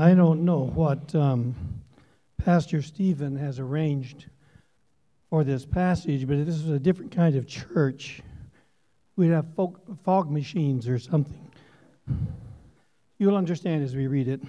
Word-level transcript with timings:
I 0.00 0.14
don't 0.14 0.46
know 0.46 0.60
what 0.60 1.14
um, 1.14 1.54
Pastor 2.38 2.80
Stephen 2.80 3.36
has 3.36 3.58
arranged 3.58 4.30
for 5.28 5.44
this 5.44 5.66
passage, 5.66 6.26
but 6.26 6.38
if 6.38 6.46
this 6.46 6.62
was 6.62 6.70
a 6.70 6.78
different 6.78 7.12
kind 7.12 7.36
of 7.36 7.46
church, 7.46 8.22
we'd 9.16 9.28
have 9.28 9.44
fog, 9.54 9.78
fog 10.02 10.30
machines 10.30 10.88
or 10.88 10.98
something. 10.98 11.50
You'll 13.18 13.36
understand 13.36 13.84
as 13.84 13.94
we 13.94 14.06
read 14.06 14.26
it. 14.26 14.40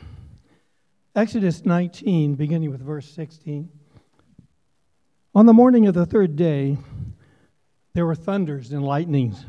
Exodus 1.17 1.65
19, 1.65 2.35
beginning 2.35 2.71
with 2.71 2.79
verse 2.79 3.09
16. 3.11 3.67
On 5.35 5.45
the 5.45 5.53
morning 5.53 5.85
of 5.85 5.93
the 5.93 6.05
third 6.05 6.37
day, 6.37 6.77
there 7.93 8.05
were 8.05 8.15
thunders 8.15 8.71
and 8.71 8.85
lightnings, 8.85 9.43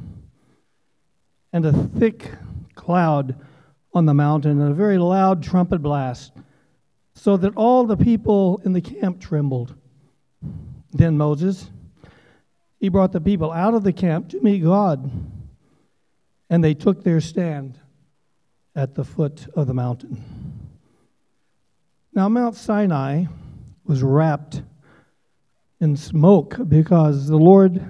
and 1.52 1.64
a 1.64 1.72
thick 1.72 2.28
cloud 2.74 3.36
on 3.94 4.06
the 4.06 4.14
mountain, 4.14 4.60
and 4.60 4.70
a 4.70 4.74
very 4.74 4.98
loud 4.98 5.42
trumpet 5.42 5.82
blast, 5.82 6.32
so 7.14 7.36
that 7.36 7.56
all 7.56 7.84
the 7.86 7.96
people 7.96 8.60
in 8.64 8.72
the 8.72 8.80
camp 8.80 9.20
trembled. 9.20 9.74
Then 10.92 11.16
Moses, 11.16 11.70
he 12.78 12.88
brought 12.88 13.12
the 13.12 13.20
people 13.20 13.52
out 13.52 13.74
of 13.74 13.84
the 13.84 13.92
camp 13.92 14.30
to 14.30 14.40
meet 14.40 14.62
God, 14.62 15.10
and 16.48 16.64
they 16.64 16.74
took 16.74 17.04
their 17.04 17.20
stand 17.20 17.78
at 18.74 18.94
the 18.94 19.04
foot 19.04 19.46
of 19.54 19.66
the 19.66 19.74
mountain. 19.74 20.22
Now, 22.14 22.28
Mount 22.28 22.56
Sinai 22.56 23.24
was 23.84 24.02
wrapped 24.02 24.62
in 25.80 25.96
smoke 25.96 26.56
because 26.68 27.26
the 27.26 27.36
Lord 27.36 27.84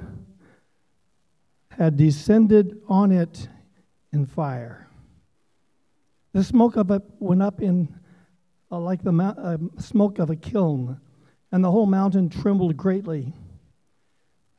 had 1.71 1.97
descended 1.97 2.81
on 2.89 3.11
it 3.11 3.49
in 4.13 4.27
fire. 4.27 4.89
The 6.33 6.43
smoke 6.43 6.77
of 6.77 6.91
it 6.91 7.03
went 7.19 7.43
up 7.43 7.61
in 7.61 7.89
uh, 8.71 8.79
like 8.79 9.03
the 9.03 9.13
uh, 9.13 9.59
smoke 9.81 10.19
of 10.19 10.31
a 10.31 10.37
kiln, 10.37 10.99
and 11.51 11.63
the 11.63 11.71
whole 11.71 11.85
mountain 11.87 12.31
trembled 12.31 12.77
greatly. 12.77 13.35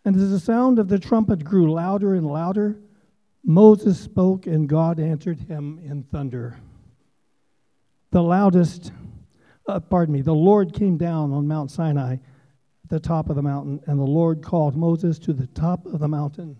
And 0.05 0.15
as 0.15 0.29
the 0.29 0.39
sound 0.39 0.77
of 0.77 0.87
the 0.87 0.99
trumpet 0.99 1.43
grew 1.43 1.71
louder 1.71 2.13
and 2.13 2.27
louder, 2.27 2.79
Moses 3.43 3.99
spoke, 3.99 4.45
and 4.45 4.69
God 4.69 4.99
answered 4.99 5.39
him 5.39 5.79
in 5.83 6.03
thunder. 6.03 6.59
The 8.11 8.21
loudest, 8.21 8.91
uh, 9.67 9.79
pardon 9.79 10.13
me, 10.13 10.21
the 10.21 10.31
Lord 10.31 10.73
came 10.73 10.97
down 10.97 11.33
on 11.33 11.47
Mount 11.47 11.71
Sinai 11.71 12.13
at 12.13 12.89
the 12.89 12.99
top 12.99 13.29
of 13.29 13.35
the 13.35 13.41
mountain, 13.41 13.81
and 13.87 13.99
the 13.99 14.03
Lord 14.03 14.43
called 14.43 14.75
Moses 14.75 15.17
to 15.19 15.33
the 15.33 15.47
top 15.47 15.87
of 15.87 15.99
the 15.99 16.07
mountain, 16.07 16.55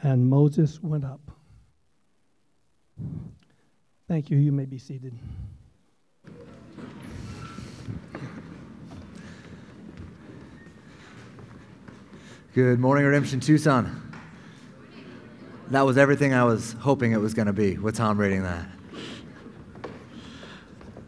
and 0.00 0.30
Moses 0.30 0.80
went 0.80 1.04
up. 1.04 1.32
Thank 4.12 4.28
you. 4.28 4.36
You 4.36 4.52
may 4.52 4.66
be 4.66 4.76
seated. 4.76 5.14
Good 12.54 12.78
morning, 12.78 13.06
Redemption 13.06 13.40
Tucson. 13.40 14.12
That 15.68 15.86
was 15.86 15.96
everything 15.96 16.34
I 16.34 16.44
was 16.44 16.74
hoping 16.74 17.12
it 17.12 17.20
was 17.22 17.32
going 17.32 17.46
to 17.46 17.54
be 17.54 17.78
with 17.78 17.96
Tom 17.96 18.18
reading 18.18 18.42
that. 18.42 18.66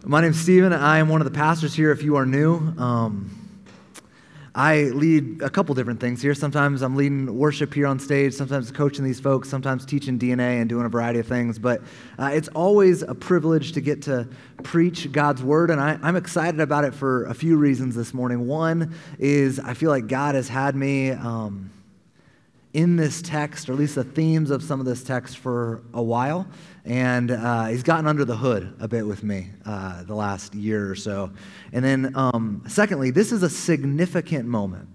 My 0.07 0.23
name's 0.23 0.41
Stephen. 0.41 0.73
I 0.73 0.97
am 0.97 1.11
one 1.11 1.21
of 1.21 1.27
the 1.27 1.39
pastors 1.39 1.75
here 1.75 1.91
if 1.91 2.03
you 2.03 2.17
are 2.17 2.25
new. 2.25 2.57
Um, 2.79 3.44
I 4.57 4.83
lead 4.85 5.43
a 5.43 5.51
couple 5.51 5.75
different 5.75 5.99
things 5.99 6.23
here. 6.23 6.33
Sometimes 6.33 6.83
I'm 6.83 6.95
leading 6.95 7.37
worship 7.37 7.75
here 7.75 7.89
on 7.89 7.99
stage, 7.99 8.35
sometimes 8.35 8.71
coaching 8.71 9.05
these 9.05 9.19
folks, 9.19 9.49
sometimes 9.49 9.85
teaching 9.85 10.17
DNA 10.17 10.61
and 10.61 10.69
doing 10.69 10.87
a 10.87 10.89
variety 10.89 11.19
of 11.19 11.27
things. 11.27 11.59
But 11.59 11.83
uh, 12.21 12.31
it's 12.33 12.47
always 12.49 13.03
a 13.03 13.17
privilege 13.17 13.73
to 13.73 13.81
get 13.81 14.03
to 14.03 14.29
preach 14.63 15.11
God's 15.11 15.43
word, 15.43 15.71
and 15.71 15.81
I, 15.81 15.99
am 16.03 16.15
excited 16.15 16.61
about 16.61 16.85
it 16.85 16.95
for 16.95 17.25
a 17.25 17.35
few 17.35 17.57
reasons 17.57 17.97
this 17.97 18.15
morning. 18.15 18.47
One 18.47 18.95
is 19.19 19.59
I 19.59 19.75
feel 19.75 19.91
like 19.91 20.07
God 20.07 20.37
has 20.37 20.49
had 20.49 20.77
me. 20.77 21.11
Um, 21.11 21.71
in 22.75 22.97
this 22.97 23.23
text, 23.23 23.69
or 23.69 23.73
at 23.73 23.79
least 23.79 23.95
the 23.95 24.05
themes 24.05 24.51
of 24.51 24.63
some 24.63 24.81
of 24.81 24.87
this 24.87 25.03
text, 25.03 25.39
for 25.39 25.83
a 25.95 26.03
while. 26.03 26.47
And 26.85 27.31
uh, 27.31 27.67
he's 27.67 27.83
gotten 27.83 28.07
under 28.07 28.25
the 28.25 28.37
hood 28.37 28.75
a 28.81 28.89
bit 28.89 29.07
with 29.07 29.23
me 29.23 29.51
uh, 29.65 30.03
the 30.03 30.15
last 30.15 30.55
year 30.55 30.91
or 30.91 30.95
so. 30.95 31.31
And 31.73 31.85
then, 31.85 32.13
um, 32.15 32.63
secondly, 32.69 33.11
this 33.11 33.33
is 33.33 33.43
a 33.43 33.49
significant 33.49 34.47
moment 34.47 34.89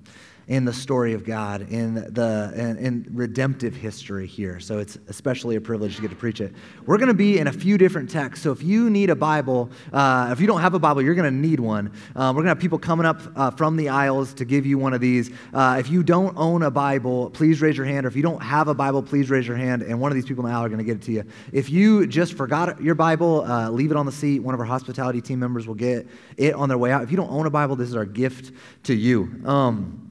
in 0.49 0.65
the 0.65 0.73
story 0.73 1.13
of 1.13 1.23
God, 1.23 1.71
in 1.71 1.93
the 1.93 2.51
in, 2.55 2.77
in, 2.77 3.07
redemptive 3.13 3.75
history 3.75 4.25
here. 4.25 4.59
So 4.59 4.79
it's 4.79 4.97
especially 5.07 5.55
a 5.57 5.61
privilege 5.61 5.95
to 5.97 6.01
get 6.01 6.09
to 6.09 6.15
preach 6.15 6.41
it. 6.41 6.53
We're 6.87 6.97
going 6.97 7.09
to 7.09 7.13
be 7.13 7.37
in 7.37 7.45
a 7.45 7.53
few 7.53 7.77
different 7.77 8.09
texts. 8.09 8.43
So 8.43 8.51
if 8.51 8.63
you 8.63 8.89
need 8.89 9.11
a 9.11 9.15
Bible, 9.15 9.69
uh, 9.93 10.29
if 10.31 10.41
you 10.41 10.47
don't 10.47 10.61
have 10.61 10.73
a 10.73 10.79
Bible, 10.79 11.03
you're 11.03 11.13
going 11.13 11.31
to 11.31 11.39
need 11.39 11.59
one. 11.59 11.91
Uh, 12.15 12.33
we're 12.33 12.41
going 12.41 12.45
to 12.45 12.49
have 12.49 12.59
people 12.59 12.79
coming 12.79 13.05
up 13.05 13.21
uh, 13.35 13.51
from 13.51 13.77
the 13.77 13.89
aisles 13.89 14.33
to 14.33 14.43
give 14.43 14.65
you 14.65 14.79
one 14.79 14.95
of 14.95 15.01
these. 15.01 15.29
Uh, 15.53 15.77
if 15.79 15.87
you 15.87 16.01
don't 16.01 16.35
own 16.35 16.63
a 16.63 16.71
Bible, 16.71 17.29
please 17.29 17.61
raise 17.61 17.77
your 17.77 17.85
hand. 17.85 18.07
Or 18.07 18.09
if 18.09 18.15
you 18.15 18.23
don't 18.23 18.41
have 18.41 18.67
a 18.69 18.73
Bible, 18.73 19.03
please 19.03 19.29
raise 19.29 19.45
your 19.45 19.57
hand, 19.57 19.83
and 19.83 20.01
one 20.01 20.11
of 20.11 20.15
these 20.15 20.25
people 20.25 20.43
in 20.43 20.51
the 20.51 20.57
aisle 20.57 20.65
are 20.65 20.69
going 20.69 20.79
to 20.79 20.83
get 20.83 20.95
it 20.95 21.03
to 21.03 21.11
you. 21.11 21.23
If 21.53 21.69
you 21.69 22.07
just 22.07 22.33
forgot 22.33 22.81
your 22.81 22.95
Bible, 22.95 23.45
uh, 23.45 23.69
leave 23.69 23.91
it 23.91 23.97
on 23.97 24.07
the 24.07 24.11
seat. 24.11 24.39
One 24.39 24.55
of 24.55 24.59
our 24.59 24.65
hospitality 24.65 25.21
team 25.21 25.37
members 25.37 25.67
will 25.67 25.75
get 25.75 26.07
it 26.37 26.55
on 26.55 26.69
their 26.69 26.79
way 26.79 26.91
out. 26.91 27.03
If 27.03 27.11
you 27.11 27.17
don't 27.17 27.29
own 27.29 27.45
a 27.45 27.51
Bible, 27.51 27.75
this 27.75 27.89
is 27.89 27.95
our 27.95 28.05
gift 28.05 28.51
to 28.85 28.95
you. 28.95 29.41
Um, 29.45 30.08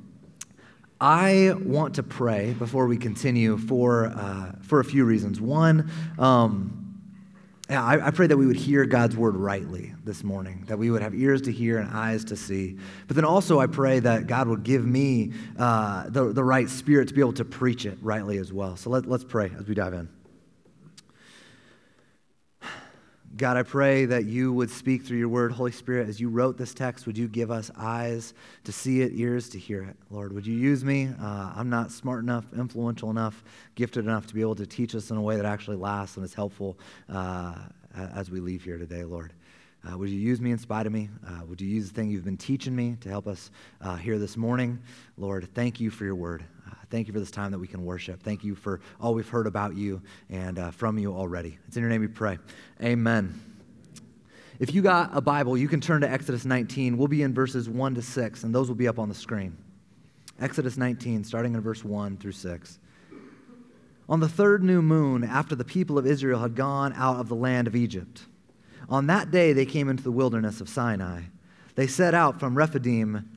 I 1.00 1.54
want 1.60 1.94
to 1.94 2.02
pray 2.02 2.54
before 2.54 2.86
we 2.86 2.96
continue 2.96 3.56
for, 3.56 4.06
uh, 4.06 4.52
for 4.62 4.80
a 4.80 4.84
few 4.84 5.04
reasons. 5.04 5.40
One, 5.40 5.90
um, 6.18 6.78
I, 7.70 8.00
I, 8.00 8.10
pray 8.10 8.26
that 8.26 8.36
we 8.36 8.46
would 8.46 8.56
hear 8.56 8.84
God's 8.86 9.16
word 9.16 9.36
rightly 9.36 9.94
this 10.04 10.24
morning, 10.24 10.64
that 10.68 10.78
we 10.78 10.90
would 10.90 11.02
have 11.02 11.14
ears 11.14 11.42
to 11.42 11.52
hear 11.52 11.78
and 11.78 11.90
eyes 11.90 12.24
to 12.26 12.36
see. 12.36 12.78
But 13.06 13.14
then 13.14 13.24
also, 13.24 13.60
I 13.60 13.66
pray 13.66 14.00
that 14.00 14.26
God 14.26 14.48
would 14.48 14.64
give 14.64 14.84
me 14.86 15.32
uh, 15.58 16.08
the, 16.08 16.32
the 16.32 16.42
right 16.42 16.68
spirit 16.68 17.08
to 17.08 17.14
be 17.14 17.20
able 17.20 17.34
to 17.34 17.44
preach 17.44 17.84
it 17.84 17.98
rightly 18.00 18.38
as 18.38 18.52
well. 18.52 18.76
So 18.76 18.90
let, 18.90 19.06
let's 19.06 19.24
pray 19.24 19.52
as 19.56 19.68
we 19.68 19.74
dive 19.74 19.92
in. 19.92 20.08
God, 23.36 23.56
I 23.56 23.62
pray 23.62 24.06
that 24.06 24.24
you 24.24 24.52
would 24.52 24.70
speak 24.70 25.04
through 25.04 25.18
your 25.18 25.28
word. 25.28 25.52
Holy 25.52 25.70
Spirit, 25.70 26.08
as 26.08 26.18
you 26.18 26.28
wrote 26.28 26.56
this 26.56 26.72
text, 26.74 27.06
would 27.06 27.16
you 27.16 27.28
give 27.28 27.50
us 27.50 27.70
eyes 27.76 28.34
to 28.64 28.72
see 28.72 29.02
it, 29.02 29.12
ears 29.14 29.48
to 29.50 29.58
hear 29.58 29.82
it? 29.82 29.96
Lord, 30.10 30.32
would 30.32 30.46
you 30.46 30.56
use 30.56 30.84
me? 30.84 31.10
Uh, 31.20 31.52
I'm 31.54 31.68
not 31.68 31.92
smart 31.92 32.22
enough, 32.22 32.46
influential 32.54 33.10
enough, 33.10 33.44
gifted 33.74 34.06
enough 34.06 34.26
to 34.28 34.34
be 34.34 34.40
able 34.40 34.56
to 34.56 34.66
teach 34.66 34.94
us 34.94 35.10
in 35.10 35.16
a 35.16 35.22
way 35.22 35.36
that 35.36 35.44
actually 35.44 35.76
lasts 35.76 36.16
and 36.16 36.24
is 36.24 36.34
helpful 36.34 36.78
uh, 37.08 37.54
as 37.94 38.30
we 38.30 38.40
leave 38.40 38.64
here 38.64 38.78
today, 38.78 39.04
Lord. 39.04 39.32
Uh, 39.88 39.96
would 39.96 40.08
you 40.08 40.18
use 40.18 40.40
me 40.40 40.50
in 40.50 40.58
spite 40.58 40.86
of 40.86 40.92
me? 40.92 41.08
Uh, 41.26 41.44
would 41.46 41.60
you 41.60 41.68
use 41.68 41.88
the 41.88 41.94
thing 41.94 42.10
you've 42.10 42.24
been 42.24 42.36
teaching 42.36 42.74
me 42.74 42.96
to 43.00 43.08
help 43.08 43.28
us 43.28 43.50
uh, 43.80 43.94
here 43.94 44.18
this 44.18 44.36
morning? 44.36 44.78
Lord, 45.16 45.48
thank 45.54 45.80
you 45.80 45.90
for 45.90 46.04
your 46.04 46.16
word. 46.16 46.44
Thank 46.90 47.06
you 47.06 47.12
for 47.12 47.20
this 47.20 47.30
time 47.30 47.50
that 47.52 47.58
we 47.58 47.66
can 47.66 47.84
worship. 47.84 48.22
Thank 48.22 48.44
you 48.44 48.54
for 48.54 48.80
all 49.00 49.14
we've 49.14 49.28
heard 49.28 49.46
about 49.46 49.76
you 49.76 50.00
and 50.30 50.58
uh, 50.58 50.70
from 50.70 50.98
you 50.98 51.14
already. 51.14 51.58
It's 51.66 51.76
in 51.76 51.82
your 51.82 51.90
name 51.90 52.00
we 52.00 52.06
pray. 52.06 52.38
Amen. 52.82 53.38
If 54.58 54.74
you 54.74 54.82
got 54.82 55.10
a 55.16 55.20
Bible, 55.20 55.56
you 55.56 55.68
can 55.68 55.80
turn 55.80 56.00
to 56.00 56.10
Exodus 56.10 56.44
19. 56.44 56.96
We'll 56.96 57.06
be 57.06 57.22
in 57.22 57.34
verses 57.34 57.68
1 57.68 57.94
to 57.94 58.02
6, 58.02 58.42
and 58.42 58.54
those 58.54 58.68
will 58.68 58.74
be 58.74 58.88
up 58.88 58.98
on 58.98 59.08
the 59.08 59.14
screen. 59.14 59.56
Exodus 60.40 60.76
19, 60.76 61.24
starting 61.24 61.54
in 61.54 61.60
verse 61.60 61.84
1 61.84 62.16
through 62.16 62.32
6. 62.32 62.78
On 64.08 64.20
the 64.20 64.28
third 64.28 64.64
new 64.64 64.80
moon, 64.80 65.22
after 65.22 65.54
the 65.54 65.64
people 65.64 65.98
of 65.98 66.06
Israel 66.06 66.40
had 66.40 66.54
gone 66.54 66.94
out 66.94 67.20
of 67.20 67.28
the 67.28 67.34
land 67.34 67.66
of 67.66 67.76
Egypt, 67.76 68.22
on 68.88 69.06
that 69.08 69.30
day 69.30 69.52
they 69.52 69.66
came 69.66 69.88
into 69.88 70.02
the 70.02 70.10
wilderness 70.10 70.60
of 70.60 70.68
Sinai. 70.68 71.22
They 71.74 71.86
set 71.86 72.14
out 72.14 72.40
from 72.40 72.56
Rephidim 72.56 73.28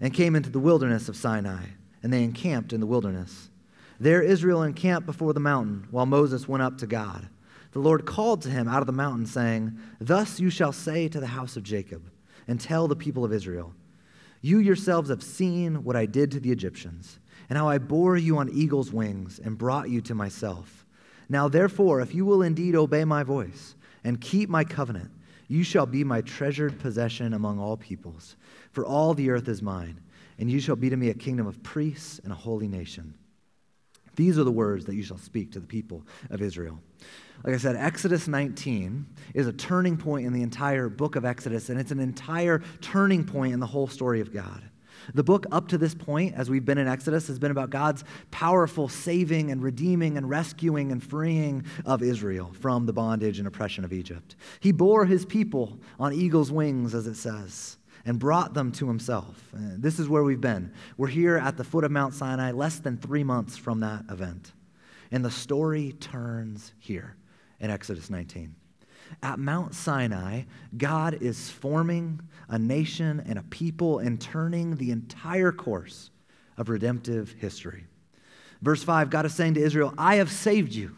and 0.00 0.14
came 0.14 0.36
into 0.36 0.50
the 0.50 0.60
wilderness 0.60 1.08
of 1.08 1.16
Sinai, 1.16 1.64
and 2.02 2.12
they 2.12 2.24
encamped 2.24 2.72
in 2.72 2.80
the 2.80 2.86
wilderness. 2.86 3.50
There 3.98 4.22
Israel 4.22 4.62
encamped 4.62 5.06
before 5.06 5.32
the 5.32 5.40
mountain, 5.40 5.86
while 5.90 6.06
Moses 6.06 6.48
went 6.48 6.62
up 6.62 6.78
to 6.78 6.86
God. 6.86 7.28
The 7.72 7.80
Lord 7.80 8.06
called 8.06 8.42
to 8.42 8.50
him 8.50 8.66
out 8.66 8.80
of 8.80 8.86
the 8.86 8.92
mountain, 8.92 9.26
saying, 9.26 9.78
Thus 10.00 10.40
you 10.40 10.50
shall 10.50 10.72
say 10.72 11.06
to 11.08 11.20
the 11.20 11.26
house 11.28 11.56
of 11.56 11.62
Jacob, 11.62 12.10
and 12.48 12.60
tell 12.60 12.88
the 12.88 12.96
people 12.96 13.24
of 13.24 13.32
Israel, 13.32 13.74
You 14.40 14.58
yourselves 14.58 15.10
have 15.10 15.22
seen 15.22 15.84
what 15.84 15.96
I 15.96 16.06
did 16.06 16.30
to 16.32 16.40
the 16.40 16.50
Egyptians, 16.50 17.18
and 17.48 17.58
how 17.58 17.68
I 17.68 17.78
bore 17.78 18.16
you 18.16 18.38
on 18.38 18.48
eagle's 18.48 18.92
wings 18.92 19.38
and 19.38 19.58
brought 19.58 19.90
you 19.90 20.00
to 20.02 20.14
myself. 20.14 20.86
Now 21.28 21.48
therefore, 21.48 22.00
if 22.00 22.14
you 22.14 22.24
will 22.24 22.42
indeed 22.42 22.74
obey 22.74 23.04
my 23.04 23.22
voice, 23.22 23.76
and 24.02 24.20
keep 24.20 24.48
my 24.48 24.64
covenant, 24.64 25.10
you 25.46 25.62
shall 25.62 25.86
be 25.86 26.04
my 26.04 26.22
treasured 26.22 26.78
possession 26.78 27.34
among 27.34 27.58
all 27.58 27.76
peoples. 27.76 28.36
For 28.72 28.86
all 28.86 29.14
the 29.14 29.30
earth 29.30 29.48
is 29.48 29.62
mine, 29.62 30.00
and 30.40 30.50
you 30.50 30.58
shall 30.58 30.76
be 30.76 30.90
to 30.90 30.96
me 30.96 31.10
a 31.10 31.14
kingdom 31.14 31.46
of 31.46 31.62
priests 31.62 32.18
and 32.24 32.32
a 32.32 32.36
holy 32.36 32.66
nation. 32.66 33.14
These 34.16 34.38
are 34.38 34.44
the 34.44 34.50
words 34.50 34.86
that 34.86 34.96
you 34.96 35.02
shall 35.02 35.18
speak 35.18 35.52
to 35.52 35.60
the 35.60 35.66
people 35.66 36.04
of 36.30 36.42
Israel. 36.42 36.80
Like 37.44 37.54
I 37.54 37.58
said, 37.58 37.76
Exodus 37.76 38.26
19 38.26 39.06
is 39.34 39.46
a 39.46 39.52
turning 39.52 39.96
point 39.96 40.26
in 40.26 40.32
the 40.32 40.42
entire 40.42 40.88
book 40.88 41.16
of 41.16 41.24
Exodus, 41.24 41.68
and 41.68 41.78
it's 41.78 41.90
an 41.90 42.00
entire 42.00 42.62
turning 42.80 43.24
point 43.24 43.52
in 43.52 43.60
the 43.60 43.66
whole 43.66 43.86
story 43.86 44.20
of 44.20 44.32
God. 44.32 44.62
The 45.14 45.24
book 45.24 45.46
up 45.50 45.68
to 45.68 45.78
this 45.78 45.94
point, 45.94 46.34
as 46.34 46.50
we've 46.50 46.64
been 46.64 46.78
in 46.78 46.88
Exodus, 46.88 47.26
has 47.28 47.38
been 47.38 47.50
about 47.50 47.70
God's 47.70 48.04
powerful 48.30 48.88
saving 48.88 49.50
and 49.50 49.62
redeeming 49.62 50.18
and 50.18 50.28
rescuing 50.28 50.92
and 50.92 51.02
freeing 51.02 51.64
of 51.86 52.02
Israel 52.02 52.52
from 52.60 52.86
the 52.86 52.92
bondage 52.92 53.38
and 53.38 53.48
oppression 53.48 53.84
of 53.84 53.92
Egypt. 53.92 54.36
He 54.60 54.72
bore 54.72 55.06
his 55.06 55.24
people 55.24 55.78
on 55.98 56.12
eagle's 56.12 56.52
wings, 56.52 56.94
as 56.94 57.06
it 57.06 57.16
says, 57.16 57.78
and 58.10 58.18
brought 58.18 58.54
them 58.54 58.72
to 58.72 58.88
himself. 58.88 59.40
Uh, 59.54 59.60
this 59.76 60.00
is 60.00 60.08
where 60.08 60.24
we've 60.24 60.40
been. 60.40 60.72
We're 60.96 61.06
here 61.06 61.36
at 61.36 61.56
the 61.56 61.62
foot 61.62 61.84
of 61.84 61.92
Mount 61.92 62.12
Sinai, 62.12 62.50
less 62.50 62.80
than 62.80 62.96
three 62.96 63.22
months 63.22 63.56
from 63.56 63.78
that 63.80 64.02
event. 64.10 64.50
And 65.12 65.24
the 65.24 65.30
story 65.30 65.92
turns 65.92 66.72
here 66.80 67.14
in 67.60 67.70
Exodus 67.70 68.10
19. 68.10 68.56
At 69.22 69.38
Mount 69.38 69.76
Sinai, 69.76 70.42
God 70.76 71.22
is 71.22 71.50
forming 71.50 72.20
a 72.48 72.58
nation 72.58 73.22
and 73.28 73.38
a 73.38 73.44
people 73.44 74.00
and 74.00 74.20
turning 74.20 74.74
the 74.74 74.90
entire 74.90 75.52
course 75.52 76.10
of 76.56 76.68
redemptive 76.68 77.36
history. 77.38 77.84
Verse 78.60 78.82
5 78.82 79.08
God 79.08 79.24
is 79.24 79.34
saying 79.34 79.54
to 79.54 79.62
Israel, 79.62 79.94
I 79.96 80.16
have 80.16 80.32
saved 80.32 80.72
you, 80.72 80.96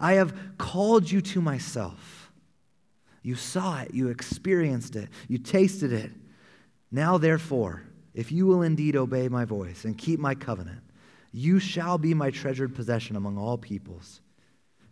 I 0.00 0.14
have 0.14 0.34
called 0.58 1.08
you 1.08 1.20
to 1.20 1.40
myself. 1.40 2.32
You 3.22 3.36
saw 3.36 3.82
it, 3.82 3.94
you 3.94 4.08
experienced 4.08 4.96
it, 4.96 5.10
you 5.28 5.38
tasted 5.38 5.92
it. 5.92 6.10
Now, 6.90 7.18
therefore, 7.18 7.84
if 8.14 8.32
you 8.32 8.46
will 8.46 8.62
indeed 8.62 8.96
obey 8.96 9.28
my 9.28 9.44
voice 9.44 9.84
and 9.84 9.96
keep 9.96 10.18
my 10.18 10.34
covenant, 10.34 10.80
you 11.32 11.58
shall 11.58 11.98
be 11.98 12.12
my 12.14 12.30
treasured 12.30 12.74
possession 12.74 13.16
among 13.16 13.38
all 13.38 13.56
peoples, 13.56 14.20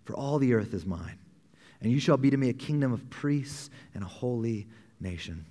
for 0.05 0.15
all 0.15 0.39
the 0.39 0.55
earth 0.55 0.73
is 0.73 0.87
mine 0.87 1.19
and 1.81 1.93
you 1.93 2.01
shall 2.01 2.17
be 2.17 2.31
to 2.31 2.37
me 2.37 2.49
a 2.49 2.55
kingdom 2.55 2.93
of 2.93 3.09
priests 3.11 3.71
and 3.95 4.03
a 4.03 4.07
holy 4.07 4.67
nation. 5.01 5.45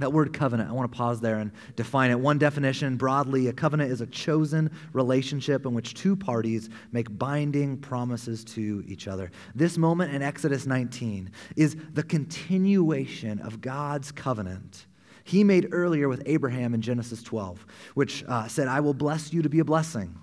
That 0.00 0.12
word 0.12 0.32
covenant, 0.32 0.68
I 0.68 0.72
want 0.72 0.90
to 0.90 0.96
pause 0.96 1.20
there 1.20 1.38
and 1.38 1.52
define 1.76 2.10
it. 2.10 2.18
One 2.18 2.36
definition 2.36 2.96
broadly 2.96 3.46
a 3.46 3.52
covenant 3.52 3.92
is 3.92 4.00
a 4.00 4.08
chosen 4.08 4.72
relationship 4.92 5.66
in 5.66 5.72
which 5.72 5.94
two 5.94 6.16
parties 6.16 6.68
make 6.90 7.16
binding 7.16 7.76
promises 7.76 8.42
to 8.44 8.82
each 8.88 9.06
other. 9.06 9.30
This 9.54 9.78
moment 9.78 10.12
in 10.12 10.20
Exodus 10.20 10.66
19 10.66 11.30
is 11.54 11.76
the 11.92 12.02
continuation 12.02 13.38
of 13.38 13.60
God's 13.60 14.10
covenant 14.10 14.86
he 15.24 15.42
made 15.42 15.68
earlier 15.72 16.08
with 16.08 16.22
Abraham 16.26 16.74
in 16.74 16.82
Genesis 16.82 17.22
12, 17.22 17.66
which 17.94 18.24
uh, 18.28 18.46
said, 18.46 18.68
I 18.68 18.80
will 18.80 18.94
bless 18.94 19.32
you 19.32 19.42
to 19.42 19.48
be 19.48 19.58
a 19.58 19.64
blessing. 19.64 20.14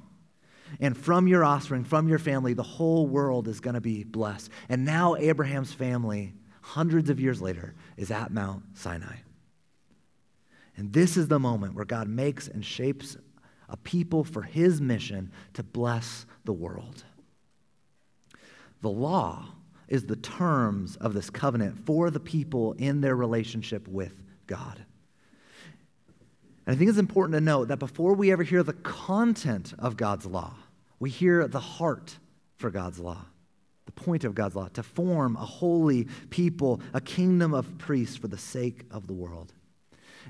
And 0.80 0.96
from 0.96 1.28
your 1.28 1.44
offspring, 1.44 1.84
from 1.84 2.08
your 2.08 2.20
family, 2.20 2.54
the 2.54 2.64
whole 2.64 3.08
world 3.08 3.48
is 3.48 3.60
going 3.60 3.74
to 3.74 3.82
be 3.82 4.04
blessed. 4.04 4.50
And 4.70 4.86
now 4.86 5.16
Abraham's 5.16 5.74
family, 5.74 6.34
hundreds 6.62 7.10
of 7.10 7.20
years 7.20 7.42
later, 7.42 7.74
is 7.98 8.12
at 8.12 8.32
Mount 8.32 8.64
Sinai. 8.76 9.18
And 10.78 10.94
this 10.94 11.18
is 11.18 11.28
the 11.28 11.40
moment 11.40 11.76
where 11.76 11.84
God 11.84 12.08
makes 12.08 12.48
and 12.48 12.64
shapes 12.64 13.18
a 13.68 13.78
people 13.78 14.24
for 14.24 14.44
his 14.44 14.80
mission 14.80 15.32
to 15.54 15.64
bless 15.64 16.26
the 16.46 16.54
world. 16.54 17.04
The 18.82 18.90
law 18.90 19.50
is 19.88 20.06
the 20.06 20.16
terms 20.16 20.96
of 20.98 21.14
this 21.14 21.30
covenant 21.30 21.86
for 21.86 22.10
the 22.10 22.20
people 22.20 22.74
in 22.74 23.02
their 23.02 23.16
relationship 23.16 23.88
with 23.88 24.14
God. 24.48 24.86
And 26.66 26.76
I 26.76 26.78
think 26.78 26.90
it's 26.90 27.00
important 27.00 27.36
to 27.36 27.42
note 27.42 27.70
that 27.70 27.78
before 27.78 28.14
we 28.14 28.32
ever 28.32 28.44
hear 28.44 28.64
the 28.64 28.74
content 28.74 29.74
of 29.80 29.98
God's 29.98 30.26
law, 30.26 30.54
we 31.00 31.10
hear 31.10 31.48
the 31.48 31.60
heart 31.60 32.18
for 32.58 32.70
God's 32.70 33.00
law, 33.00 33.26
the 33.86 33.92
point 33.92 34.24
of 34.24 34.36
God's 34.36 34.56
law, 34.56 34.68
to 34.74 34.84
form 34.84 35.36
a 35.36 35.46
holy 35.46 36.08
people, 36.30 36.82
a 36.94 37.02
kingdom 37.02 37.54
of 37.54 37.78
priests 37.80 38.16
for 38.16 38.28
the 38.28 38.38
sake 38.38 38.86
of 38.92 39.08
the 39.08 39.14
world. 39.14 39.54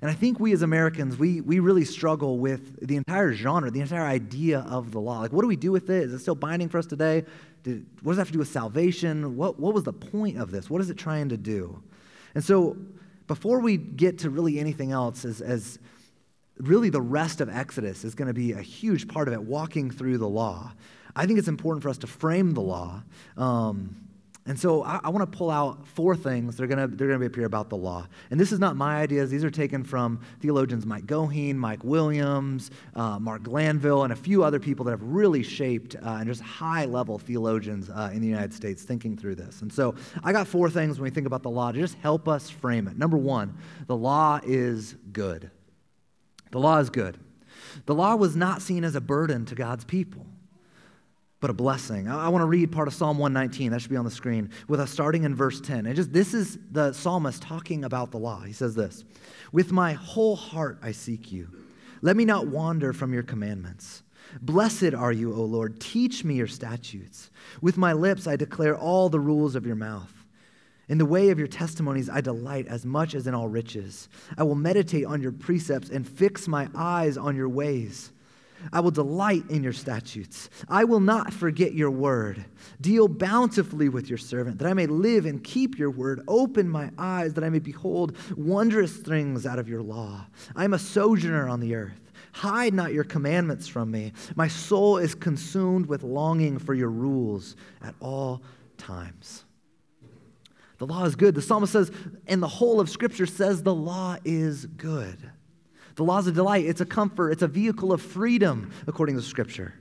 And 0.01 0.09
I 0.09 0.13
think 0.13 0.39
we 0.39 0.53
as 0.53 0.61
Americans, 0.61 1.17
we, 1.17 1.41
we 1.41 1.59
really 1.59 1.83
struggle 1.83 2.39
with 2.39 2.87
the 2.87 2.95
entire 2.95 3.33
genre, 3.33 3.69
the 3.69 3.81
entire 3.81 4.05
idea 4.05 4.61
of 4.61 4.91
the 4.91 4.99
law. 4.99 5.19
Like, 5.19 5.33
what 5.33 5.41
do 5.41 5.47
we 5.47 5.57
do 5.57 5.71
with 5.71 5.89
it? 5.89 6.03
Is 6.03 6.13
it 6.13 6.19
still 6.19 6.35
binding 6.35 6.69
for 6.69 6.77
us 6.77 6.85
today? 6.85 7.25
Did, 7.63 7.85
what 8.01 8.13
does 8.13 8.17
that 8.17 8.21
have 8.21 8.27
to 8.27 8.33
do 8.33 8.39
with 8.39 8.47
salvation? 8.47 9.35
What, 9.35 9.59
what 9.59 9.73
was 9.73 9.83
the 9.83 9.93
point 9.93 10.37
of 10.37 10.49
this? 10.49 10.69
What 10.69 10.81
is 10.81 10.89
it 10.89 10.97
trying 10.97 11.29
to 11.29 11.37
do? 11.37 11.83
And 12.33 12.43
so, 12.43 12.77
before 13.27 13.59
we 13.59 13.77
get 13.77 14.19
to 14.19 14.29
really 14.29 14.59
anything 14.59 14.91
else, 14.91 15.23
as, 15.23 15.41
as 15.41 15.77
really 16.57 16.89
the 16.89 17.01
rest 17.01 17.41
of 17.41 17.49
Exodus 17.49 18.03
is 18.03 18.15
going 18.15 18.27
to 18.27 18.33
be 18.33 18.53
a 18.53 18.61
huge 18.61 19.07
part 19.07 19.27
of 19.27 19.33
it, 19.33 19.41
walking 19.41 19.91
through 19.91 20.17
the 20.17 20.29
law. 20.29 20.71
I 21.15 21.25
think 21.25 21.39
it's 21.39 21.47
important 21.47 21.83
for 21.83 21.89
us 21.89 21.97
to 21.99 22.07
frame 22.07 22.53
the 22.53 22.61
law. 22.61 23.03
Um, 23.37 23.95
and 24.47 24.59
so 24.59 24.83
I, 24.83 24.99
I 25.03 25.09
want 25.09 25.31
to 25.31 25.37
pull 25.37 25.51
out 25.51 25.85
four 25.87 26.15
things 26.15 26.57
that 26.57 26.63
are 26.63 26.67
going 26.67 26.79
to, 26.79 26.95
they're 26.95 27.07
going 27.07 27.29
to 27.29 27.43
about 27.43 27.69
the 27.69 27.77
law. 27.77 28.07
And 28.31 28.39
this 28.39 28.51
is 28.51 28.59
not 28.59 28.75
my 28.75 28.95
ideas. 28.95 29.29
These 29.29 29.43
are 29.43 29.51
taken 29.51 29.83
from 29.83 30.19
theologians 30.39 30.83
Mike 30.83 31.05
Goheen, 31.05 31.55
Mike 31.55 31.83
Williams, 31.83 32.71
uh, 32.95 33.19
Mark 33.19 33.43
Glanville, 33.43 34.03
and 34.03 34.11
a 34.11 34.15
few 34.15 34.43
other 34.43 34.59
people 34.59 34.83
that 34.85 34.91
have 34.91 35.03
really 35.03 35.43
shaped 35.43 35.95
uh, 35.95 36.17
and 36.19 36.25
just 36.25 36.41
high-level 36.41 37.19
theologians 37.19 37.89
uh, 37.91 38.09
in 38.13 38.21
the 38.21 38.27
United 38.27 38.53
States 38.53 38.81
thinking 38.81 39.15
through 39.15 39.35
this. 39.35 39.61
And 39.61 39.71
so 39.71 39.93
I 40.23 40.31
got 40.31 40.47
four 40.47 40.71
things 40.71 40.97
when 40.97 41.03
we 41.03 41.11
think 41.11 41.27
about 41.27 41.43
the 41.43 41.49
law 41.51 41.71
to 41.71 41.79
just 41.79 41.95
help 41.99 42.27
us 42.27 42.49
frame 42.49 42.87
it. 42.87 42.97
Number 42.97 43.17
one, 43.17 43.55
the 43.85 43.95
law 43.95 44.39
is 44.43 44.95
good. 45.13 45.51
The 46.51 46.59
law 46.59 46.79
is 46.79 46.89
good. 46.89 47.17
The 47.85 47.95
law 47.95 48.15
was 48.15 48.35
not 48.35 48.61
seen 48.61 48.83
as 48.83 48.95
a 48.95 49.01
burden 49.01 49.45
to 49.45 49.55
God's 49.55 49.83
people, 49.83 50.25
but 51.39 51.49
a 51.49 51.53
blessing. 51.53 52.07
I, 52.07 52.25
I 52.25 52.29
want 52.29 52.41
to 52.41 52.47
read 52.47 52.71
part 52.71 52.87
of 52.87 52.93
Psalm 52.93 53.17
119. 53.17 53.71
That 53.71 53.81
should 53.81 53.89
be 53.89 53.97
on 53.97 54.05
the 54.05 54.11
screen 54.11 54.49
with 54.67 54.79
us 54.79 54.91
starting 54.91 55.23
in 55.23 55.35
verse 55.35 55.61
10. 55.61 55.85
And 55.85 55.95
just 55.95 56.11
this 56.11 56.33
is 56.33 56.59
the 56.71 56.93
psalmist 56.93 57.41
talking 57.41 57.83
about 57.83 58.11
the 58.11 58.17
law. 58.17 58.41
He 58.41 58.53
says 58.53 58.75
this 58.75 59.05
With 59.51 59.71
my 59.71 59.93
whole 59.93 60.35
heart 60.35 60.79
I 60.81 60.91
seek 60.91 61.31
you. 61.31 61.49
Let 62.01 62.17
me 62.17 62.25
not 62.25 62.47
wander 62.47 62.93
from 62.93 63.13
your 63.13 63.23
commandments. 63.23 64.03
Blessed 64.41 64.93
are 64.93 65.11
you, 65.11 65.33
O 65.33 65.43
Lord. 65.43 65.79
Teach 65.79 66.23
me 66.23 66.35
your 66.35 66.47
statutes. 66.47 67.29
With 67.61 67.77
my 67.77 67.93
lips 67.93 68.27
I 68.27 68.35
declare 68.35 68.77
all 68.77 69.09
the 69.09 69.19
rules 69.19 69.55
of 69.55 69.65
your 69.65 69.75
mouth. 69.75 70.20
In 70.89 70.97
the 70.97 71.05
way 71.05 71.29
of 71.29 71.39
your 71.39 71.47
testimonies, 71.47 72.09
I 72.09 72.21
delight 72.21 72.67
as 72.67 72.85
much 72.85 73.15
as 73.15 73.27
in 73.27 73.33
all 73.33 73.47
riches. 73.47 74.09
I 74.37 74.43
will 74.43 74.55
meditate 74.55 75.05
on 75.05 75.21
your 75.21 75.31
precepts 75.31 75.89
and 75.89 76.07
fix 76.07 76.47
my 76.47 76.67
eyes 76.75 77.17
on 77.17 77.35
your 77.35 77.49
ways. 77.49 78.11
I 78.71 78.79
will 78.79 78.91
delight 78.91 79.43
in 79.49 79.63
your 79.63 79.73
statutes. 79.73 80.49
I 80.69 80.83
will 80.83 80.99
not 80.99 81.33
forget 81.33 81.73
your 81.73 81.91
word. 81.91 82.45
Deal 82.79 83.07
bountifully 83.07 83.89
with 83.89 84.09
your 84.09 84.17
servant, 84.17 84.59
that 84.59 84.67
I 84.67 84.73
may 84.73 84.85
live 84.85 85.25
and 85.25 85.43
keep 85.43 85.79
your 85.79 85.89
word. 85.89 86.21
Open 86.27 86.69
my 86.69 86.91
eyes, 86.97 87.33
that 87.33 87.43
I 87.43 87.49
may 87.49 87.59
behold 87.59 88.15
wondrous 88.35 88.95
things 88.97 89.45
out 89.45 89.59
of 89.59 89.69
your 89.69 89.81
law. 89.81 90.25
I 90.55 90.63
am 90.63 90.73
a 90.73 90.79
sojourner 90.79 91.47
on 91.47 91.59
the 91.59 91.75
earth. 91.75 91.99
Hide 92.33 92.73
not 92.73 92.93
your 92.93 93.03
commandments 93.03 93.67
from 93.67 93.91
me. 93.91 94.13
My 94.35 94.47
soul 94.47 94.97
is 94.97 95.15
consumed 95.15 95.87
with 95.87 96.03
longing 96.03 96.59
for 96.59 96.73
your 96.73 96.91
rules 96.91 97.55
at 97.81 97.95
all 97.99 98.41
times. 98.77 99.45
The 100.81 100.87
law 100.87 101.03
is 101.03 101.15
good. 101.15 101.35
The 101.35 101.43
psalmist 101.43 101.73
says, 101.73 101.91
and 102.25 102.41
the 102.41 102.47
whole 102.47 102.79
of 102.79 102.89
Scripture 102.89 103.27
says 103.27 103.61
the 103.61 103.71
law 103.71 104.17
is 104.25 104.65
good. 104.65 105.15
The 105.93 106.03
law 106.03 106.17
is 106.17 106.25
a 106.25 106.31
delight, 106.31 106.65
it's 106.65 106.81
a 106.81 106.87
comfort, 106.87 107.29
it's 107.29 107.43
a 107.43 107.47
vehicle 107.47 107.93
of 107.93 108.01
freedom, 108.01 108.71
according 108.87 109.15
to 109.15 109.21
Scripture. 109.21 109.75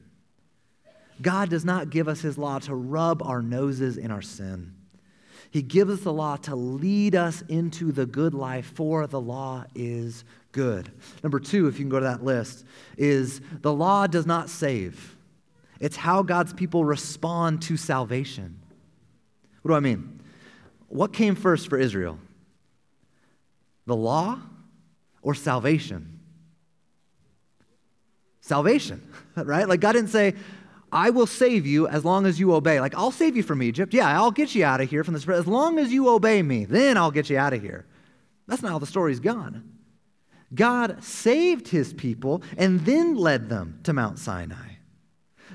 God 1.22 1.48
does 1.48 1.64
not 1.64 1.88
give 1.88 2.06
us 2.06 2.20
his 2.20 2.36
law 2.36 2.58
to 2.58 2.74
rub 2.74 3.22
our 3.22 3.40
noses 3.40 3.96
in 3.96 4.10
our 4.10 4.20
sin. 4.20 4.74
He 5.50 5.62
gives 5.62 5.90
us 5.90 6.00
the 6.00 6.12
law 6.12 6.36
to 6.36 6.54
lead 6.54 7.14
us 7.14 7.42
into 7.48 7.92
the 7.92 8.04
good 8.04 8.34
life, 8.34 8.66
for 8.66 9.06
the 9.06 9.22
law 9.22 9.64
is 9.74 10.24
good. 10.52 10.92
Number 11.22 11.40
two, 11.40 11.66
if 11.66 11.78
you 11.78 11.86
can 11.86 11.88
go 11.88 12.00
to 12.00 12.04
that 12.04 12.22
list, 12.22 12.66
is 12.98 13.40
the 13.62 13.72
law 13.72 14.06
does 14.06 14.26
not 14.26 14.50
save. 14.50 15.16
It's 15.80 15.96
how 15.96 16.22
God's 16.22 16.52
people 16.52 16.84
respond 16.84 17.62
to 17.62 17.78
salvation. 17.78 18.60
What 19.62 19.70
do 19.70 19.76
I 19.76 19.80
mean? 19.80 20.19
What 20.90 21.12
came 21.12 21.36
first 21.36 21.68
for 21.68 21.78
Israel? 21.78 22.18
The 23.86 23.96
law 23.96 24.40
or 25.22 25.34
salvation? 25.34 26.18
Salvation, 28.40 29.08
right? 29.36 29.68
Like 29.68 29.80
God 29.80 29.92
didn't 29.92 30.10
say, 30.10 30.34
I 30.92 31.10
will 31.10 31.28
save 31.28 31.64
you 31.64 31.86
as 31.86 32.04
long 32.04 32.26
as 32.26 32.40
you 32.40 32.52
obey. 32.52 32.80
Like, 32.80 32.96
I'll 32.96 33.12
save 33.12 33.36
you 33.36 33.44
from 33.44 33.62
Egypt. 33.62 33.94
Yeah, 33.94 34.20
I'll 34.20 34.32
get 34.32 34.56
you 34.56 34.64
out 34.64 34.80
of 34.80 34.90
here 34.90 35.04
from 35.04 35.14
this. 35.14 35.28
As 35.28 35.46
long 35.46 35.78
as 35.78 35.92
you 35.92 36.08
obey 36.08 36.42
me, 36.42 36.64
then 36.64 36.96
I'll 36.96 37.12
get 37.12 37.30
you 37.30 37.38
out 37.38 37.52
of 37.52 37.62
here. 37.62 37.86
That's 38.48 38.60
not 38.60 38.72
how 38.72 38.80
the 38.80 38.86
story's 38.86 39.20
gone. 39.20 39.78
God 40.52 41.04
saved 41.04 41.68
his 41.68 41.92
people 41.92 42.42
and 42.58 42.80
then 42.80 43.14
led 43.14 43.48
them 43.48 43.78
to 43.84 43.92
Mount 43.92 44.18
Sinai. 44.18 44.72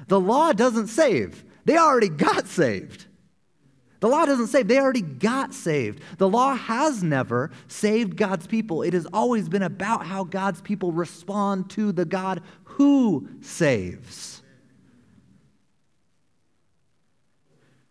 The 0.07 0.19
law 0.19 0.53
doesn't 0.53 0.87
save, 0.87 1.43
they 1.65 1.77
already 1.77 2.09
got 2.09 2.47
saved. 2.47 3.07
The 4.05 4.11
law 4.11 4.23
doesn't 4.27 4.49
save, 4.49 4.67
they 4.67 4.79
already 4.79 5.01
got 5.01 5.51
saved. 5.51 5.99
The 6.19 6.29
law 6.29 6.53
has 6.53 7.01
never 7.01 7.49
saved 7.67 8.15
God's 8.15 8.45
people. 8.45 8.83
It 8.83 8.93
has 8.93 9.07
always 9.11 9.49
been 9.49 9.63
about 9.63 10.05
how 10.05 10.23
God's 10.23 10.61
people 10.61 10.91
respond 10.91 11.71
to 11.71 11.91
the 11.91 12.05
God 12.05 12.43
who 12.65 13.27
saves. 13.41 14.43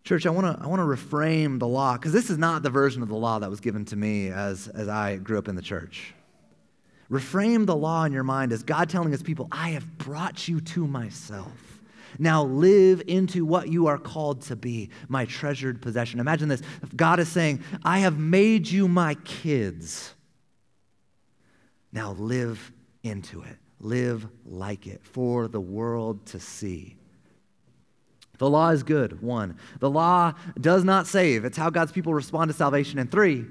Church, 0.05 0.25
I 0.25 0.29
want 0.29 0.57
to 0.57 0.63
I 0.63 0.67
want 0.67 0.79
to 0.79 0.85
reframe 0.85 1.59
the 1.59 1.67
law 1.67 1.97
because 1.97 2.13
this 2.13 2.29
is 2.29 2.37
not 2.37 2.63
the 2.63 2.69
version 2.69 3.03
of 3.03 3.09
the 3.09 3.17
law 3.17 3.39
that 3.39 3.49
was 3.49 3.59
given 3.59 3.83
to 3.83 3.97
me 3.97 4.29
as, 4.29 4.69
as 4.69 4.87
I 4.87 5.17
grew 5.17 5.37
up 5.37 5.49
in 5.49 5.57
the 5.57 5.61
church. 5.61 6.13
Reframe 7.11 7.65
the 7.65 7.75
law 7.75 8.05
in 8.05 8.13
your 8.13 8.23
mind 8.23 8.53
as 8.53 8.63
God 8.63 8.89
telling 8.89 9.11
his 9.11 9.21
people, 9.21 9.49
I 9.51 9.71
have 9.71 9.97
brought 9.97 10.47
you 10.47 10.61
to 10.61 10.87
myself. 10.87 11.74
Now 12.19 12.43
live 12.43 13.01
into 13.07 13.45
what 13.45 13.69
you 13.69 13.87
are 13.87 13.97
called 13.97 14.41
to 14.43 14.55
be, 14.55 14.89
my 15.07 15.25
treasured 15.25 15.81
possession. 15.81 16.19
Imagine 16.19 16.49
this. 16.49 16.61
God 16.95 17.19
is 17.19 17.29
saying, 17.29 17.63
I 17.83 17.99
have 17.99 18.17
made 18.17 18.67
you 18.67 18.87
my 18.87 19.15
kids. 19.25 20.13
Now 21.91 22.11
live 22.13 22.71
into 23.03 23.41
it. 23.41 23.57
Live 23.79 24.27
like 24.45 24.87
it 24.87 25.01
for 25.03 25.47
the 25.47 25.61
world 25.61 26.25
to 26.27 26.39
see. 26.39 26.95
The 28.37 28.49
law 28.49 28.69
is 28.69 28.83
good, 28.83 29.21
one. 29.21 29.57
The 29.79 29.89
law 29.89 30.33
does 30.59 30.83
not 30.83 31.07
save, 31.07 31.45
it's 31.45 31.57
how 31.57 31.69
God's 31.69 31.91
people 31.91 32.13
respond 32.13 32.49
to 32.49 32.53
salvation. 32.57 32.99
And 32.99 33.09
three, 33.09 33.45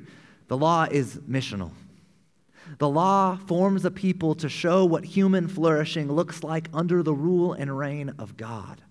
the 0.48 0.56
law 0.56 0.86
is 0.90 1.16
missional. 1.28 1.70
The 2.78 2.88
law 2.88 3.36
forms 3.36 3.84
a 3.84 3.90
people 3.90 4.34
to 4.36 4.48
show 4.48 4.84
what 4.84 5.04
human 5.04 5.48
flourishing 5.48 6.10
looks 6.10 6.42
like 6.42 6.68
under 6.72 7.02
the 7.02 7.14
rule 7.14 7.52
and 7.52 7.76
reign 7.76 8.14
of 8.18 8.36
God. 8.36 8.82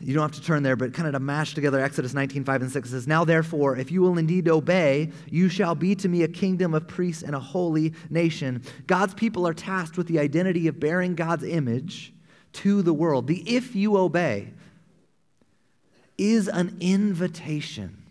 You 0.00 0.14
don't 0.14 0.22
have 0.22 0.40
to 0.40 0.46
turn 0.46 0.62
there, 0.62 0.76
but 0.76 0.94
kind 0.94 1.08
of 1.08 1.14
to 1.14 1.20
mash 1.20 1.54
together 1.54 1.80
Exodus 1.80 2.14
19, 2.14 2.44
5 2.44 2.62
and 2.62 2.70
6 2.70 2.90
says, 2.90 3.08
Now 3.08 3.24
therefore, 3.24 3.76
if 3.76 3.90
you 3.90 4.00
will 4.00 4.16
indeed 4.16 4.48
obey, 4.48 5.10
you 5.28 5.48
shall 5.48 5.74
be 5.74 5.96
to 5.96 6.08
me 6.08 6.22
a 6.22 6.28
kingdom 6.28 6.72
of 6.72 6.86
priests 6.86 7.24
and 7.24 7.34
a 7.34 7.40
holy 7.40 7.94
nation. 8.08 8.62
God's 8.86 9.14
people 9.14 9.46
are 9.46 9.54
tasked 9.54 9.98
with 9.98 10.06
the 10.06 10.20
identity 10.20 10.68
of 10.68 10.78
bearing 10.78 11.16
God's 11.16 11.42
image 11.42 12.12
to 12.54 12.82
the 12.82 12.92
world. 12.92 13.26
The 13.26 13.40
if 13.40 13.74
you 13.74 13.96
obey 13.96 14.52
is 16.16 16.48
an 16.48 16.76
invitation. 16.80 18.04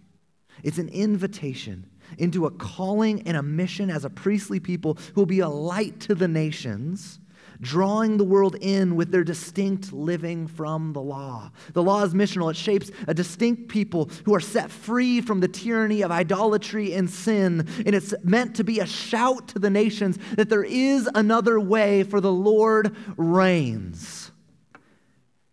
It's 0.64 0.78
an 0.78 0.90
invitation 0.90 1.90
into 2.18 2.46
a 2.46 2.52
calling 2.52 3.22
and 3.28 3.38
a 3.38 3.44
mission 3.44 3.90
as 3.90 4.06
a 4.06 4.10
priestly 4.10 4.60
people 4.60 4.98
who 5.14 5.22
will 5.22 5.26
be 5.26 5.40
a 5.40 5.50
light 5.50 6.00
to 6.02 6.16
the 6.16 6.28
nations, 6.28 7.20
drawing 7.60 8.18
the 8.18 8.24
world 8.24 8.56
in 8.62 8.96
with 8.96 9.12
their 9.12 9.24
distinct 9.24 9.92
living 9.92 10.48
from 10.48 10.94
the 10.94 11.02
law. 11.02 11.52
The 11.74 11.82
law 11.82 12.04
is 12.04 12.14
missional, 12.14 12.52
it 12.52 12.56
shapes 12.56 12.92
a 13.08 13.14
distinct 13.14 13.68
people 13.68 14.12
who 14.26 14.36
are 14.36 14.40
set 14.40 14.70
free 14.70 15.22
from 15.22 15.40
the 15.40 15.48
tyranny 15.48 16.02
of 16.04 16.12
idolatry 16.12 16.94
and 16.94 17.10
sin. 17.10 17.68
And 17.86 17.96
it's 17.96 18.14
meant 18.24 18.56
to 18.58 18.64
be 18.64 18.80
a 18.80 18.86
shout 18.86 19.48
to 19.50 19.60
the 19.60 19.70
nations 19.70 20.20
that 20.36 20.50
there 20.50 20.64
is 20.64 21.10
another 21.16 21.60
way, 21.60 22.04
for 22.04 22.22
the 22.22 22.32
Lord 22.32 22.96
reigns. 23.18 24.27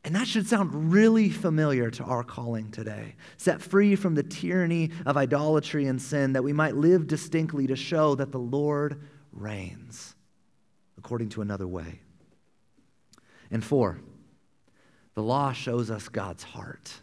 And 0.04 0.14
that 0.14 0.28
should 0.28 0.46
sound 0.46 0.92
really 0.92 1.30
familiar 1.30 1.90
to 1.90 2.04
our 2.04 2.23
calling 2.23 2.70
today. 2.70 3.16
Set 3.38 3.62
free 3.62 3.96
from 3.96 4.14
the 4.14 4.23
tyranny 4.23 4.90
of 5.06 5.16
idolatry 5.16 5.87
and 5.87 6.00
sin, 6.00 6.34
that 6.34 6.44
we 6.44 6.52
might 6.52 6.76
live 6.76 7.06
distinctly 7.06 7.66
to 7.68 7.76
show 7.76 8.14
that 8.16 8.30
the 8.30 8.38
Lord 8.38 9.00
reigns 9.32 10.14
according 10.99 11.30
to 11.30 11.40
another 11.40 11.66
way. 11.66 12.00
And 13.50 13.64
four, 13.64 13.99
the 15.14 15.23
law 15.23 15.52
shows 15.52 15.90
us 15.90 16.08
God's 16.11 16.42
heart. 16.42 17.00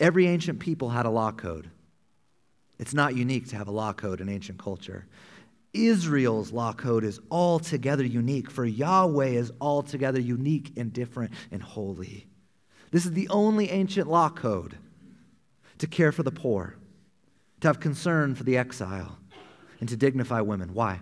Every 0.00 0.26
ancient 0.26 0.58
people 0.58 0.88
had 0.88 1.06
a 1.06 1.10
law 1.10 1.32
code. 1.32 1.70
It's 2.78 2.94
not 2.94 3.14
unique 3.14 3.48
to 3.50 3.56
have 3.56 3.68
a 3.68 3.72
law 3.72 3.92
code 3.92 4.20
in 4.20 4.28
ancient 4.28 4.58
culture. 4.58 5.06
Israel's 5.74 6.52
law 6.52 6.72
code 6.72 7.04
is 7.04 7.20
altogether 7.30 8.04
unique, 8.04 8.50
for 8.50 8.64
Yahweh 8.64 9.26
is 9.26 9.52
altogether 9.60 10.20
unique 10.20 10.72
and 10.76 10.92
different 10.92 11.32
and 11.50 11.62
holy. 11.62 12.26
This 12.90 13.04
is 13.04 13.12
the 13.12 13.28
only 13.28 13.70
ancient 13.70 14.08
law 14.08 14.30
code 14.30 14.78
to 15.78 15.86
care 15.86 16.12
for 16.12 16.22
the 16.22 16.30
poor, 16.30 16.76
to 17.60 17.68
have 17.68 17.80
concern 17.80 18.34
for 18.34 18.44
the 18.44 18.56
exile, 18.56 19.18
and 19.80 19.88
to 19.88 19.96
dignify 19.96 20.40
women. 20.40 20.72
Why? 20.72 21.00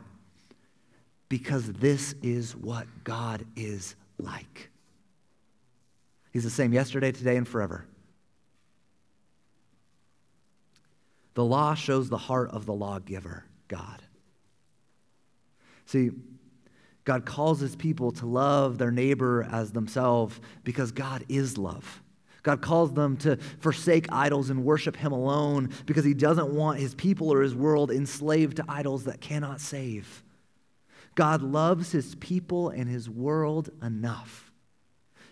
Because 1.29 1.71
this 1.73 2.15
is 2.23 2.57
what 2.57 2.87
God 3.05 3.45
is 3.55 3.95
like. 4.19 4.71
He's 6.33 6.45
the 6.45 6.51
same 6.51 6.73
yesterday, 6.73 7.13
today, 7.13 7.37
and 7.37 7.47
forever. 7.47 7.85
The 11.35 11.45
law 11.45 11.75
shows 11.75 12.09
the 12.09 12.19
heart 12.19 12.51
of 12.51 12.67
the 12.67 12.75
lawgiver, 12.75 13.45
God. 13.69 14.03
See, 15.93 16.11
God 17.05 17.27
calls 17.27 17.61
his 17.61 17.77
people 17.77 18.13
to 18.13 18.25
love 18.25 18.79
their 18.79 18.91
neighbor 18.91 19.47
as 19.53 19.73
themselves 19.73 20.41
because 20.65 20.91
God 20.91 21.23
is 21.29 21.59
love. 21.59 22.03
God 22.43 22.63
calls 22.63 22.95
them 22.95 23.19
to 23.19 23.37
forsake 23.61 24.11
idols 24.11 24.49
and 24.49 24.65
worship 24.65 24.97
him 24.97 25.13
alone 25.13 25.69
because 25.85 26.05
he 26.05 26.15
doesn't 26.15 26.55
want 26.55 26.81
his 26.81 26.95
people 26.95 27.31
or 27.31 27.43
his 27.43 27.55
world 27.55 27.91
enslaved 27.91 28.57
to 28.57 28.65
idols 28.69 29.05
that 29.05 29.21
cannot 29.21 29.61
save. 29.61 30.25
God 31.15 31.43
loves 31.43 31.93
his 31.93 32.15
people 32.15 32.71
and 32.71 32.89
his 32.89 33.11
world 33.11 33.69
enough 33.83 34.51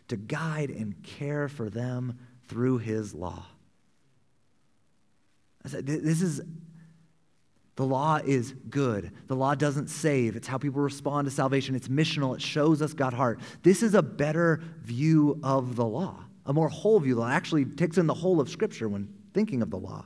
to 0.09 0.19
guide 0.19 0.69
and 0.69 1.03
care 1.03 1.49
for 1.49 1.71
them 1.71 2.19
through 2.49 2.79
his 2.79 3.15
law. 3.15 3.47
This 5.65 6.21
is 6.21 6.43
the 7.81 7.87
law 7.87 8.21
is 8.23 8.53
good. 8.69 9.11
The 9.27 9.35
law 9.35 9.55
doesn't 9.55 9.89
save. 9.89 10.37
It's 10.37 10.47
how 10.47 10.59
people 10.59 10.83
respond 10.83 11.25
to 11.25 11.31
salvation. 11.31 11.75
It's 11.75 11.89
missional. 11.89 12.35
It 12.35 12.43
shows 12.43 12.83
us 12.83 12.93
God's 12.93 13.17
heart. 13.17 13.41
This 13.63 13.83
is 13.83 13.95
a 13.95 14.03
better 14.03 14.63
view 14.83 15.41
of 15.43 15.77
the 15.77 15.87
law, 15.87 16.23
a 16.45 16.53
more 16.53 16.69
whole 16.69 17.01
view 17.01 17.15
that 17.15 17.31
actually 17.31 17.65
takes 17.65 17.97
in 17.97 18.07
the 18.07 18.13
whole 18.13 18.39
of 18.39 18.51
Scripture 18.51 18.87
when 18.87 19.09
thinking 19.33 19.63
of 19.63 19.71
the 19.71 19.79
law. 19.79 20.05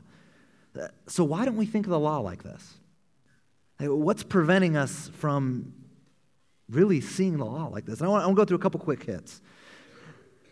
So, 1.08 1.24
why 1.24 1.44
don't 1.44 1.56
we 1.56 1.66
think 1.66 1.86
of 1.86 1.90
the 1.90 1.98
law 1.98 2.18
like 2.18 2.44
this? 2.44 2.74
What's 3.80 4.22
preventing 4.22 4.76
us 4.76 5.10
from 5.14 5.72
really 6.70 7.00
seeing 7.00 7.38
the 7.38 7.44
law 7.44 7.66
like 7.66 7.86
this? 7.86 7.98
And 7.98 8.06
I 8.06 8.08
want, 8.08 8.22
I 8.22 8.26
want 8.26 8.36
to 8.36 8.40
go 8.40 8.44
through 8.44 8.58
a 8.58 8.60
couple 8.60 8.78
quick 8.78 9.02
hits. 9.02 9.40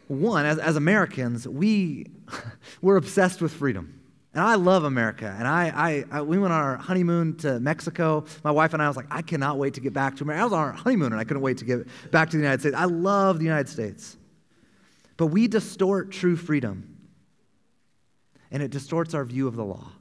One, 0.08 0.44
as, 0.44 0.58
as 0.58 0.74
Americans, 0.74 1.46
we, 1.46 2.06
we're 2.82 2.96
obsessed 2.96 3.40
with 3.40 3.52
freedom. 3.52 4.01
And 4.34 4.42
I 4.42 4.54
love 4.54 4.84
America. 4.84 5.34
And 5.38 5.46
I, 5.46 6.04
I, 6.10 6.18
I, 6.18 6.22
we 6.22 6.38
went 6.38 6.52
on 6.52 6.60
our 6.60 6.76
honeymoon 6.76 7.36
to 7.38 7.60
Mexico. 7.60 8.24
My 8.42 8.50
wife 8.50 8.72
and 8.72 8.82
I 8.82 8.88
was 8.88 8.96
like, 8.96 9.06
I 9.10 9.20
cannot 9.20 9.58
wait 9.58 9.74
to 9.74 9.80
get 9.80 9.92
back 9.92 10.16
to 10.16 10.24
America. 10.24 10.40
I 10.40 10.44
was 10.44 10.52
on 10.54 10.58
our 10.58 10.72
honeymoon 10.72 11.12
and 11.12 11.20
I 11.20 11.24
couldn't 11.24 11.42
wait 11.42 11.58
to 11.58 11.66
get 11.66 11.86
back 12.10 12.30
to 12.30 12.38
the 12.38 12.42
United 12.42 12.60
States. 12.60 12.74
I 12.76 12.86
love 12.86 13.38
the 13.38 13.44
United 13.44 13.68
States. 13.68 14.16
But 15.16 15.26
we 15.26 15.46
distort 15.48 16.10
true 16.10 16.36
freedom, 16.36 16.96
and 18.50 18.62
it 18.62 18.70
distorts 18.70 19.14
our 19.14 19.24
view 19.24 19.46
of 19.46 19.54
the 19.54 19.64
law. 19.64 19.92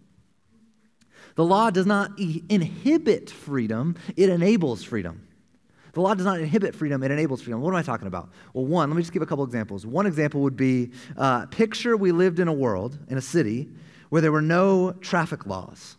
The 1.35 1.45
law 1.45 1.69
does 1.69 1.85
not 1.85 2.17
inhibit 2.17 3.29
freedom, 3.29 3.97
it 4.15 4.29
enables 4.29 4.83
freedom. 4.83 5.27
The 5.93 6.01
law 6.01 6.13
does 6.13 6.25
not 6.25 6.39
inhibit 6.39 6.73
freedom, 6.73 7.03
it 7.03 7.11
enables 7.11 7.41
freedom. 7.41 7.61
What 7.61 7.69
am 7.71 7.75
I 7.75 7.83
talking 7.83 8.07
about? 8.07 8.29
Well, 8.53 8.65
one, 8.65 8.89
let 8.89 8.95
me 8.95 9.01
just 9.01 9.13
give 9.13 9.21
a 9.21 9.25
couple 9.25 9.43
examples. 9.43 9.85
One 9.85 10.05
example 10.05 10.41
would 10.41 10.55
be 10.55 10.91
uh, 11.17 11.45
picture 11.47 11.97
we 11.97 12.11
lived 12.11 12.39
in 12.39 12.47
a 12.47 12.53
world, 12.53 12.97
in 13.09 13.17
a 13.17 13.21
city, 13.21 13.69
where 14.11 14.21
there 14.21 14.31
were 14.31 14.41
no 14.41 14.91
traffic 14.91 15.47
laws. 15.47 15.95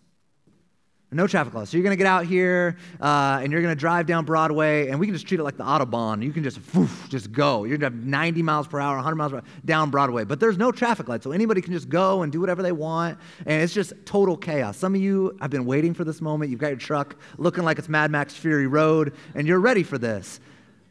No 1.11 1.27
traffic 1.27 1.55
laws. 1.55 1.71
So 1.71 1.79
you're 1.79 1.83
going 1.83 1.97
to 1.97 1.99
get 1.99 2.07
out 2.07 2.27
here 2.27 2.77
uh, 3.01 3.41
and 3.43 3.51
you're 3.51 3.63
going 3.63 3.75
to 3.75 3.79
drive 3.79 4.05
down 4.07 4.27
Broadway, 4.27 4.89
and 4.89 5.01
we 5.01 5.07
can 5.07 5.15
just 5.15 5.27
treat 5.27 5.41
it 5.41 5.45
like 5.45 5.57
the 5.57 5.65
Autobahn. 5.65 6.23
You 6.23 6.31
can 6.31 6.43
just, 6.43 6.59
woof, 6.75 7.07
just 7.09 7.33
go. 7.33 7.65
You're 7.65 7.79
going 7.79 7.93
to 7.93 7.97
have 7.97 8.07
90 8.07 8.43
miles 8.43 8.67
per 8.67 8.79
hour, 8.79 8.97
100 8.97 9.17
miles 9.17 9.33
per 9.33 9.39
hour 9.39 9.45
down 9.65 9.91
Broadway. 9.91 10.25
But 10.25 10.41
there's 10.41 10.59
no 10.59 10.71
traffic 10.73 11.09
lights, 11.09 11.25
so 11.25 11.33
anybody 11.33 11.63
can 11.63 11.73
just 11.73 11.89
go 11.89 12.21
and 12.21 12.31
do 12.31 12.39
whatever 12.39 12.63
they 12.63 12.73
want, 12.73 13.19
and 13.47 13.63
it's 13.63 13.73
just 13.73 13.95
total 14.05 14.37
chaos. 14.37 14.77
Some 14.77 14.95
of 14.95 15.01
you 15.01 15.35
have 15.41 15.51
been 15.51 15.65
waiting 15.65 15.95
for 15.95 16.05
this 16.05 16.21
moment. 16.21 16.51
You've 16.51 16.61
got 16.61 16.69
your 16.69 16.77
truck 16.77 17.17
looking 17.39 17.65
like 17.65 17.79
it's 17.79 17.89
Mad 17.89 18.11
Max 18.11 18.35
Fury 18.35 18.67
Road, 18.67 19.15
and 19.35 19.47
you're 19.47 19.61
ready 19.61 19.83
for 19.83 19.97
this. 19.97 20.39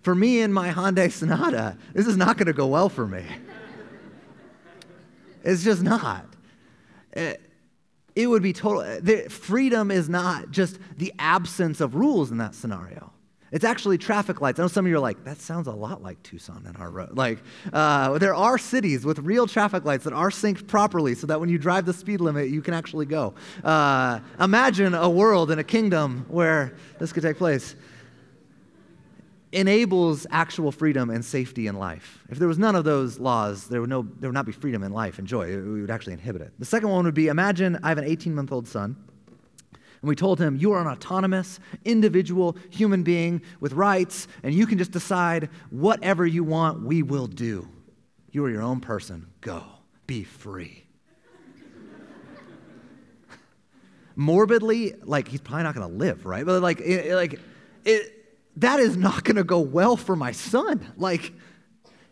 For 0.02 0.16
me 0.16 0.42
and 0.42 0.52
my 0.52 0.72
Hyundai 0.72 1.12
Sonata, 1.12 1.78
this 1.94 2.08
is 2.08 2.18
not 2.18 2.38
going 2.38 2.48
to 2.48 2.54
go 2.54 2.66
well 2.66 2.90
for 2.90 3.08
me. 3.08 3.24
it's 5.44 5.64
just 5.64 5.84
not. 5.84 6.26
It 7.14 8.28
would 8.28 8.44
be 8.44 8.54
total. 8.54 8.84
Freedom 9.30 9.92
is 9.92 10.10
not 10.10 10.52
just 10.52 10.80
the 10.98 11.14
absence 11.20 11.82
of 11.82 11.96
rules 11.96 12.32
in 12.32 12.38
that 12.38 12.56
scenario. 12.56 13.12
It's 13.52 13.66
actually 13.66 13.98
traffic 13.98 14.40
lights. 14.40 14.60
I 14.60 14.64
know 14.64 14.70
some 14.70 14.86
of 14.86 14.90
you 14.90 14.96
are 14.96 15.02
like, 15.02 15.26
that 15.26 15.42
sounds 15.42 15.68
a 15.68 15.74
lot 15.74 16.02
like 16.02 16.24
Tucson 16.24 16.64
and 16.66 16.78
our 16.78 16.90
road. 16.90 17.18
Like, 17.18 17.40
uh, 17.74 18.18
there 18.18 18.34
are 18.34 18.58
cities 18.58 19.04
with 19.04 19.20
real 19.20 19.46
traffic 19.46 19.84
lights 19.84 20.06
that 20.06 20.14
are 20.14 20.30
synced 20.30 20.68
properly 20.68 21.16
so 21.16 21.28
that 21.28 21.38
when 21.38 21.50
you 21.50 21.58
drive 21.58 21.86
the 21.86 21.92
speed 21.92 22.22
limit, 22.22 22.50
you 22.50 22.62
can 22.62 22.74
actually 22.74 23.06
go. 23.06 23.34
Uh, 23.62 24.22
imagine 24.40 24.94
a 24.94 25.10
world 25.10 25.52
in 25.52 25.60
a 25.60 25.66
kingdom 25.66 26.26
where 26.30 26.76
this 26.98 27.12
could 27.12 27.24
take 27.24 27.38
place 27.38 27.76
enables 29.52 30.26
actual 30.32 30.72
freedom 30.72 31.10
and 31.10 31.24
safety 31.24 31.68
in 31.68 31.76
life. 31.76 32.24
If 32.30 32.40
there 32.40 32.48
was 32.48 32.58
none 32.58 32.76
of 32.76 32.86
those 32.86 33.20
laws, 33.20 33.68
there 33.68 33.82
would, 33.82 33.90
no, 33.90 34.08
there 34.20 34.30
would 34.30 34.34
not 34.34 34.46
be 34.46 34.52
freedom 34.52 34.84
in 34.84 34.94
life 34.94 35.20
and 35.20 35.28
joy. 35.28 35.48
We 35.48 35.82
would 35.82 35.92
actually 35.92 36.14
inhibit 36.14 36.42
it. 36.42 36.54
The 36.58 36.66
second 36.66 36.90
one 36.90 37.06
would 37.06 37.14
be 37.14 37.28
imagine 37.28 37.78
I 37.84 37.90
have 37.90 37.98
an 37.98 38.06
18 38.06 38.34
month 38.34 38.52
old 38.52 38.68
son, 38.68 38.96
and 39.74 40.10
we 40.10 40.16
told 40.16 40.40
him, 40.40 40.56
You 40.56 40.72
are 40.74 40.82
an 40.82 40.88
autonomous, 40.88 41.60
individual 41.84 42.56
human 42.70 43.04
being 43.04 43.42
with 43.60 43.74
rights, 43.74 44.28
and 44.44 44.54
you 44.54 44.66
can 44.66 44.78
just 44.78 44.92
decide 44.92 45.50
whatever 45.70 46.26
you 46.26 46.44
want, 46.44 46.84
we 46.84 47.04
will 47.04 47.28
do. 47.28 47.68
You 48.32 48.46
are 48.46 48.50
your 48.50 48.64
own 48.64 48.80
person. 48.80 49.28
Go. 49.42 49.64
Be 50.08 50.24
free. 50.24 50.86
morbidly, 54.16 54.96
like 55.04 55.28
he's 55.28 55.42
probably 55.42 55.64
not 55.64 55.76
going 55.76 55.90
to 55.90 55.96
live, 55.98 56.26
right? 56.26 56.46
But 56.46 56.62
like, 56.62 56.80
it, 56.80 57.14
like, 57.14 57.40
it, 57.84 58.21
that 58.58 58.80
is 58.80 58.98
not 58.98 59.24
going 59.24 59.38
to 59.38 59.44
go 59.44 59.60
well 59.60 59.96
for 59.96 60.16
my 60.16 60.32
son. 60.32 60.86
Like, 60.98 61.34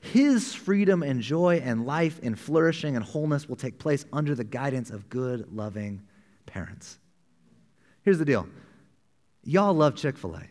his 0.02 0.54
freedom 0.54 1.04
and 1.04 1.22
joy 1.22 1.62
and 1.64 1.86
life 1.86 2.20
and 2.24 2.40
flourishing 2.40 2.96
and 2.96 3.04
wholeness 3.04 3.50
will 3.50 3.58
take 3.58 3.78
place 3.80 4.06
under 4.14 4.34
the 4.34 4.44
guidance 4.44 4.90
of 4.90 5.10
good, 5.10 5.54
loving 5.54 6.02
parents. 6.46 6.98
Here's 8.04 8.18
the 8.18 8.26
deal 8.26 8.48
y'all 9.44 9.74
love 9.74 9.96
Chick 9.96 10.18
fil 10.18 10.36
A. 10.36 10.44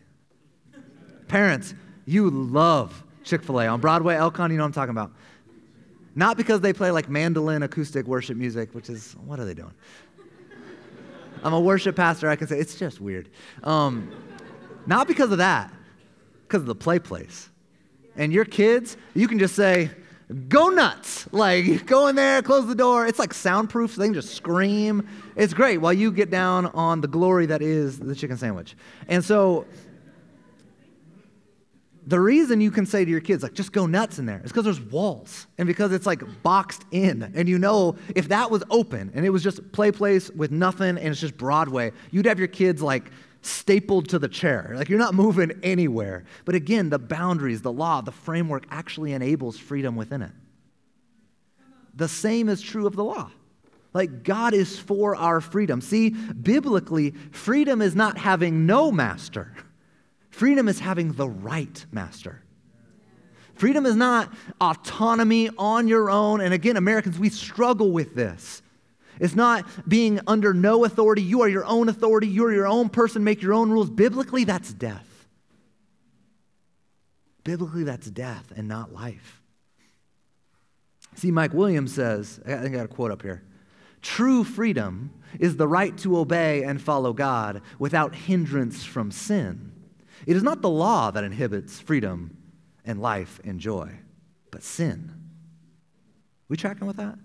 Parents, 1.27 1.73
you 2.05 2.29
love 2.29 3.03
Chick 3.23 3.43
fil 3.43 3.59
A. 3.59 3.67
On 3.67 3.81
Broadway, 3.81 4.15
Elkhorn, 4.15 4.51
you 4.51 4.57
know 4.57 4.63
what 4.63 4.67
I'm 4.67 4.73
talking 4.73 4.91
about. 4.91 5.11
Not 6.15 6.37
because 6.37 6.61
they 6.61 6.73
play 6.73 6.91
like 6.91 7.09
mandolin 7.09 7.63
acoustic 7.63 8.05
worship 8.05 8.37
music, 8.37 8.73
which 8.73 8.89
is, 8.89 9.13
what 9.25 9.39
are 9.39 9.45
they 9.45 9.53
doing? 9.53 9.73
I'm 11.43 11.53
a 11.53 11.59
worship 11.59 11.95
pastor, 11.95 12.29
I 12.29 12.35
can 12.35 12.47
say 12.47 12.59
it's 12.59 12.75
just 12.75 12.99
weird. 12.99 13.29
Um, 13.63 14.11
not 14.85 15.07
because 15.07 15.31
of 15.31 15.37
that, 15.37 15.71
because 16.49 16.61
of 16.61 16.67
the 16.67 16.75
play 16.75 16.99
place. 16.99 17.49
And 18.15 18.33
your 18.33 18.43
kids, 18.43 18.97
you 19.13 19.27
can 19.27 19.37
just 19.37 19.55
say, 19.55 19.91
go 20.47 20.69
nuts. 20.69 21.31
Like, 21.31 21.85
go 21.85 22.07
in 22.07 22.15
there, 22.15 22.41
close 22.41 22.67
the 22.67 22.75
door. 22.75 23.05
It's 23.05 23.19
like 23.19 23.33
soundproof, 23.33 23.93
so 23.93 24.01
they 24.01 24.07
can 24.07 24.15
just 24.15 24.33
scream. 24.33 25.07
It's 25.35 25.53
great 25.53 25.77
while 25.77 25.93
you 25.93 26.11
get 26.11 26.29
down 26.29 26.65
on 26.67 27.01
the 27.01 27.07
glory 27.07 27.45
that 27.45 27.61
is 27.61 27.99
the 27.99 28.15
chicken 28.15 28.35
sandwich. 28.35 28.75
And 29.07 29.23
so, 29.23 29.65
the 32.07 32.19
reason 32.19 32.59
you 32.59 32.71
can 32.71 32.87
say 32.87 33.05
to 33.05 33.11
your 33.11 33.21
kids, 33.21 33.43
like, 33.43 33.53
just 33.53 33.71
go 33.71 33.85
nuts 33.85 34.17
in 34.17 34.25
there 34.25 34.41
is 34.43 34.51
because 34.51 34.63
there's 34.63 34.81
walls 34.81 35.45
and 35.59 35.67
because 35.67 35.91
it's 35.91 36.07
like 36.07 36.23
boxed 36.41 36.83
in. 36.89 37.31
And 37.35 37.47
you 37.47 37.59
know, 37.59 37.97
if 38.15 38.29
that 38.29 38.49
was 38.49 38.63
open 38.71 39.11
and 39.13 39.23
it 39.23 39.29
was 39.29 39.43
just 39.43 39.71
play 39.71 39.91
place 39.91 40.31
with 40.31 40.49
nothing 40.49 40.97
and 40.97 41.07
it's 41.07 41.21
just 41.21 41.37
Broadway, 41.37 41.91
you'd 42.09 42.25
have 42.25 42.39
your 42.39 42.47
kids 42.47 42.81
like 42.81 43.11
stapled 43.41 44.09
to 44.09 44.19
the 44.19 44.27
chair. 44.27 44.73
Like, 44.75 44.89
you're 44.89 44.99
not 44.99 45.13
moving 45.13 45.59
anywhere. 45.63 46.25
But 46.45 46.55
again, 46.55 46.89
the 46.89 46.99
boundaries, 46.99 47.61
the 47.61 47.71
law, 47.71 48.01
the 48.01 48.11
framework 48.11 48.65
actually 48.69 49.13
enables 49.13 49.57
freedom 49.57 49.95
within 49.95 50.21
it. 50.21 50.31
The 51.95 52.07
same 52.07 52.49
is 52.49 52.61
true 52.61 52.87
of 52.87 52.95
the 52.95 53.03
law. 53.03 53.31
Like, 53.93 54.23
God 54.23 54.53
is 54.53 54.77
for 54.77 55.15
our 55.15 55.41
freedom. 55.41 55.81
See, 55.81 56.09
biblically, 56.09 57.11
freedom 57.31 57.81
is 57.81 57.95
not 57.95 58.17
having 58.17 58.65
no 58.65 58.91
master. 58.91 59.53
Freedom 60.29 60.67
is 60.67 60.79
having 60.79 61.13
the 61.13 61.27
right 61.27 61.85
master. 61.91 62.43
Freedom 63.55 63.85
is 63.85 63.95
not 63.95 64.31
autonomy 64.61 65.49
on 65.57 65.87
your 65.87 66.09
own. 66.09 66.39
And 66.39 66.53
again, 66.53 66.77
Americans, 66.77 67.19
we 67.19 67.29
struggle 67.29 67.91
with 67.91 68.15
this. 68.15 68.61
It's 69.19 69.35
not 69.35 69.65
being 69.87 70.19
under 70.27 70.53
no 70.53 70.85
authority. 70.85 71.21
You 71.21 71.41
are 71.41 71.49
your 71.49 71.65
own 71.65 71.89
authority. 71.89 72.27
You're 72.27 72.53
your 72.53 72.67
own 72.67 72.89
person, 72.89 73.23
make 73.23 73.41
your 73.41 73.53
own 73.53 73.69
rules. 73.69 73.89
Biblically, 73.89 74.45
that's 74.45 74.73
death. 74.73 75.27
Biblically, 77.43 77.83
that's 77.83 78.09
death 78.09 78.51
and 78.55 78.67
not 78.67 78.93
life. 78.93 79.41
See, 81.15 81.31
Mike 81.31 81.53
Williams 81.53 81.93
says, 81.93 82.39
I 82.45 82.55
think 82.55 82.75
I 82.75 82.77
got 82.77 82.85
a 82.85 82.87
quote 82.87 83.11
up 83.11 83.21
here. 83.21 83.43
True 84.01 84.43
freedom 84.43 85.11
is 85.39 85.57
the 85.57 85.67
right 85.67 85.97
to 85.99 86.17
obey 86.17 86.63
and 86.63 86.81
follow 86.81 87.11
God 87.11 87.61
without 87.77 88.15
hindrance 88.15 88.85
from 88.85 89.11
sin. 89.11 89.73
It 90.25 90.35
is 90.37 90.43
not 90.43 90.61
the 90.61 90.69
law 90.69 91.11
that 91.11 91.23
inhibits 91.23 91.79
freedom 91.79 92.37
and 92.85 93.01
life 93.01 93.41
and 93.43 93.59
joy, 93.59 93.91
but 94.51 94.63
sin. 94.63 95.11
We 96.47 96.57
tracking 96.57 96.87
with 96.87 96.97
that? 96.97 97.19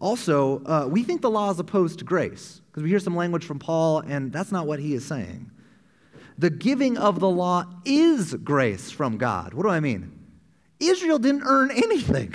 Also, 0.00 0.64
uh, 0.64 0.86
we 0.88 1.02
think 1.02 1.20
the 1.20 1.30
law 1.30 1.50
is 1.50 1.58
opposed 1.58 1.98
to 1.98 2.04
grace 2.04 2.62
because 2.68 2.82
we 2.82 2.88
hear 2.88 2.98
some 2.98 3.14
language 3.14 3.44
from 3.44 3.58
Paul, 3.58 3.98
and 4.00 4.32
that's 4.32 4.50
not 4.50 4.66
what 4.66 4.80
he 4.80 4.94
is 4.94 5.04
saying. 5.04 5.50
The 6.38 6.48
giving 6.48 6.96
of 6.96 7.20
the 7.20 7.28
law 7.28 7.66
is 7.84 8.34
grace 8.34 8.90
from 8.90 9.18
God. 9.18 9.52
What 9.52 9.64
do 9.64 9.68
I 9.68 9.80
mean? 9.80 10.10
Israel 10.78 11.18
didn't 11.18 11.42
earn 11.44 11.70
anything. 11.74 12.34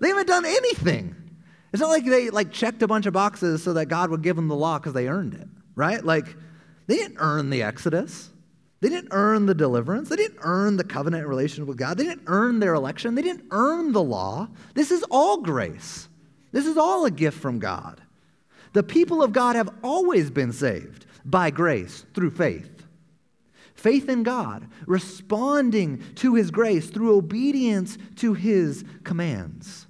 They 0.00 0.08
haven't 0.08 0.26
done 0.26 0.44
anything. 0.44 1.16
It's 1.72 1.80
not 1.80 1.88
like 1.88 2.04
they 2.04 2.30
like 2.30 2.52
checked 2.52 2.82
a 2.82 2.86
bunch 2.86 3.06
of 3.06 3.14
boxes 3.14 3.62
so 3.62 3.72
that 3.74 3.86
God 3.86 4.10
would 4.10 4.22
give 4.22 4.36
them 4.36 4.48
the 4.48 4.54
law 4.54 4.78
because 4.78 4.92
they 4.92 5.08
earned 5.08 5.34
it, 5.34 5.48
right? 5.74 6.04
Like 6.04 6.36
they 6.86 6.96
didn't 6.96 7.16
earn 7.18 7.50
the 7.50 7.62
Exodus. 7.62 8.30
They 8.80 8.88
didn't 8.88 9.08
earn 9.10 9.46
the 9.46 9.54
deliverance. 9.54 10.08
They 10.08 10.16
didn't 10.16 10.38
earn 10.42 10.76
the 10.76 10.84
covenant 10.84 11.26
relationship 11.26 11.66
with 11.66 11.78
God. 11.78 11.98
They 11.98 12.04
didn't 12.04 12.24
earn 12.26 12.60
their 12.60 12.74
election. 12.74 13.14
They 13.14 13.22
didn't 13.22 13.46
earn 13.50 13.92
the 13.92 14.02
law. 14.02 14.48
This 14.74 14.90
is 14.90 15.02
all 15.10 15.38
grace. 15.38 16.08
This 16.52 16.66
is 16.66 16.76
all 16.76 17.04
a 17.04 17.10
gift 17.10 17.38
from 17.38 17.58
God. 17.58 18.00
The 18.72 18.82
people 18.82 19.22
of 19.22 19.32
God 19.32 19.56
have 19.56 19.70
always 19.82 20.30
been 20.30 20.52
saved 20.52 21.06
by 21.24 21.50
grace 21.50 22.04
through 22.14 22.30
faith. 22.30 22.84
Faith 23.74 24.08
in 24.08 24.22
God, 24.24 24.66
responding 24.86 26.02
to 26.16 26.34
His 26.34 26.50
grace 26.50 26.90
through 26.90 27.16
obedience 27.16 27.96
to 28.16 28.34
His 28.34 28.84
commands. 29.04 29.86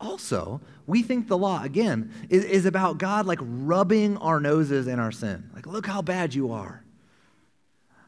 Also, 0.00 0.60
we 0.86 1.02
think 1.02 1.28
the 1.28 1.38
law, 1.38 1.62
again, 1.62 2.12
is, 2.28 2.44
is 2.44 2.66
about 2.66 2.98
God 2.98 3.26
like 3.26 3.38
rubbing 3.42 4.16
our 4.18 4.38
noses 4.38 4.86
in 4.86 5.00
our 5.00 5.12
sin. 5.12 5.50
Like, 5.54 5.66
look 5.66 5.86
how 5.86 6.02
bad 6.02 6.34
you 6.34 6.52
are. 6.52 6.84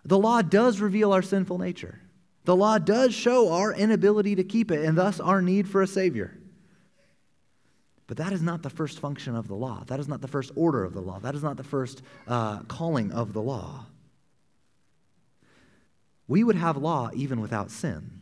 The 0.04 0.18
law 0.18 0.42
does 0.42 0.80
reveal 0.80 1.12
our 1.12 1.22
sinful 1.22 1.58
nature. 1.58 2.00
The 2.46 2.54
law 2.54 2.78
does 2.78 3.12
show 3.12 3.52
our 3.52 3.72
inability 3.72 4.36
to 4.36 4.44
keep 4.44 4.70
it 4.70 4.84
and 4.84 4.96
thus 4.96 5.18
our 5.18 5.42
need 5.42 5.68
for 5.68 5.82
a 5.82 5.86
Savior. 5.86 6.38
But 8.06 8.18
that 8.18 8.32
is 8.32 8.40
not 8.40 8.62
the 8.62 8.70
first 8.70 9.00
function 9.00 9.34
of 9.34 9.48
the 9.48 9.56
law. 9.56 9.82
That 9.88 9.98
is 9.98 10.06
not 10.06 10.20
the 10.20 10.28
first 10.28 10.52
order 10.54 10.84
of 10.84 10.94
the 10.94 11.00
law. 11.00 11.18
That 11.18 11.34
is 11.34 11.42
not 11.42 11.56
the 11.56 11.64
first 11.64 12.02
uh, 12.28 12.60
calling 12.62 13.10
of 13.10 13.32
the 13.32 13.42
law. 13.42 13.86
We 16.28 16.44
would 16.44 16.54
have 16.54 16.76
law 16.76 17.10
even 17.14 17.40
without 17.40 17.72
sin. 17.72 18.20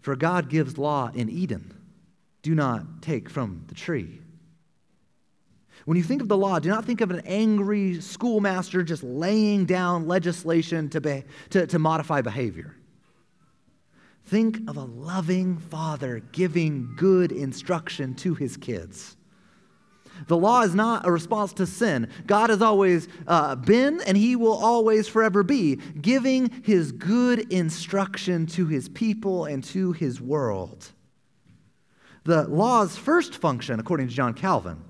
For 0.00 0.16
God 0.16 0.50
gives 0.50 0.76
law 0.76 1.12
in 1.14 1.30
Eden 1.30 1.72
do 2.42 2.52
not 2.52 3.00
take 3.00 3.30
from 3.30 3.62
the 3.68 3.74
tree. 3.74 4.20
When 5.86 5.96
you 5.96 6.02
think 6.02 6.20
of 6.20 6.28
the 6.28 6.36
law, 6.36 6.58
do 6.58 6.68
not 6.68 6.84
think 6.84 7.00
of 7.00 7.12
an 7.12 7.22
angry 7.26 8.00
schoolmaster 8.00 8.82
just 8.82 9.04
laying 9.04 9.66
down 9.66 10.08
legislation 10.08 10.90
to, 10.90 11.00
be, 11.00 11.22
to, 11.50 11.66
to 11.68 11.78
modify 11.78 12.22
behavior. 12.22 12.76
Think 14.26 14.68
of 14.68 14.76
a 14.76 14.82
loving 14.82 15.58
father 15.58 16.18
giving 16.32 16.92
good 16.96 17.30
instruction 17.30 18.16
to 18.16 18.34
his 18.34 18.56
kids. 18.56 19.16
The 20.26 20.36
law 20.36 20.62
is 20.62 20.74
not 20.74 21.06
a 21.06 21.10
response 21.12 21.52
to 21.54 21.66
sin. 21.66 22.08
God 22.26 22.50
has 22.50 22.62
always 22.62 23.06
uh, 23.28 23.54
been 23.54 24.00
and 24.06 24.16
he 24.16 24.34
will 24.34 24.56
always 24.56 25.06
forever 25.06 25.44
be 25.44 25.76
giving 25.76 26.50
his 26.64 26.90
good 26.90 27.52
instruction 27.52 28.46
to 28.46 28.66
his 28.66 28.88
people 28.88 29.44
and 29.44 29.62
to 29.64 29.92
his 29.92 30.20
world. 30.20 30.90
The 32.24 32.48
law's 32.48 32.96
first 32.96 33.36
function, 33.36 33.78
according 33.78 34.08
to 34.08 34.14
John 34.14 34.34
Calvin, 34.34 34.82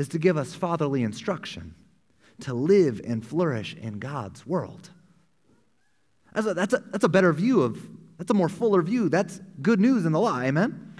is 0.00 0.08
to 0.08 0.18
give 0.18 0.38
us 0.38 0.54
fatherly 0.54 1.02
instruction 1.02 1.74
to 2.40 2.54
live 2.54 3.02
and 3.04 3.24
flourish 3.24 3.74
in 3.74 3.98
God's 3.98 4.46
world. 4.46 4.88
That's 6.32 6.46
a, 6.46 6.54
that's 6.54 6.72
a, 6.72 6.78
that's 6.78 7.04
a 7.04 7.08
better 7.08 7.34
view 7.34 7.60
of, 7.60 7.86
that's 8.16 8.30
a 8.30 8.34
more 8.34 8.48
fuller 8.48 8.80
view. 8.80 9.10
That's 9.10 9.42
good 9.60 9.78
news 9.78 10.06
in 10.06 10.12
the 10.12 10.18
law, 10.18 10.40
amen? 10.40 10.96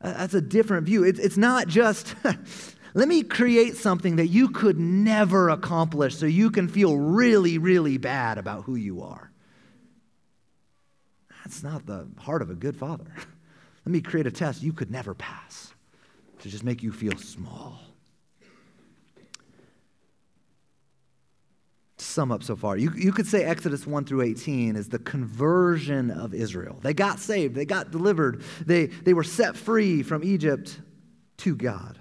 Uh, 0.00 0.12
that's 0.12 0.34
a 0.34 0.40
different 0.40 0.86
view. 0.86 1.02
It's, 1.02 1.18
it's 1.18 1.36
not 1.36 1.66
just, 1.66 2.14
let 2.94 3.08
me 3.08 3.24
create 3.24 3.76
something 3.76 4.14
that 4.14 4.28
you 4.28 4.50
could 4.50 4.78
never 4.78 5.48
accomplish 5.48 6.14
so 6.14 6.24
you 6.24 6.52
can 6.52 6.68
feel 6.68 6.96
really, 6.96 7.58
really 7.58 7.98
bad 7.98 8.38
about 8.38 8.62
who 8.62 8.76
you 8.76 9.02
are. 9.02 9.32
That's 11.42 11.64
not 11.64 11.84
the 11.86 12.06
heart 12.18 12.42
of 12.42 12.50
a 12.50 12.54
good 12.54 12.76
father. 12.76 13.12
Let 13.84 13.92
me 13.92 14.00
create 14.00 14.28
a 14.28 14.30
test 14.30 14.62
you 14.62 14.72
could 14.72 14.92
never 14.92 15.14
pass 15.14 15.71
to 16.42 16.48
just 16.48 16.64
make 16.64 16.82
you 16.82 16.92
feel 16.92 17.16
small. 17.16 17.80
To 21.98 22.04
sum 22.04 22.32
up 22.32 22.42
so 22.42 22.56
far, 22.56 22.76
you, 22.76 22.92
you 22.96 23.12
could 23.12 23.28
say 23.28 23.44
Exodus 23.44 23.86
1 23.86 24.04
through 24.04 24.22
18 24.22 24.74
is 24.74 24.88
the 24.88 24.98
conversion 24.98 26.10
of 26.10 26.34
Israel. 26.34 26.78
They 26.82 26.94
got 26.94 27.20
saved, 27.20 27.54
they 27.54 27.64
got 27.64 27.92
delivered, 27.92 28.42
they, 28.66 28.86
they 28.86 29.14
were 29.14 29.24
set 29.24 29.56
free 29.56 30.02
from 30.02 30.24
Egypt 30.24 30.80
to 31.38 31.54
God. 31.54 31.98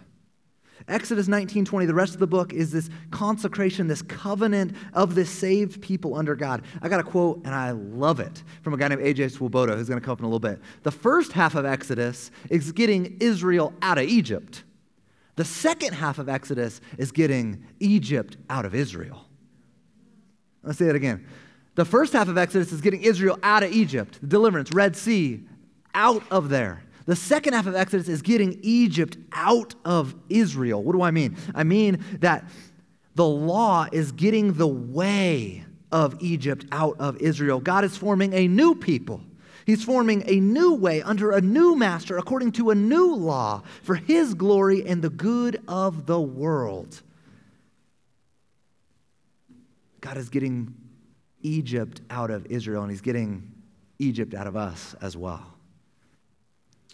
Exodus 0.87 1.27
19 1.27 1.65
20, 1.65 1.85
the 1.85 1.93
rest 1.93 2.13
of 2.13 2.19
the 2.19 2.27
book 2.27 2.53
is 2.53 2.71
this 2.71 2.89
consecration, 3.11 3.87
this 3.87 4.01
covenant 4.01 4.75
of 4.93 5.15
this 5.15 5.29
saved 5.29 5.81
people 5.81 6.15
under 6.15 6.35
God. 6.35 6.63
I 6.81 6.89
got 6.89 6.99
a 6.99 7.03
quote, 7.03 7.41
and 7.45 7.53
I 7.53 7.71
love 7.71 8.19
it, 8.19 8.43
from 8.61 8.73
a 8.73 8.77
guy 8.77 8.87
named 8.87 9.01
A.J. 9.01 9.29
Swoboda, 9.29 9.75
who's 9.75 9.87
going 9.87 9.99
to 9.99 10.05
come 10.05 10.13
up 10.13 10.19
in 10.19 10.25
a 10.25 10.27
little 10.27 10.39
bit. 10.39 10.59
The 10.83 10.91
first 10.91 11.31
half 11.31 11.55
of 11.55 11.65
Exodus 11.65 12.31
is 12.49 12.71
getting 12.71 13.17
Israel 13.19 13.73
out 13.81 13.97
of 13.97 14.05
Egypt, 14.05 14.63
the 15.35 15.45
second 15.45 15.93
half 15.93 16.19
of 16.19 16.29
Exodus 16.29 16.81
is 16.97 17.11
getting 17.11 17.63
Egypt 17.79 18.37
out 18.49 18.65
of 18.65 18.75
Israel. 18.75 19.25
Let's 20.63 20.77
say 20.77 20.85
that 20.85 20.95
again. 20.95 21.25
The 21.75 21.85
first 21.85 22.13
half 22.13 22.27
of 22.27 22.37
Exodus 22.37 22.71
is 22.71 22.81
getting 22.81 23.01
Israel 23.01 23.39
out 23.41 23.63
of 23.63 23.71
Egypt, 23.71 24.19
the 24.21 24.27
deliverance, 24.27 24.71
Red 24.73 24.95
Sea, 24.95 25.43
out 25.95 26.23
of 26.29 26.49
there. 26.49 26.83
The 27.11 27.17
second 27.17 27.51
half 27.51 27.67
of 27.67 27.75
Exodus 27.75 28.07
is 28.07 28.21
getting 28.21 28.57
Egypt 28.61 29.17
out 29.33 29.75
of 29.83 30.15
Israel. 30.29 30.81
What 30.81 30.93
do 30.93 31.01
I 31.01 31.11
mean? 31.11 31.35
I 31.53 31.65
mean 31.65 32.01
that 32.21 32.45
the 33.15 33.27
law 33.27 33.85
is 33.91 34.13
getting 34.13 34.53
the 34.53 34.69
way 34.69 35.65
of 35.91 36.15
Egypt 36.21 36.63
out 36.71 36.95
of 37.01 37.17
Israel. 37.17 37.59
God 37.59 37.83
is 37.83 37.97
forming 37.97 38.31
a 38.31 38.47
new 38.47 38.75
people. 38.75 39.19
He's 39.65 39.83
forming 39.83 40.23
a 40.25 40.39
new 40.39 40.75
way 40.75 41.01
under 41.01 41.31
a 41.31 41.41
new 41.41 41.75
master 41.75 42.17
according 42.17 42.53
to 42.53 42.69
a 42.69 42.75
new 42.75 43.13
law 43.13 43.63
for 43.83 43.95
his 43.95 44.33
glory 44.33 44.87
and 44.87 45.01
the 45.01 45.09
good 45.09 45.61
of 45.67 46.05
the 46.05 46.21
world. 46.21 47.01
God 49.99 50.15
is 50.15 50.29
getting 50.29 50.73
Egypt 51.41 51.99
out 52.09 52.31
of 52.31 52.45
Israel, 52.45 52.83
and 52.83 52.89
he's 52.89 53.01
getting 53.01 53.51
Egypt 53.99 54.33
out 54.33 54.47
of 54.47 54.55
us 54.55 54.95
as 55.01 55.17
well. 55.17 55.57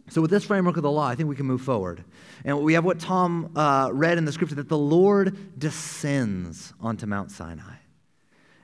So, 0.09 0.21
with 0.21 0.31
this 0.31 0.45
framework 0.45 0.77
of 0.77 0.83
the 0.83 0.91
law, 0.91 1.07
I 1.07 1.15
think 1.15 1.27
we 1.27 1.35
can 1.35 1.45
move 1.45 1.61
forward. 1.61 2.03
And 2.45 2.61
we 2.61 2.73
have 2.73 2.85
what 2.85 2.99
Tom 2.99 3.51
uh, 3.55 3.89
read 3.91 4.17
in 4.17 4.25
the 4.25 4.31
scripture 4.31 4.55
that 4.55 4.69
the 4.69 4.77
Lord 4.77 5.59
descends 5.59 6.73
onto 6.79 7.05
Mount 7.05 7.31
Sinai. 7.31 7.75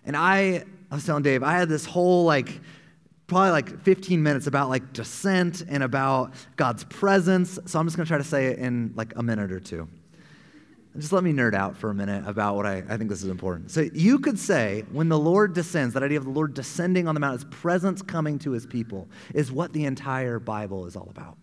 And 0.06 0.16
I, 0.16 0.64
I 0.92 0.96
was 0.96 1.06
telling 1.06 1.24
Dave, 1.24 1.44
I 1.44 1.54
had 1.54 1.70
this 1.70 1.86
whole 1.86 2.24
like, 2.24 2.62
probably 3.28 3.52
like 3.52 3.82
15 3.84 4.22
minutes 4.22 4.48
about 4.48 4.70
like 4.70 4.94
descent 4.94 5.64
and 5.68 5.84
about 5.84 6.34
God's 6.56 6.84
presence. 6.86 7.60
So 7.66 7.80
I'm 7.80 7.88
just 7.88 7.98
going 7.98 8.06
to 8.06 8.10
try 8.10 8.18
to 8.18 8.24
say 8.24 8.48
it 8.48 8.60
in 8.60 8.94
like 8.96 9.14
a 9.16 9.24
minute 9.24 9.52
or 9.52 9.60
two. 9.60 9.88
Just 10.98 11.12
let 11.12 11.24
me 11.24 11.34
nerd 11.34 11.56
out 11.56 11.76
for 11.76 11.90
a 11.90 11.94
minute 11.94 12.24
about 12.28 12.56
what 12.56 12.68
I, 12.68 12.84
I 12.88 12.98
think 12.98 13.10
this 13.10 13.24
is 13.24 13.30
important. 13.30 13.72
So 13.72 13.82
you 13.94 14.20
could 14.20 14.38
say 14.38 14.84
when 14.92 15.10
the 15.10 15.18
Lord 15.18 15.54
descends, 15.54 15.96
that 15.96 16.04
idea 16.04 16.20
of 16.20 16.26
the 16.26 16.30
Lord 16.30 16.54
descending 16.54 17.08
on 17.08 17.16
the 17.16 17.20
mount, 17.20 17.42
his 17.42 17.46
presence 17.46 18.04
coming 18.04 18.38
to 18.40 18.52
his 18.52 18.68
people, 18.68 19.08
is 19.34 19.52
what 19.52 19.74
the 19.74 19.86
entire 19.86 20.38
Bible 20.40 20.86
is 20.86 20.96
all 20.96 21.08
about. 21.10 21.38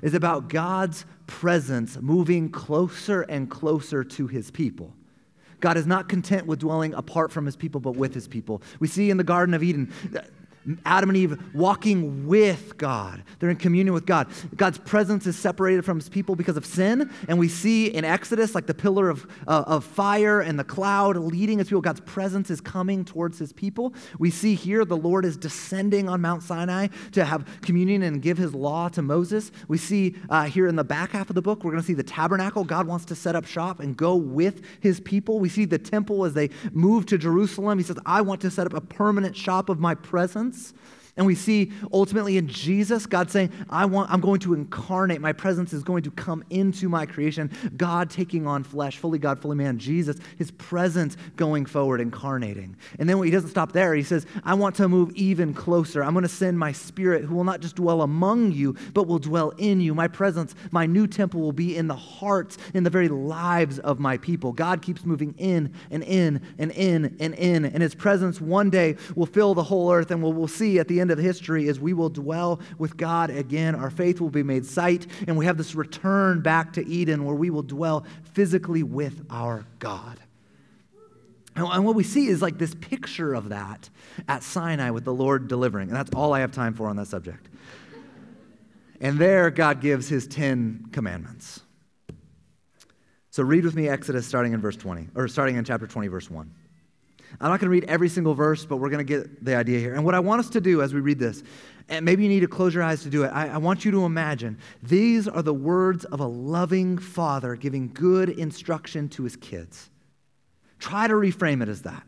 Is 0.00 0.14
about 0.14 0.48
God's 0.48 1.04
presence 1.26 1.98
moving 2.00 2.50
closer 2.50 3.22
and 3.22 3.50
closer 3.50 4.02
to 4.02 4.26
his 4.26 4.50
people. 4.50 4.94
God 5.60 5.76
is 5.76 5.86
not 5.86 6.08
content 6.08 6.46
with 6.46 6.60
dwelling 6.60 6.94
apart 6.94 7.30
from 7.30 7.44
his 7.44 7.56
people, 7.56 7.82
but 7.82 7.94
with 7.94 8.14
his 8.14 8.26
people. 8.26 8.62
We 8.78 8.88
see 8.88 9.10
in 9.10 9.18
the 9.18 9.24
Garden 9.24 9.54
of 9.54 9.62
Eden, 9.62 9.92
Adam 10.84 11.08
and 11.10 11.16
Eve 11.16 11.38
walking 11.54 12.26
with 12.26 12.76
God. 12.76 13.22
They're 13.38 13.50
in 13.50 13.56
communion 13.56 13.94
with 13.94 14.04
God. 14.04 14.28
God's 14.56 14.76
presence 14.76 15.26
is 15.26 15.36
separated 15.36 15.84
from 15.84 15.98
his 15.98 16.08
people 16.08 16.36
because 16.36 16.56
of 16.56 16.66
sin. 16.66 17.10
And 17.28 17.38
we 17.38 17.48
see 17.48 17.86
in 17.86 18.04
Exodus, 18.04 18.54
like 18.54 18.66
the 18.66 18.74
pillar 18.74 19.08
of, 19.08 19.26
uh, 19.48 19.64
of 19.66 19.84
fire 19.84 20.40
and 20.40 20.58
the 20.58 20.64
cloud 20.64 21.16
leading 21.16 21.58
his 21.58 21.68
people, 21.68 21.80
God's 21.80 22.00
presence 22.00 22.50
is 22.50 22.60
coming 22.60 23.04
towards 23.04 23.38
his 23.38 23.52
people. 23.52 23.94
We 24.18 24.30
see 24.30 24.54
here 24.54 24.84
the 24.84 24.96
Lord 24.96 25.24
is 25.24 25.36
descending 25.36 26.08
on 26.08 26.20
Mount 26.20 26.42
Sinai 26.42 26.88
to 27.12 27.24
have 27.24 27.46
communion 27.62 28.02
and 28.02 28.20
give 28.20 28.36
his 28.36 28.54
law 28.54 28.88
to 28.90 29.00
Moses. 29.00 29.52
We 29.66 29.78
see 29.78 30.16
uh, 30.28 30.44
here 30.44 30.66
in 30.66 30.76
the 30.76 30.84
back 30.84 31.12
half 31.12 31.30
of 31.30 31.34
the 31.34 31.42
book, 31.42 31.64
we're 31.64 31.70
going 31.70 31.82
to 31.82 31.86
see 31.86 31.94
the 31.94 32.02
tabernacle. 32.02 32.64
God 32.64 32.86
wants 32.86 33.06
to 33.06 33.14
set 33.14 33.34
up 33.34 33.46
shop 33.46 33.80
and 33.80 33.96
go 33.96 34.14
with 34.14 34.62
his 34.80 35.00
people. 35.00 35.40
We 35.40 35.48
see 35.48 35.64
the 35.64 35.78
temple 35.78 36.26
as 36.26 36.34
they 36.34 36.50
move 36.72 37.06
to 37.06 37.16
Jerusalem. 37.16 37.78
He 37.78 37.84
says, 37.84 37.98
I 38.04 38.20
want 38.20 38.42
to 38.42 38.50
set 38.50 38.66
up 38.66 38.74
a 38.74 38.80
permanent 38.80 39.34
shop 39.34 39.70
of 39.70 39.80
my 39.80 39.94
presence 39.94 40.49
presence. 40.50 40.74
And 41.20 41.26
we 41.26 41.34
see 41.34 41.70
ultimately 41.92 42.38
in 42.38 42.48
Jesus, 42.48 43.04
God 43.04 43.30
saying, 43.30 43.52
I 43.68 43.84
want, 43.84 44.10
I'm 44.10 44.22
going 44.22 44.40
to 44.40 44.54
incarnate. 44.54 45.20
My 45.20 45.34
presence 45.34 45.74
is 45.74 45.82
going 45.82 46.02
to 46.04 46.10
come 46.10 46.42
into 46.48 46.88
my 46.88 47.04
creation. 47.04 47.50
God 47.76 48.08
taking 48.08 48.46
on 48.46 48.64
flesh, 48.64 48.96
fully 48.96 49.18
God, 49.18 49.38
fully 49.38 49.54
man. 49.54 49.78
Jesus, 49.78 50.16
his 50.38 50.50
presence 50.52 51.18
going 51.36 51.66
forward, 51.66 52.00
incarnating. 52.00 52.74
And 52.98 53.06
then 53.06 53.22
he 53.22 53.30
doesn't 53.30 53.50
stop 53.50 53.72
there. 53.72 53.94
He 53.94 54.02
says, 54.02 54.24
I 54.44 54.54
want 54.54 54.76
to 54.76 54.88
move 54.88 55.12
even 55.14 55.52
closer. 55.52 56.02
I'm 56.02 56.14
going 56.14 56.22
to 56.22 56.28
send 56.28 56.58
my 56.58 56.72
spirit 56.72 57.24
who 57.24 57.34
will 57.34 57.44
not 57.44 57.60
just 57.60 57.76
dwell 57.76 58.00
among 58.00 58.52
you, 58.52 58.74
but 58.94 59.06
will 59.06 59.18
dwell 59.18 59.50
in 59.58 59.78
you. 59.78 59.94
My 59.94 60.08
presence, 60.08 60.54
my 60.70 60.86
new 60.86 61.06
temple 61.06 61.42
will 61.42 61.52
be 61.52 61.76
in 61.76 61.86
the 61.86 61.94
hearts, 61.94 62.56
in 62.72 62.82
the 62.82 62.88
very 62.88 63.08
lives 63.08 63.78
of 63.80 64.00
my 64.00 64.16
people. 64.16 64.54
God 64.54 64.80
keeps 64.80 65.04
moving 65.04 65.34
in 65.36 65.74
and 65.90 66.02
in 66.02 66.40
and 66.58 66.72
in 66.72 67.14
and 67.20 67.34
in. 67.34 67.66
And 67.66 67.82
his 67.82 67.94
presence 67.94 68.40
one 68.40 68.70
day 68.70 68.96
will 69.14 69.26
fill 69.26 69.52
the 69.52 69.64
whole 69.64 69.92
earth. 69.92 70.10
And 70.10 70.22
we'll, 70.22 70.32
we'll 70.32 70.48
see 70.48 70.78
at 70.78 70.88
the 70.88 70.98
end 70.98 71.09
of 71.10 71.18
history 71.18 71.68
is 71.68 71.80
we 71.80 71.92
will 71.92 72.08
dwell 72.08 72.60
with 72.78 72.96
God 72.96 73.30
again. 73.30 73.74
Our 73.74 73.90
faith 73.90 74.20
will 74.20 74.30
be 74.30 74.42
made 74.42 74.64
sight, 74.64 75.06
and 75.26 75.36
we 75.36 75.46
have 75.46 75.56
this 75.56 75.74
return 75.74 76.40
back 76.40 76.72
to 76.74 76.86
Eden 76.86 77.24
where 77.24 77.34
we 77.34 77.50
will 77.50 77.62
dwell 77.62 78.04
physically 78.32 78.82
with 78.82 79.24
our 79.30 79.66
God. 79.78 80.18
And 81.56 81.84
what 81.84 81.94
we 81.94 82.04
see 82.04 82.28
is 82.28 82.40
like 82.40 82.58
this 82.58 82.74
picture 82.74 83.34
of 83.34 83.48
that 83.48 83.90
at 84.28 84.42
Sinai 84.42 84.90
with 84.90 85.04
the 85.04 85.12
Lord 85.12 85.48
delivering. 85.48 85.88
And 85.88 85.96
that's 85.96 86.10
all 86.14 86.32
I 86.32 86.40
have 86.40 86.52
time 86.52 86.74
for 86.74 86.88
on 86.88 86.96
that 86.96 87.08
subject. 87.08 87.48
And 89.00 89.18
there, 89.18 89.50
God 89.50 89.80
gives 89.80 90.08
his 90.08 90.26
10 90.26 90.90
commandments. 90.92 91.60
So 93.30 93.42
read 93.42 93.64
with 93.64 93.74
me 93.74 93.88
Exodus 93.88 94.26
starting 94.26 94.52
in 94.52 94.60
verse 94.60 94.76
20, 94.76 95.08
or 95.14 95.28
starting 95.28 95.56
in 95.56 95.64
chapter 95.64 95.86
20, 95.86 96.08
verse 96.08 96.30
1. 96.30 96.50
I'm 97.40 97.50
not 97.50 97.60
going 97.60 97.68
to 97.68 97.70
read 97.70 97.84
every 97.84 98.08
single 98.08 98.34
verse, 98.34 98.64
but 98.64 98.78
we're 98.78 98.90
going 98.90 99.06
to 99.06 99.18
get 99.18 99.44
the 99.44 99.54
idea 99.54 99.78
here. 99.78 99.94
And 99.94 100.04
what 100.04 100.14
I 100.14 100.20
want 100.20 100.40
us 100.40 100.50
to 100.50 100.60
do 100.60 100.82
as 100.82 100.92
we 100.92 101.00
read 101.00 101.18
this, 101.18 101.42
and 101.88 102.04
maybe 102.04 102.22
you 102.22 102.28
need 102.28 102.40
to 102.40 102.48
close 102.48 102.74
your 102.74 102.82
eyes 102.82 103.02
to 103.02 103.10
do 103.10 103.24
it, 103.24 103.28
I, 103.28 103.48
I 103.48 103.56
want 103.58 103.84
you 103.84 103.90
to 103.92 104.04
imagine 104.04 104.58
these 104.82 105.28
are 105.28 105.42
the 105.42 105.54
words 105.54 106.04
of 106.06 106.20
a 106.20 106.26
loving 106.26 106.98
father 106.98 107.54
giving 107.56 107.92
good 107.92 108.30
instruction 108.30 109.08
to 109.10 109.24
his 109.24 109.36
kids. 109.36 109.90
Try 110.78 111.06
to 111.06 111.14
reframe 111.14 111.62
it 111.62 111.68
as 111.68 111.82
that 111.82 112.04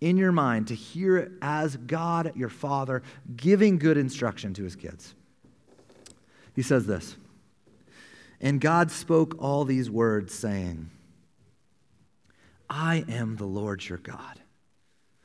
in 0.00 0.16
your 0.16 0.32
mind, 0.32 0.68
to 0.68 0.74
hear 0.74 1.18
it 1.18 1.32
as 1.42 1.76
God, 1.76 2.32
your 2.34 2.48
father, 2.48 3.02
giving 3.36 3.78
good 3.78 3.98
instruction 3.98 4.54
to 4.54 4.64
his 4.64 4.74
kids. 4.74 5.14
He 6.54 6.62
says 6.62 6.86
this 6.86 7.16
And 8.40 8.60
God 8.60 8.90
spoke 8.90 9.36
all 9.38 9.64
these 9.64 9.90
words, 9.90 10.34
saying, 10.34 10.90
I 12.68 13.04
am 13.08 13.36
the 13.36 13.46
Lord 13.46 13.86
your 13.88 13.98
God 13.98 14.40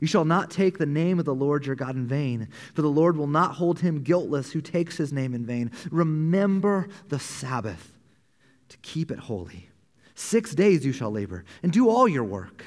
you 0.00 0.06
shall 0.06 0.24
not 0.24 0.50
take 0.50 0.78
the 0.78 0.86
name 0.86 1.18
of 1.18 1.24
the 1.24 1.34
Lord 1.34 1.66
your 1.66 1.74
God 1.74 1.96
in 1.96 2.06
vain, 2.06 2.48
for 2.74 2.82
the 2.82 2.88
Lord 2.88 3.16
will 3.16 3.26
not 3.26 3.54
hold 3.54 3.80
him 3.80 4.02
guiltless 4.02 4.52
who 4.52 4.60
takes 4.60 4.96
his 4.96 5.12
name 5.12 5.34
in 5.34 5.46
vain. 5.46 5.70
Remember 5.90 6.88
the 7.08 7.18
Sabbath 7.18 7.92
to 8.68 8.76
keep 8.78 9.10
it 9.10 9.18
holy. 9.18 9.70
Six 10.14 10.54
days 10.54 10.84
you 10.84 10.92
shall 10.92 11.10
labor 11.10 11.44
and 11.62 11.72
do 11.72 11.88
all 11.88 12.08
your 12.08 12.24
work, 12.24 12.64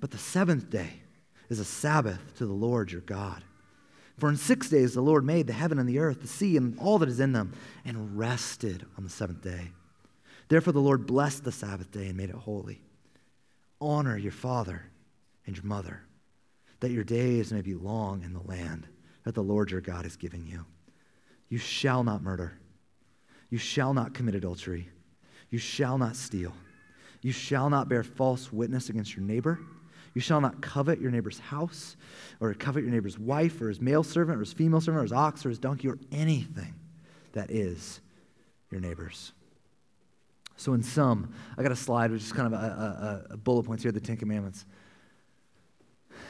but 0.00 0.10
the 0.10 0.18
seventh 0.18 0.70
day 0.70 1.00
is 1.48 1.58
a 1.58 1.64
Sabbath 1.64 2.36
to 2.36 2.46
the 2.46 2.52
Lord 2.52 2.92
your 2.92 3.00
God. 3.02 3.42
For 4.18 4.28
in 4.28 4.36
six 4.36 4.70
days 4.70 4.94
the 4.94 5.00
Lord 5.00 5.24
made 5.24 5.46
the 5.46 5.52
heaven 5.52 5.78
and 5.78 5.88
the 5.88 5.98
earth, 5.98 6.22
the 6.22 6.28
sea, 6.28 6.56
and 6.56 6.78
all 6.78 6.98
that 6.98 7.08
is 7.08 7.20
in 7.20 7.32
them, 7.32 7.52
and 7.84 8.16
rested 8.16 8.86
on 8.96 9.04
the 9.04 9.10
seventh 9.10 9.42
day. 9.42 9.72
Therefore 10.48 10.72
the 10.72 10.80
Lord 10.80 11.06
blessed 11.06 11.44
the 11.44 11.52
Sabbath 11.52 11.90
day 11.90 12.06
and 12.06 12.16
made 12.16 12.30
it 12.30 12.36
holy. 12.36 12.80
Honor 13.80 14.16
your 14.16 14.32
father 14.32 14.86
and 15.46 15.56
your 15.56 15.66
mother 15.66 16.02
that 16.84 16.90
your 16.90 17.02
days 17.02 17.50
may 17.50 17.62
be 17.62 17.74
long 17.74 18.22
in 18.24 18.34
the 18.34 18.42
land 18.42 18.86
that 19.22 19.34
the 19.34 19.42
Lord 19.42 19.70
your 19.70 19.80
God 19.80 20.04
has 20.04 20.16
given 20.16 20.46
you. 20.46 20.66
You 21.48 21.56
shall 21.56 22.04
not 22.04 22.22
murder. 22.22 22.58
You 23.48 23.56
shall 23.56 23.94
not 23.94 24.12
commit 24.12 24.34
adultery. 24.34 24.90
You 25.48 25.56
shall 25.56 25.96
not 25.96 26.14
steal. 26.14 26.52
You 27.22 27.32
shall 27.32 27.70
not 27.70 27.88
bear 27.88 28.02
false 28.02 28.52
witness 28.52 28.90
against 28.90 29.16
your 29.16 29.24
neighbor. 29.24 29.60
You 30.12 30.20
shall 30.20 30.42
not 30.42 30.60
covet 30.60 31.00
your 31.00 31.10
neighbor's 31.10 31.38
house, 31.38 31.96
or 32.38 32.52
covet 32.52 32.82
your 32.82 32.92
neighbor's 32.92 33.18
wife, 33.18 33.62
or 33.62 33.70
his 33.70 33.80
male 33.80 34.02
servant, 34.02 34.36
or 34.36 34.40
his 34.40 34.52
female 34.52 34.82
servant, 34.82 35.00
or 35.00 35.04
his 35.04 35.12
ox, 35.12 35.46
or 35.46 35.48
his 35.48 35.58
donkey, 35.58 35.88
or 35.88 35.98
anything 36.12 36.74
that 37.32 37.50
is 37.50 38.02
your 38.70 38.82
neighbor's. 38.82 39.32
So, 40.56 40.74
in 40.74 40.82
sum, 40.82 41.32
I 41.56 41.62
got 41.62 41.72
a 41.72 41.76
slide 41.76 42.10
which 42.10 42.20
is 42.20 42.32
kind 42.32 42.52
of 42.52 42.60
a, 42.60 43.24
a, 43.30 43.32
a 43.32 43.36
bullet 43.38 43.62
points 43.62 43.82
here, 43.82 43.90
the 43.90 44.00
Ten 44.00 44.18
Commandments 44.18 44.66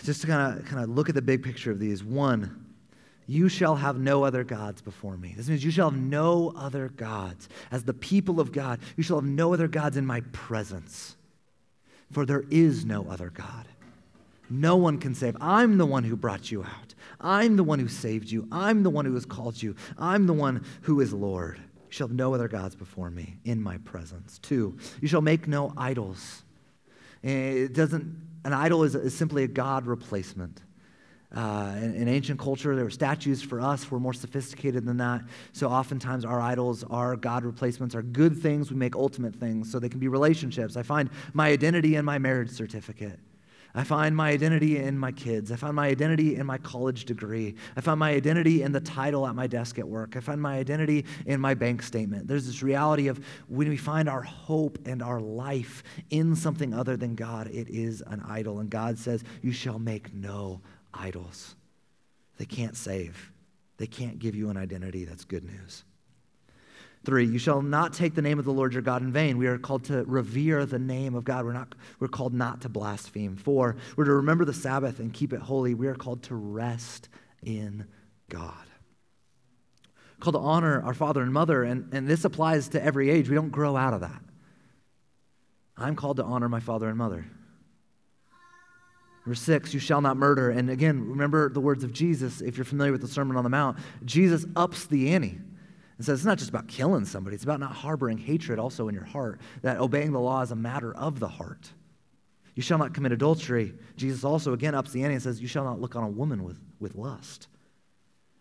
just 0.05 0.21
to 0.23 0.27
kind 0.27 0.59
of 0.59 0.65
kind 0.67 0.83
of 0.83 0.91
look 0.91 1.09
at 1.09 1.15
the 1.15 1.23
big 1.23 1.43
picture 1.43 1.71
of 1.71 1.79
these. 1.79 2.05
One, 2.05 2.65
you 3.27 3.49
shall 3.49 3.77
have 3.77 3.99
no 3.99 4.25
other 4.25 4.45
gods 4.45 4.83
before 4.83 5.17
me. 5.17 5.35
This 5.37 5.49
means 5.49 5.65
you 5.65 5.71
shall 5.71 5.91
have 5.91 5.99
no 5.99 6.53
other 6.57 6.89
gods. 6.89 7.49
As 7.71 7.85
the 7.85 7.95
people 7.95 8.41
of 8.41 8.53
God, 8.53 8.81
you 8.97 9.03
shall 9.03 9.17
have 9.17 9.29
no 9.29 9.55
other 9.55 9.69
gods 9.69 9.97
in 9.97 10.07
my 10.07 10.21
presence. 10.33 11.17
For 12.13 12.27
there 12.27 12.45
is 12.51 12.85
no 12.85 13.07
other 13.09 13.31
God. 13.31 13.67
No 14.51 14.77
one 14.77 14.99
can 14.99 15.15
save. 15.15 15.37
I'm 15.41 15.79
the 15.79 15.87
one 15.87 16.05
who 16.05 16.17
brought 16.17 16.51
you 16.51 16.63
out. 16.63 16.95
I'm 17.21 17.57
the 17.57 17.65
one 17.65 17.79
who 17.79 17.89
saved 17.89 18.31
you. 18.31 18.47
I'm 18.53 18.83
the 18.83 18.91
one 18.91 19.07
who 19.07 19.15
has 19.15 19.25
called 19.25 19.61
you. 19.61 19.75
I'm 19.99 20.27
the 20.27 20.35
one 20.35 20.65
who 20.83 21.01
is 21.01 21.13
Lord. 21.13 21.57
You 21.57 21.93
shall 21.93 22.09
have 22.09 22.17
no 22.17 22.35
other 22.35 22.49
gods 22.49 22.77
before 22.77 23.11
me 23.11 23.37
in 23.45 23.63
my 23.63 23.79
presence. 23.79 24.39
Two, 24.39 24.77
you 25.01 25.09
shall 25.09 25.23
make 25.23 25.49
no 25.49 25.73
idols. 25.77 26.43
Eh, 27.23 27.65
it 27.65 27.73
doesn't, 27.73 28.15
an 28.45 28.53
idol 28.53 28.85
is, 28.85 28.95
is 28.95 29.15
simply 29.15 29.45
a 29.45 29.49
God 29.49 29.87
replacement. 29.87 30.61
Uh, 31.35 31.75
in, 31.79 31.95
in, 31.95 32.09
ancient 32.09 32.39
culture, 32.39 32.77
there 32.77 32.85
were 32.85 32.91
statues 32.91 33.43
for 33.43 33.61
us. 33.61 33.91
We're 33.91 33.99
more 33.99 34.13
sophisticated 34.13 34.85
than 34.85 34.99
that. 34.99 35.23
So 35.53 35.69
oftentimes, 35.69 36.25
our 36.25 36.41
idols, 36.41 36.85
our 36.85 37.17
God 37.17 37.45
replacements, 37.45 37.97
are 37.97 38.03
good 38.03 38.39
things. 38.39 38.71
We 38.71 38.77
make 38.77 38.95
ultimate 38.95 39.35
things 39.35 39.73
so 39.73 39.81
they 39.81 39.89
can 39.89 39.99
be 39.99 40.07
relationships. 40.07 40.77
I 40.77 40.85
find 40.85 41.11
my 41.33 41.49
identity 41.49 41.97
in 41.97 42.05
my 42.05 42.19
marriage 42.19 42.51
certificate. 42.51 43.19
I 43.77 43.83
find 43.83 44.15
my 44.15 44.31
identity 44.31 44.79
in 44.79 44.97
my 44.97 45.11
kids. 45.11 45.51
I 45.51 45.57
find 45.57 45.75
my 45.75 45.89
identity 45.89 46.37
in 46.37 46.47
my 46.47 46.59
college 46.59 47.07
degree. 47.07 47.57
I 47.77 47.81
find 47.81 47.99
my 47.99 48.13
identity 48.13 48.63
in 48.63 48.71
the 48.71 48.81
title 48.81 49.27
at 49.27 49.35
my 49.35 49.49
desk 49.49 49.81
at 49.81 49.89
work. 49.89 50.17
I 50.17 50.21
find 50.21 50.41
my 50.41 50.59
identity 50.59 51.05
in 51.27 51.41
my 51.41 51.55
bank 51.55 51.83
statement. 51.83 52.29
There's 52.29 52.47
this 52.47 52.63
reality 52.63 53.09
of 53.09 53.25
when 53.49 53.69
we 53.69 53.77
find 53.77 54.09
our 54.09 54.23
hope 54.23 54.79
and 54.87 55.03
our 55.03 55.21
life 55.21 55.83
in 56.11 56.37
something 56.37 56.73
other 56.73 56.97
than 56.97 57.17
God, 57.17 57.49
it 57.49 57.69
is 57.69 58.01
an 58.07 58.23
idol. 58.29 58.61
And 58.61 58.71
God 58.71 58.97
says, 58.97 59.25
You 59.43 59.51
shall 59.51 59.81
make 59.81 60.15
no 60.15 60.61
idols. 60.93 61.57
They 62.39 62.47
can't 62.47 62.77
save, 62.77 63.33
they 63.79 63.89
can't 63.89 64.21
give 64.21 64.37
you 64.37 64.51
an 64.51 64.57
identity. 64.57 65.05
That's 65.05 65.25
good 65.25 65.45
news. 65.45 65.85
Three, 67.05 67.27
you 67.27 67.39
shall 67.39 67.61
not 67.61 67.93
take 67.93 68.15
the 68.15 68.23
name 68.23 68.39
of 68.39 68.47
the 68.47 68.53
Lord 68.53 68.73
your 68.73 68.83
God 68.83 69.03
in 69.03 69.13
vain. 69.13 69.37
We 69.37 69.47
are 69.47 69.59
called 69.59 69.85
to 69.85 70.05
revere 70.05 70.65
the 70.65 70.79
name 70.79 71.15
of 71.15 71.25
God. 71.25 71.45
We're, 71.45 71.53
not, 71.53 71.75
we're 72.01 72.09
called 72.09 72.33
not 72.33 72.63
to 72.63 72.71
blaspheme. 72.71 73.37
Four, 73.37 73.77
we're 73.97 74.05
to 74.05 74.15
remember 74.15 74.47
the 74.47 74.55
Sabbath 74.55 75.01
and 75.01 75.13
keep 75.13 75.33
it 75.33 75.41
holy. 75.41 75.75
We 75.75 75.87
are 75.89 75.95
called 75.95 76.23
to 76.25 76.35
rest 76.35 77.11
in 77.43 77.87
God. 78.31 78.55
We're 80.19 80.23
called 80.25 80.37
to 80.37 80.41
honor 80.41 80.83
our 80.83 80.95
father 80.95 81.21
and 81.21 81.33
mother, 81.33 81.63
and, 81.63 81.93
and 81.93 82.09
this 82.09 82.25
applies 82.25 82.69
to 82.69 82.83
every 82.83 83.11
age. 83.11 83.29
We 83.29 83.35
don't 83.35 83.51
grow 83.51 83.77
out 83.77 83.93
of 83.93 84.01
that. 84.01 84.23
I'm 85.77 85.97
called 85.97 86.17
to 86.17 86.25
honor 86.25 86.49
my 86.49 86.61
father 86.61 86.89
and 86.89 86.97
mother. 86.97 87.27
Number 89.27 89.35
six, 89.35 89.75
you 89.75 89.81
shall 89.81 90.01
not 90.01 90.17
murder. 90.17 90.51
And 90.51 90.71
again, 90.71 91.07
remember 91.07 91.51
the 91.51 91.61
words 91.61 91.85
of 91.85 91.93
Jesus, 91.93 92.41
if 92.41 92.57
you're 92.57 92.65
familiar 92.65 92.93
with 92.93 93.01
the 93.01 93.09
Sermon 93.09 93.37
on 93.37 93.45
the 93.45 93.51
Mount. 93.51 93.79
Jesus 94.05 94.47
ups 94.57 94.87
the 94.87 95.13
ante 95.13 95.39
and 95.97 96.05
says 96.05 96.21
it's 96.21 96.27
not 96.27 96.39
just 96.39 96.51
about 96.51 96.69
killing 96.69 97.05
somebody, 97.05 97.35
it's 97.35 97.45
about 97.45 97.61
not 97.61 97.73
harboring 97.73 98.19
hatred 98.19 98.59
also 98.59 98.89
in 98.89 98.95
your 98.95 99.05
heart, 99.05 99.41
that 99.63 99.79
obeying 99.79 100.13
the 100.13 100.21
law 100.21 100.43
is 100.43 100.51
a 100.51 100.57
matter 100.57 100.95
of 100.95 101.21
the 101.21 101.29
heart. 101.29 101.71
You 102.55 102.63
shall 102.63 102.79
not 102.79 102.95
commit 102.95 103.13
adultery. 103.13 103.75
Jesus 103.97 104.25
also 104.25 104.53
again 104.53 104.75
ups 104.75 104.93
the 104.93 105.03
ante 105.03 105.15
and 105.15 105.23
says, 105.23 105.41
You 105.41 105.49
shall 105.49 105.65
not 105.65 105.81
look 105.81 105.97
on 105.97 106.05
a 106.05 106.09
woman 106.09 106.45
with, 106.45 106.59
with 106.79 106.95
lust. 106.95 107.49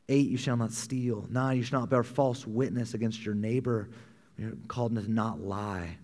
Eight, 0.09 0.29
you 0.29 0.37
shall 0.37 0.57
not 0.57 0.71
steal. 0.71 1.25
Nine, 1.29 1.57
you 1.57 1.63
shall 1.63 1.79
not 1.79 1.89
bear 1.89 2.03
false 2.03 2.45
witness 2.45 2.93
against 2.93 3.25
your 3.25 3.35
neighbor. 3.35 3.89
You're 4.37 4.53
called 4.67 4.95
to 4.95 5.11
not 5.11 5.39
lie. 5.39 5.97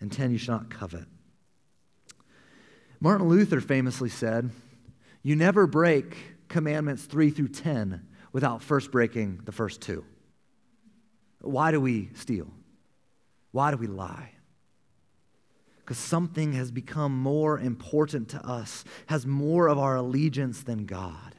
And 0.00 0.10
ten, 0.10 0.30
you 0.30 0.38
shall 0.38 0.56
not 0.56 0.70
covet. 0.70 1.04
Martin 3.00 3.28
Luther 3.28 3.60
famously 3.60 4.08
said, 4.08 4.50
You 5.22 5.36
never 5.36 5.66
break 5.66 6.16
commandments 6.48 7.04
three 7.04 7.30
through 7.30 7.48
ten 7.48 8.06
without 8.32 8.62
first 8.62 8.90
breaking 8.90 9.40
the 9.44 9.52
first 9.52 9.80
two. 9.80 10.04
Why 11.40 11.70
do 11.70 11.80
we 11.80 12.10
steal? 12.14 12.48
Why 13.52 13.70
do 13.70 13.76
we 13.76 13.86
lie? 13.86 14.32
Because 15.78 15.98
something 15.98 16.52
has 16.52 16.70
become 16.70 17.16
more 17.18 17.58
important 17.58 18.28
to 18.30 18.46
us, 18.46 18.84
has 19.06 19.26
more 19.26 19.66
of 19.66 19.78
our 19.78 19.96
allegiance 19.96 20.62
than 20.62 20.86
God. 20.86 21.34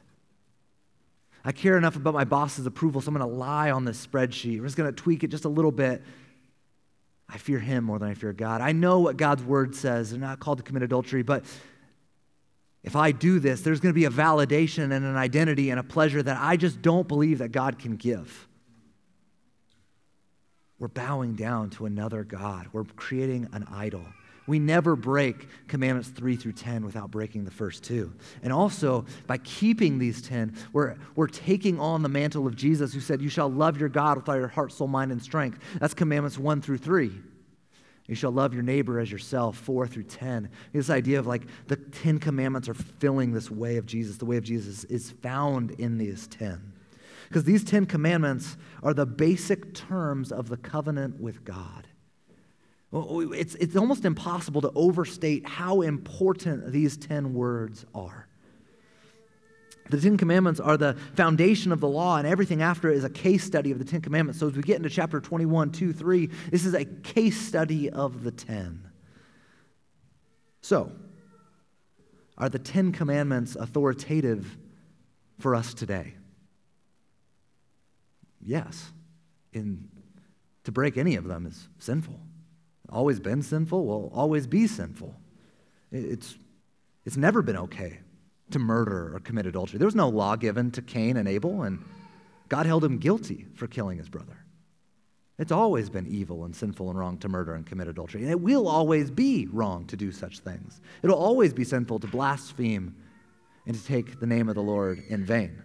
I 1.44 1.52
care 1.52 1.78
enough 1.78 1.96
about 1.96 2.14
my 2.14 2.26
boss's 2.26 2.66
approval, 2.66 3.02
so 3.02 3.10
I'm 3.10 3.16
going 3.16 3.28
to 3.28 3.36
lie 3.36 3.72
on 3.72 3.86
this 3.86 4.06
spreadsheet. 4.06 4.58
I'm 4.58 4.66
just 4.66 4.78
going 4.78 4.94
to 4.94 4.96
tweak 4.96 5.24
it 5.24 5.30
just 5.30 5.46
a 5.46 5.50
little 5.50 5.72
bit. 5.72 6.04
I 7.30 7.38
fear 7.38 7.60
him 7.60 7.86
more 7.86 7.98
than 7.98 8.10
I 8.10 8.14
fear 8.14 8.34
God. 8.34 8.62
I 8.62 8.74
know 8.74 9.00
what 9.00 9.16
God's 9.18 9.42
word 9.42 9.74
says. 9.74 10.12
They're 10.12 10.20
not 10.20 10.40
called 10.40 10.58
to 10.58 10.64
commit 10.64 10.84
adultery, 10.84 11.24
but 11.24 11.46
if 12.84 12.96
I 12.96 13.12
do 13.12 13.40
this, 13.40 13.62
there's 13.62 13.80
going 13.80 13.94
to 13.94 14.00
be 14.00 14.06
a 14.06 14.10
validation 14.10 14.92
and 14.92 15.06
an 15.06 15.16
identity 15.16 15.70
and 15.70 15.80
a 15.80 15.84
pleasure 15.84 16.22
that 16.22 16.38
I 16.40 16.58
just 16.58 16.82
don't 16.82 17.08
believe 17.08 17.38
that 17.38 17.52
God 17.52 17.80
can 17.80 17.96
give 17.96 18.48
we're 20.82 20.88
bowing 20.88 21.36
down 21.36 21.70
to 21.70 21.86
another 21.86 22.24
God. 22.24 22.67
We're 22.74 22.86
creating 22.86 23.48
an 23.54 23.67
idol. 23.72 24.04
We 24.48 24.58
never 24.58 24.96
break 24.96 25.48
commandments 25.67 26.10
3 26.10 26.36
through 26.36 26.54
10 26.54 26.84
without 26.84 27.12
breaking 27.12 27.46
the 27.46 27.52
first 27.52 27.84
two. 27.84 28.12
And 28.41 28.52
also, 28.52 29.06
by 29.28 29.38
keeping 29.38 30.00
these 30.00 30.24
10, 30.24 30.56
we're, 30.74 30.96
we're 31.15 31.28
taking 31.28 31.80
on 31.80 32.02
the 32.02 32.10
mantle 32.10 32.48
of 32.48 32.56
Jesus, 32.56 32.96
who 32.96 33.00
said, 33.00 33.22
You 33.22 33.30
shall 33.30 33.48
love 33.48 33.80
your 33.80 33.89
God 33.89 34.17
with 34.17 34.28
all 34.28 34.36
your 34.36 34.48
heart, 34.48 34.72
soul, 34.72 34.88
mind, 34.88 35.12
and 35.12 35.22
strength. 35.22 35.60
That's 35.80 35.94
commandments 35.94 36.39
1 36.39 36.63
through 36.63 36.80
3. 36.80 37.12
You 38.08 38.15
shall 38.15 38.32
love 38.32 38.56
your 38.56 38.63
neighbor 38.63 39.00
as 39.00 39.12
yourself, 39.12 39.58
4 39.58 39.86
through 39.86 40.06
10. 40.06 40.50
This 40.74 40.89
idea 40.89 41.20
of 41.20 41.28
like 41.28 41.44
the 41.67 41.76
10 41.76 42.17
commandments 42.17 42.67
are 42.67 42.74
filling 42.74 43.34
this 43.34 43.52
way 43.52 43.78
of 43.78 43.86
Jesus. 43.86 44.17
The 44.17 44.26
way 44.26 44.38
of 44.38 44.44
Jesus 44.44 44.84
is 44.86 45.12
found 45.12 45.72
in 45.80 46.00
these 46.00 46.26
10. 46.26 46.71
Because 47.32 47.46
these 47.46 47.63
Ten 47.63 47.86
Commandments 47.86 48.58
are 48.84 48.94
the 48.94 49.06
basic 49.06 49.74
terms 49.74 50.34
of 50.34 50.50
the 50.50 50.58
covenant 50.58 51.22
with 51.22 51.46
God. 51.46 51.88
It's, 52.91 53.56
it's 53.56 53.78
almost 53.78 54.04
impossible 54.04 54.60
to 54.60 54.72
overstate 54.76 55.48
how 55.48 55.80
important 55.80 56.74
these 56.74 56.98
10 56.98 57.34
words 57.34 57.86
are. 57.96 58.28
The 59.89 60.02
Ten 60.02 60.17
Commandments 60.17 60.60
are 60.60 60.76
the 60.76 60.96
foundation 61.15 61.72
of 61.72 61.80
the 61.80 61.88
law, 61.88 62.17
and 62.17 62.28
everything 62.28 62.62
after 62.62 62.91
it 62.91 62.98
is 62.98 63.06
a 63.06 63.10
case 63.10 63.46
study 63.46 63.72
of 63.72 63.80
the 63.80 63.86
Ten 63.86 64.02
Commandments. 64.02 64.41
So 64.41 64.50
as 64.50 64.54
we 64.58 64.62
get 64.62 64.76
into 64.76 64.89
chapter 64.89 65.22
21, 65.22 65.72
2, 65.72 65.94
3, 65.94 66.30
this 66.50 66.65
is 66.65 66.74
a 66.74 66.84
case 66.84 67.39
study 67.39 67.89
of 67.89 68.26
the 68.26 68.32
Ten. 68.32 68.89
So, 70.60 70.91
are 72.38 72.50
the 72.50 72.60
Ten 72.60 72.91
Commandments 72.91 73.56
authoritative 73.56 74.58
for 75.39 75.56
us 75.56 75.74
today? 75.74 76.15
Yes. 78.43 78.91
In, 79.54 79.89
to 80.63 80.71
break 80.71 80.97
any 80.97 81.15
of 81.15 81.25
them 81.25 81.45
is 81.45 81.67
sinful. 81.80 82.19
Always 82.89 83.19
been 83.19 83.41
sinful, 83.41 83.86
will 83.86 84.12
always 84.13 84.47
be 84.47 84.67
sinful. 84.67 85.15
It's, 85.91 86.38
it's 87.06 87.17
never 87.17 87.41
been 87.41 87.58
okay 87.58 87.99
to 88.51 88.60
murder 88.60 89.15
or 89.15 89.19
commit 89.19 89.45
adultery. 89.45 89.77
There 89.77 89.88
was 89.88 89.95
no 89.95 90.10
law 90.10 90.36
given 90.36 90.71
to 90.71 90.82
Cain 90.82 91.17
and 91.17 91.27
Abel, 91.27 91.63
and 91.63 91.84
God 92.49 92.65
held 92.65 92.84
him 92.84 92.97
guilty 92.97 93.45
for 93.56 93.67
killing 93.67 93.97
his 93.97 94.10
brother. 94.10 94.38
It's 95.39 95.51
always 95.51 95.89
been 95.89 96.06
evil 96.08 96.43
and 96.43 96.56
sinful 96.56 96.89
and 96.89 96.99
wrong 96.99 97.17
to 97.19 97.30
murder 97.30 97.56
and 97.56 97.65
commit 97.65 97.88
adultery. 97.88 98.21
And 98.21 98.30
it 98.30 98.41
will 98.41 98.67
always 98.67 99.10
be 99.10 99.47
wrong 99.51 99.86
to 99.88 99.97
do 99.97 100.12
such 100.12 100.39
things. 100.39 100.82
It'll 101.01 101.17
always 101.17 101.54
be 101.54 101.63
sinful 101.63 101.99
to 101.99 102.08
blaspheme 102.08 102.95
and 103.65 103.75
to 103.75 103.84
take 103.84 104.19
the 104.19 104.27
name 104.27 104.49
of 104.49 104.56
the 104.56 104.62
Lord 104.62 105.01
in 105.10 105.25
vain 105.25 105.63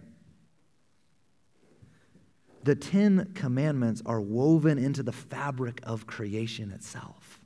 the 2.67 2.75
Ten 2.75 3.31
Commandments 3.33 4.01
are 4.05 4.19
woven 4.19 4.77
into 4.77 5.01
the 5.01 5.13
fabric 5.13 5.79
of 5.83 6.05
creation 6.05 6.69
itself. 6.73 7.39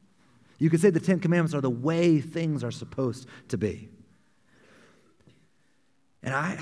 You 0.57 0.71
could 0.71 0.81
say 0.81 0.89
the 0.89 0.99
Ten 0.99 1.19
Commandments 1.19 1.53
are 1.53 1.61
the 1.61 1.69
way 1.69 2.19
things 2.19 2.63
are 2.63 2.71
supposed 2.71 3.27
to 3.49 3.57
be. 3.57 3.89
And 6.23 6.33
I, 6.33 6.59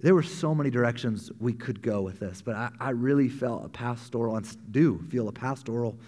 there 0.00 0.14
were 0.14 0.22
so 0.22 0.54
many 0.54 0.68
directions 0.68 1.32
we 1.40 1.54
could 1.54 1.80
go 1.80 2.02
with 2.02 2.20
this, 2.20 2.42
but 2.42 2.56
I, 2.56 2.70
I 2.78 2.90
really 2.90 3.30
felt 3.30 3.64
a 3.64 3.70
pastoral, 3.70 4.36
and 4.36 4.70
do 4.70 5.02
feel 5.08 5.26
a 5.28 5.32
pastoral 5.32 5.98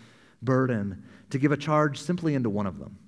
burden 0.42 1.02
to 1.30 1.38
give 1.38 1.50
a 1.50 1.56
charge 1.56 1.98
simply 1.98 2.34
into 2.34 2.50
one 2.50 2.66
of 2.66 2.78
them 2.78 2.98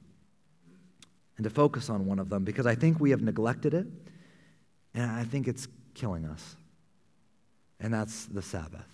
and 1.37 1.44
to 1.44 1.50
focus 1.50 1.90
on 1.90 2.07
one 2.07 2.18
of 2.18 2.31
them 2.31 2.44
because 2.44 2.64
I 2.64 2.74
think 2.74 3.00
we 3.00 3.11
have 3.11 3.20
neglected 3.20 3.74
it 3.74 3.87
and 4.94 5.11
I 5.11 5.24
think 5.24 5.46
it's 5.46 5.68
killing 5.92 6.24
us 6.24 6.57
and 7.81 7.93
that's 7.93 8.27
the 8.27 8.43
Sabbath. 8.43 8.87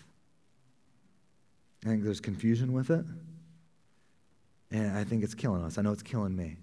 I 1.84 1.88
think 1.88 2.02
there's 2.02 2.20
confusion 2.20 2.72
with 2.72 2.90
it, 2.90 3.04
and 4.70 4.96
I 4.96 5.04
think 5.04 5.22
it's 5.22 5.34
killing 5.34 5.62
us. 5.62 5.78
I 5.78 5.82
know 5.82 5.92
it's 5.92 6.02
killing 6.02 6.34
me. 6.34 6.56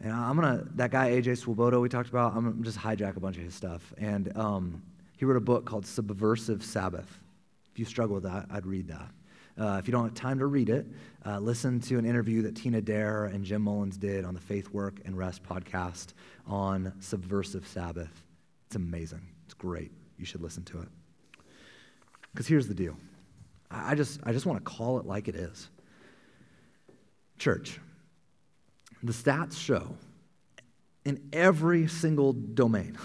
And 0.00 0.12
I'm 0.12 0.34
gonna 0.34 0.64
that 0.74 0.90
guy 0.90 1.10
AJ 1.10 1.38
Swoboda 1.38 1.78
we 1.80 1.88
talked 1.88 2.08
about. 2.08 2.34
I'm 2.34 2.50
gonna 2.50 2.64
just 2.64 2.78
hijack 2.78 3.16
a 3.16 3.20
bunch 3.20 3.36
of 3.36 3.44
his 3.44 3.54
stuff, 3.54 3.92
and 3.98 4.36
um, 4.36 4.82
he 5.16 5.24
wrote 5.24 5.36
a 5.36 5.40
book 5.40 5.64
called 5.64 5.86
Subversive 5.86 6.62
Sabbath. 6.62 7.20
If 7.72 7.78
you 7.78 7.84
struggle 7.84 8.14
with 8.14 8.24
that, 8.24 8.46
I'd 8.50 8.66
read 8.66 8.88
that. 8.88 9.10
Uh, 9.58 9.76
if 9.78 9.86
you 9.86 9.92
don't 9.92 10.04
have 10.04 10.14
time 10.14 10.38
to 10.38 10.46
read 10.46 10.70
it, 10.70 10.86
uh, 11.26 11.38
listen 11.38 11.78
to 11.78 11.98
an 11.98 12.06
interview 12.06 12.42
that 12.42 12.56
Tina 12.56 12.80
Dare 12.80 13.26
and 13.26 13.44
Jim 13.44 13.62
Mullins 13.62 13.96
did 13.96 14.24
on 14.24 14.34
the 14.34 14.40
Faith, 14.40 14.70
Work, 14.70 15.00
and 15.04 15.16
Rest 15.16 15.42
podcast 15.42 16.14
on 16.46 16.92
Subversive 17.00 17.66
Sabbath. 17.66 18.24
It's 18.66 18.76
amazing. 18.76 19.26
It's 19.44 19.54
great. 19.54 19.92
You 20.18 20.24
should 20.24 20.40
listen 20.40 20.64
to 20.64 20.80
it. 20.80 20.88
Because 22.32 22.46
here's 22.46 22.68
the 22.68 22.74
deal 22.74 22.96
I 23.70 23.94
just, 23.94 24.20
I 24.24 24.32
just 24.32 24.46
want 24.46 24.58
to 24.58 24.64
call 24.64 24.98
it 24.98 25.06
like 25.06 25.28
it 25.28 25.34
is. 25.34 25.68
Church, 27.38 27.80
the 29.02 29.12
stats 29.12 29.56
show 29.58 29.96
in 31.04 31.28
every 31.32 31.88
single 31.88 32.32
domain, 32.32 32.96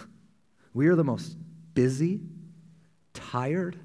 we 0.73 0.87
are 0.87 0.95
the 0.95 1.03
most 1.03 1.35
busy, 1.73 2.21
tired, 3.13 3.79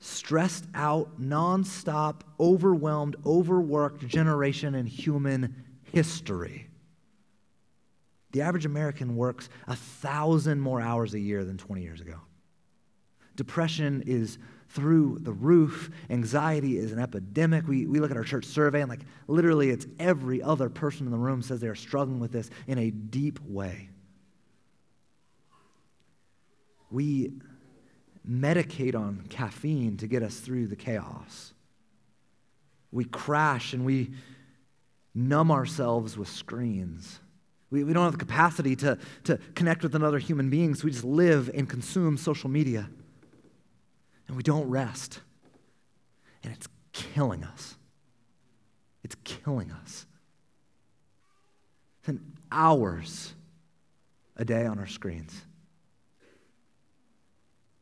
stressed 0.00 0.64
out, 0.74 1.20
nonstop, 1.20 2.22
overwhelmed, 2.40 3.16
overworked 3.24 4.06
generation 4.06 4.74
in 4.74 4.86
human 4.86 5.54
history. 5.92 6.68
The 8.32 8.42
average 8.42 8.66
American 8.66 9.14
works 9.14 9.48
a 9.68 9.76
thousand 9.76 10.60
more 10.60 10.80
hours 10.80 11.14
a 11.14 11.20
year 11.20 11.44
than 11.44 11.56
20 11.56 11.82
years 11.82 12.00
ago. 12.00 12.16
Depression 13.36 14.02
is 14.06 14.38
through 14.70 15.18
the 15.20 15.32
roof. 15.32 15.90
Anxiety 16.10 16.78
is 16.78 16.92
an 16.92 16.98
epidemic. 16.98 17.66
We, 17.66 17.86
we 17.86 18.00
look 18.00 18.10
at 18.10 18.16
our 18.16 18.24
church 18.24 18.44
survey, 18.44 18.80
and 18.80 18.90
like 18.90 19.02
literally, 19.28 19.70
it's 19.70 19.86
every 19.98 20.42
other 20.42 20.68
person 20.68 21.06
in 21.06 21.12
the 21.12 21.18
room 21.18 21.42
says 21.42 21.60
they 21.60 21.68
are 21.68 21.74
struggling 21.74 22.20
with 22.20 22.32
this 22.32 22.50
in 22.66 22.78
a 22.78 22.90
deep 22.90 23.40
way. 23.40 23.88
We 26.90 27.34
medicate 28.28 28.94
on 28.94 29.26
caffeine 29.28 29.96
to 29.98 30.06
get 30.06 30.22
us 30.22 30.38
through 30.38 30.68
the 30.68 30.76
chaos. 30.76 31.52
We 32.90 33.04
crash 33.04 33.72
and 33.72 33.84
we 33.84 34.12
numb 35.14 35.50
ourselves 35.50 36.16
with 36.16 36.28
screens. 36.28 37.20
We, 37.70 37.84
we 37.84 37.92
don't 37.92 38.04
have 38.04 38.12
the 38.12 38.18
capacity 38.18 38.76
to, 38.76 38.98
to 39.24 39.38
connect 39.54 39.82
with 39.82 39.94
another 39.94 40.18
human 40.18 40.50
being, 40.50 40.74
so 40.74 40.84
we 40.84 40.92
just 40.92 41.04
live 41.04 41.50
and 41.54 41.68
consume 41.68 42.16
social 42.16 42.48
media. 42.48 42.88
And 44.28 44.36
we 44.36 44.42
don't 44.42 44.68
rest. 44.68 45.20
And 46.42 46.52
it's 46.52 46.68
killing 46.92 47.44
us. 47.44 47.76
It's 49.02 49.16
killing 49.24 49.70
us. 49.70 50.06
And 52.06 52.36
hours 52.50 53.34
a 54.36 54.44
day 54.44 54.66
on 54.66 54.78
our 54.78 54.86
screens. 54.86 55.34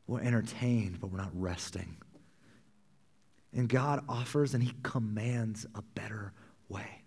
We're 0.06 0.20
entertained, 0.20 1.00
but 1.00 1.10
we're 1.10 1.18
not 1.18 1.30
resting. 1.34 1.96
And 3.54 3.68
God 3.68 4.04
offers 4.08 4.54
and 4.54 4.62
He 4.62 4.74
commands 4.82 5.66
a 5.74 5.82
better 5.94 6.32
way. 6.68 7.02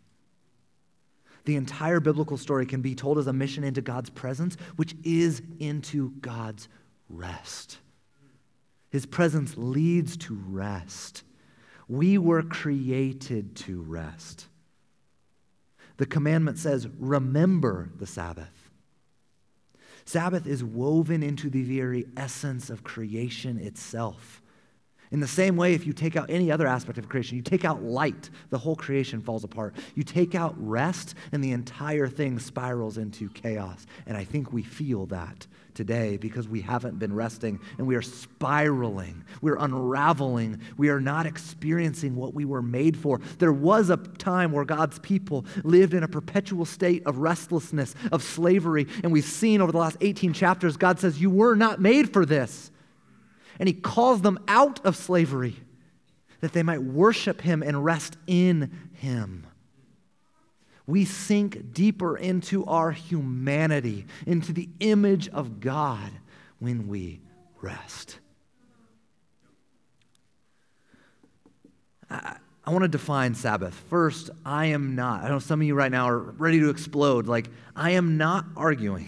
The 1.45 1.55
entire 1.55 1.99
biblical 1.99 2.37
story 2.37 2.65
can 2.65 2.81
be 2.81 2.95
told 2.95 3.17
as 3.17 3.27
a 3.27 3.33
mission 3.33 3.63
into 3.63 3.81
God's 3.81 4.09
presence, 4.09 4.57
which 4.75 4.95
is 5.03 5.41
into 5.59 6.11
God's 6.21 6.67
rest. 7.09 7.77
His 8.95 9.05
presence 9.05 9.57
leads 9.57 10.15
to 10.15 10.39
rest. 10.47 11.23
We 11.89 12.17
were 12.17 12.41
created 12.41 13.53
to 13.57 13.81
rest. 13.81 14.47
The 15.97 16.05
commandment 16.05 16.57
says, 16.59 16.87
Remember 16.97 17.89
the 17.97 18.07
Sabbath. 18.07 18.69
Sabbath 20.05 20.47
is 20.47 20.63
woven 20.63 21.23
into 21.23 21.49
the 21.49 21.63
very 21.63 22.05
essence 22.15 22.69
of 22.69 22.85
creation 22.85 23.59
itself. 23.59 24.41
In 25.11 25.19
the 25.19 25.27
same 25.27 25.57
way, 25.57 25.73
if 25.73 25.85
you 25.85 25.91
take 25.91 26.15
out 26.15 26.29
any 26.29 26.49
other 26.49 26.65
aspect 26.65 26.97
of 26.97 27.09
creation, 27.09 27.35
you 27.35 27.43
take 27.43 27.65
out 27.65 27.83
light, 27.83 28.29
the 28.49 28.59
whole 28.59 28.77
creation 28.77 29.19
falls 29.21 29.43
apart. 29.43 29.75
You 29.95 30.03
take 30.03 30.35
out 30.35 30.55
rest, 30.57 31.15
and 31.33 31.43
the 31.43 31.51
entire 31.51 32.07
thing 32.07 32.39
spirals 32.39 32.97
into 32.97 33.27
chaos. 33.31 33.85
And 34.07 34.15
I 34.15 34.23
think 34.23 34.53
we 34.53 34.63
feel 34.63 35.05
that 35.07 35.47
today 35.75 36.17
because 36.17 36.47
we 36.47 36.61
haven't 36.61 36.97
been 36.97 37.13
resting 37.13 37.59
and 37.77 37.85
we 37.85 37.95
are 37.95 38.01
spiraling. 38.01 39.23
We're 39.41 39.57
unraveling. 39.57 40.61
We 40.77 40.89
are 40.89 40.99
not 40.99 41.25
experiencing 41.25 42.15
what 42.15 42.33
we 42.33 42.45
were 42.45 42.61
made 42.61 42.97
for. 42.97 43.19
There 43.37 43.53
was 43.53 43.89
a 43.89 43.97
time 43.97 44.51
where 44.51 44.65
God's 44.65 44.99
people 44.99 45.45
lived 45.63 45.93
in 45.93 46.03
a 46.03 46.07
perpetual 46.07 46.65
state 46.65 47.03
of 47.05 47.17
restlessness, 47.17 47.93
of 48.11 48.23
slavery. 48.23 48.87
And 49.03 49.11
we've 49.11 49.25
seen 49.25 49.61
over 49.61 49.71
the 49.71 49.77
last 49.77 49.97
18 50.01 50.33
chapters, 50.33 50.77
God 50.77 50.99
says, 50.99 51.21
You 51.21 51.29
were 51.29 51.55
not 51.55 51.79
made 51.79 52.11
for 52.11 52.25
this. 52.25 52.71
And 53.59 53.67
He 53.67 53.73
calls 53.73 54.21
them 54.21 54.39
out 54.47 54.83
of 54.85 54.95
slavery 54.95 55.55
that 56.41 56.53
they 56.53 56.63
might 56.63 56.81
worship 56.81 57.41
Him 57.41 57.61
and 57.61 57.83
rest 57.83 58.17
in 58.27 58.89
Him 58.93 59.45
we 60.87 61.05
sink 61.05 61.73
deeper 61.73 62.15
into 62.17 62.65
our 62.65 62.91
humanity, 62.91 64.05
into 64.25 64.53
the 64.53 64.69
image 64.79 65.27
of 65.29 65.59
God 65.59 66.11
when 66.59 66.87
we 66.87 67.21
rest. 67.61 68.19
I, 72.09 72.37
I 72.63 72.71
want 72.71 72.83
to 72.83 72.87
define 72.87 73.35
Sabbath. 73.35 73.73
First, 73.89 74.31
I 74.43 74.67
am 74.67 74.95
not, 74.95 75.23
I 75.23 75.29
know 75.29 75.39
some 75.39 75.61
of 75.61 75.67
you 75.67 75.75
right 75.75 75.91
now 75.91 76.09
are 76.09 76.17
ready 76.17 76.59
to 76.61 76.69
explode. 76.69 77.27
Like, 77.27 77.49
I 77.75 77.91
am 77.91 78.17
not 78.17 78.45
arguing 78.55 79.07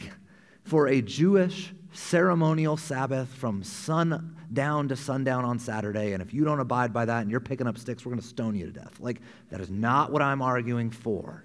for 0.64 0.88
a 0.88 1.02
Jewish 1.02 1.74
ceremonial 1.92 2.78
Sabbath 2.78 3.30
from 3.30 3.64
sundown 3.64 4.88
to 4.88 4.96
sundown 4.96 5.46
on 5.46 5.58
Saturday. 5.58 6.14
And 6.14 6.22
if 6.22 6.34
you 6.34 6.44
don't 6.44 6.60
abide 6.60 6.94
by 6.94 7.06
that 7.06 7.22
and 7.22 7.32
you're 7.32 7.40
picking 7.40 7.66
up 7.66 7.78
sticks, 7.78 8.06
we're 8.06 8.12
going 8.12 8.22
to 8.22 8.28
stone 8.28 8.56
you 8.56 8.66
to 8.68 8.72
death. 8.72 9.00
Like, 9.00 9.22
that 9.50 9.60
is 9.60 9.72
not 9.72 10.12
what 10.12 10.22
I'm 10.22 10.42
arguing 10.42 10.92
for. 10.92 11.44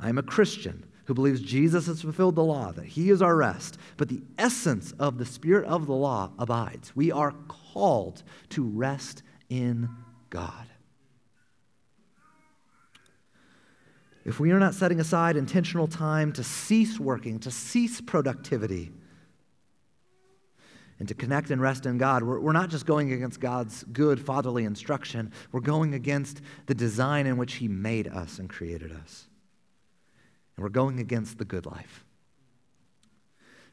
I'm 0.00 0.18
a 0.18 0.22
Christian 0.22 0.84
who 1.04 1.14
believes 1.14 1.40
Jesus 1.40 1.86
has 1.86 2.02
fulfilled 2.02 2.36
the 2.36 2.44
law, 2.44 2.72
that 2.72 2.84
he 2.84 3.10
is 3.10 3.20
our 3.20 3.36
rest. 3.36 3.78
But 3.96 4.08
the 4.08 4.22
essence 4.38 4.92
of 4.98 5.18
the 5.18 5.26
spirit 5.26 5.66
of 5.66 5.86
the 5.86 5.94
law 5.94 6.30
abides. 6.38 6.94
We 6.94 7.10
are 7.10 7.34
called 7.48 8.22
to 8.50 8.62
rest 8.62 9.22
in 9.48 9.88
God. 10.30 10.66
If 14.24 14.38
we 14.38 14.52
are 14.52 14.58
not 14.60 14.74
setting 14.74 15.00
aside 15.00 15.36
intentional 15.36 15.88
time 15.88 16.32
to 16.34 16.44
cease 16.44 17.00
working, 17.00 17.40
to 17.40 17.50
cease 17.50 18.00
productivity, 18.00 18.92
and 21.00 21.08
to 21.08 21.14
connect 21.14 21.50
and 21.50 21.60
rest 21.60 21.86
in 21.86 21.96
God, 21.96 22.22
we're, 22.22 22.38
we're 22.38 22.52
not 22.52 22.68
just 22.68 22.84
going 22.84 23.12
against 23.12 23.40
God's 23.40 23.82
good 23.84 24.24
fatherly 24.24 24.64
instruction, 24.64 25.32
we're 25.50 25.60
going 25.60 25.94
against 25.94 26.42
the 26.66 26.74
design 26.74 27.26
in 27.26 27.38
which 27.38 27.54
He 27.54 27.66
made 27.66 28.06
us 28.06 28.38
and 28.38 28.48
created 28.48 28.92
us. 28.92 29.26
And 30.56 30.62
we're 30.62 30.70
going 30.70 31.00
against 31.00 31.38
the 31.38 31.44
good 31.44 31.66
life. 31.66 32.04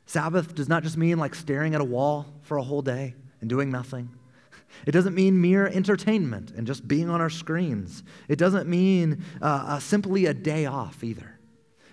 Sabbath 0.06 0.56
does 0.56 0.70
not 0.70 0.84
just 0.84 0.98
mean 0.98 1.18
like 1.18 1.36
staring 1.36 1.76
at 1.76 1.82
a 1.82 1.86
wall 1.86 2.26
for 2.42 2.58
a 2.58 2.64
whole 2.64 2.82
day 2.82 3.14
and 3.42 3.50
doing 3.50 3.70
nothing. 3.70 4.10
It 4.86 4.92
doesn't 4.92 5.16
mean 5.16 5.40
mere 5.40 5.68
entertainment 5.68 6.52
and 6.52 6.68
just 6.68 6.88
being 6.88 7.10
on 7.10 7.22
our 7.22 7.30
screens. 7.30 8.04
It 8.28 8.38
doesn't 8.38 8.68
mean 8.70 9.24
uh, 9.42 9.66
uh, 9.68 9.80
simply 9.80 10.26
a 10.26 10.34
day 10.34 10.66
off 10.66 11.04
either. 11.04 11.38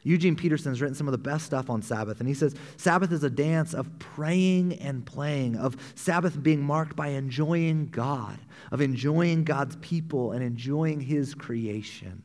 Eugene 0.05 0.37
Peterson 0.37 0.71
has 0.71 0.83
written 0.83 0.95
some 0.95 1.09
of 1.09 1.13
the 1.13 1.19
best 1.19 1.47
stuff 1.47 1.71
on 1.71 1.81
Sabbath, 1.81 2.21
and 2.21 2.29
he 2.29 2.35
says 2.35 2.55
Sabbath 2.77 3.11
is 3.11 3.25
a 3.25 3.31
dance 3.31 3.73
of 3.73 3.99
praying 3.99 4.75
and 4.75 5.05
playing, 5.05 5.57
of 5.57 5.77
Sabbath 5.95 6.41
being 6.43 6.63
marked 6.63 6.95
by 6.95 7.09
enjoying 7.09 7.87
God, 7.87 8.39
of 8.71 8.83
enjoying 8.83 9.45
God's 9.45 9.77
people 9.77 10.33
and 10.33 10.45
enjoying 10.45 11.01
His 11.01 11.35
creation, 11.35 12.23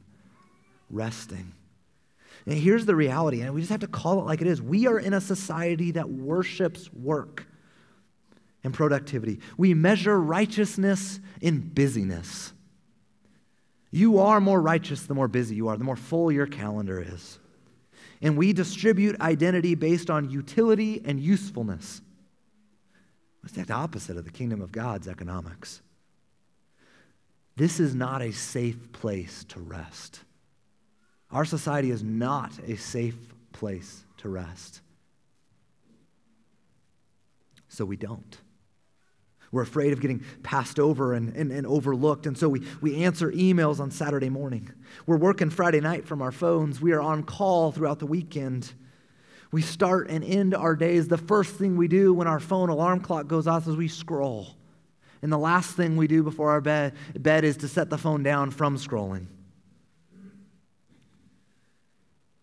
resting. 0.90 1.54
And 2.50 2.58
here's 2.58 2.88
the 2.88 2.96
reality, 2.96 3.42
and 3.42 3.54
we 3.54 3.62
just 3.62 3.70
have 3.70 3.82
to 3.82 3.88
call 3.88 4.20
it 4.20 4.26
like 4.26 4.42
it 4.42 4.48
is. 4.48 4.60
We 4.60 4.88
are 4.88 4.98
in 4.98 5.14
a 5.14 5.22
society 5.22 5.92
that 5.92 6.10
worships 6.10 6.92
work 6.92 7.46
and 8.64 8.74
productivity. 8.74 9.40
We 9.56 9.76
measure 9.76 10.20
righteousness 10.20 11.20
in 11.42 11.60
busyness. 11.60 12.52
You 13.92 14.18
are 14.18 14.42
more 14.42 14.60
righteous 14.60 15.04
the 15.04 15.14
more 15.14 15.28
busy 15.28 15.54
you 15.54 15.68
are, 15.68 15.78
the 15.78 15.84
more 15.84 15.96
full 15.96 16.32
your 16.32 16.48
calendar 16.48 17.00
is. 17.00 17.38
And 18.20 18.36
we 18.36 18.52
distribute 18.52 19.22
identity 19.22 19.76
based 19.76 20.10
on 20.10 20.32
utility 20.32 21.04
and 21.06 21.20
usefulness. 21.20 22.02
It's 23.44 23.54
the 23.54 23.72
opposite 23.72 24.18
of 24.18 24.26
the 24.26 24.32
kingdom 24.32 24.60
of 24.60 24.72
God's 24.72 25.08
economics. 25.08 25.84
This 27.56 27.80
is 27.80 27.94
not 27.94 28.24
a 28.24 28.32
safe 28.32 28.92
place 28.92 29.44
to 29.50 29.60
rest. 29.60 30.22
Our 31.32 31.46
society 31.46 31.92
is 31.92 32.04
not 32.04 32.52
a 32.68 32.76
safe 32.76 33.18
place 33.54 34.04
to 34.18 34.30
rest. 34.30 34.82
So 37.68 37.86
we 37.86 37.98
don't. 37.98 38.38
We're 39.52 39.64
afraid 39.64 39.94
of 39.94 40.02
getting 40.02 40.24
passed 40.44 40.80
over 40.80 41.14
and, 41.14 41.36
and, 41.36 41.52
and, 41.52 41.66
overlooked, 41.66 42.28
and 42.28 42.38
so 42.38 42.48
we, 42.50 42.62
we 42.82 43.04
answer 43.04 43.32
emails 43.32 43.80
on 43.80 43.90
Saturday 43.90 44.30
morning. 44.30 44.70
We're 45.08 45.18
working 45.18 45.50
Friday 45.50 45.80
night 45.80 46.06
from 46.06 46.22
our 46.22 46.32
phones. 46.32 46.80
We 46.80 46.92
are 46.92 47.02
on 47.02 47.24
call 47.24 47.72
throughout 47.72 47.98
the 47.98 48.06
weekend. 48.06 48.72
We 49.52 49.64
start 49.64 50.10
and 50.10 50.24
end 50.24 50.54
our 50.54 50.76
days. 50.76 51.08
The 51.08 51.18
first 51.18 51.56
thing 51.56 51.78
we 51.78 51.88
do 51.88 52.14
when 52.14 52.28
our 52.28 52.40
phone 52.40 52.70
alarm 52.70 53.02
clock 53.02 53.28
goes 53.28 53.48
off 53.48 53.68
is 53.68 53.76
we 53.76 53.88
scroll. 53.88 54.56
And 55.24 55.32
the 55.32 55.38
last 55.40 55.76
thing 55.76 55.98
we 55.98 56.08
do 56.08 56.22
before 56.22 56.52
our 56.52 56.62
bed, 56.62 56.94
bed 57.18 57.44
is 57.44 57.58
to 57.58 57.68
set 57.68 57.90
the 57.90 57.98
phone 57.98 58.22
down 58.22 58.52
from 58.52 58.78
scrolling. 58.78 59.26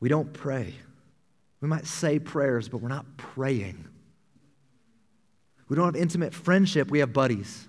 We 0.01 0.09
don't 0.09 0.33
pray. 0.33 0.75
We 1.61 1.69
might 1.69 1.87
say 1.87 2.19
prayers, 2.19 2.69
but 2.69 2.79
we're 2.79 2.89
not 2.89 3.17
praying. 3.17 3.89
We 5.69 5.77
don't 5.77 5.87
have 5.87 5.97
intimate 5.97 6.35
friendship, 6.35 6.91
we 6.91 7.01
have 7.01 7.13
buddies. 7.13 7.69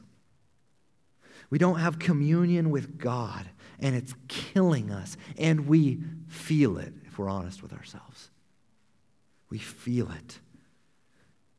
We 1.49 1.57
don't 1.57 1.79
have 1.79 1.97
communion 1.97 2.71
with 2.71 2.97
God, 2.97 3.49
and 3.79 3.95
it's 3.95 4.13
killing 4.27 4.91
us. 4.91 5.15
And 5.37 5.67
we 5.67 5.99
feel 6.27 6.77
it, 6.77 6.93
if 7.05 7.17
we're 7.17 7.29
honest 7.29 7.63
with 7.63 7.71
ourselves. 7.71 8.29
We 9.49 9.57
feel 9.57 10.11
it. 10.11 10.39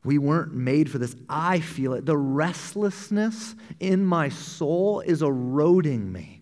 We 0.03 0.17
weren't 0.17 0.53
made 0.53 0.89
for 0.89 0.99
this. 0.99 1.15
I 1.27 1.59
feel 1.59 1.93
it. 1.93 2.05
The 2.05 2.17
restlessness 2.17 3.55
in 3.79 4.05
my 4.05 4.29
soul 4.29 5.01
is 5.01 5.21
eroding 5.21 6.11
me. 6.11 6.38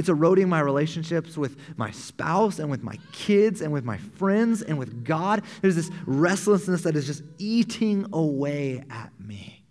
It's 0.00 0.08
eroding 0.08 0.48
my 0.48 0.60
relationships 0.60 1.36
with 1.36 1.58
my 1.76 1.90
spouse 1.90 2.58
and 2.58 2.70
with 2.70 2.82
my 2.82 2.96
kids 3.12 3.60
and 3.60 3.70
with 3.70 3.84
my 3.84 3.98
friends 3.98 4.62
and 4.62 4.78
with 4.78 5.04
God. 5.04 5.42
There's 5.60 5.76
this 5.76 5.90
restlessness 6.06 6.84
that 6.84 6.96
is 6.96 7.06
just 7.06 7.22
eating 7.36 8.06
away 8.14 8.82
at 8.88 9.12
me. 9.20 9.62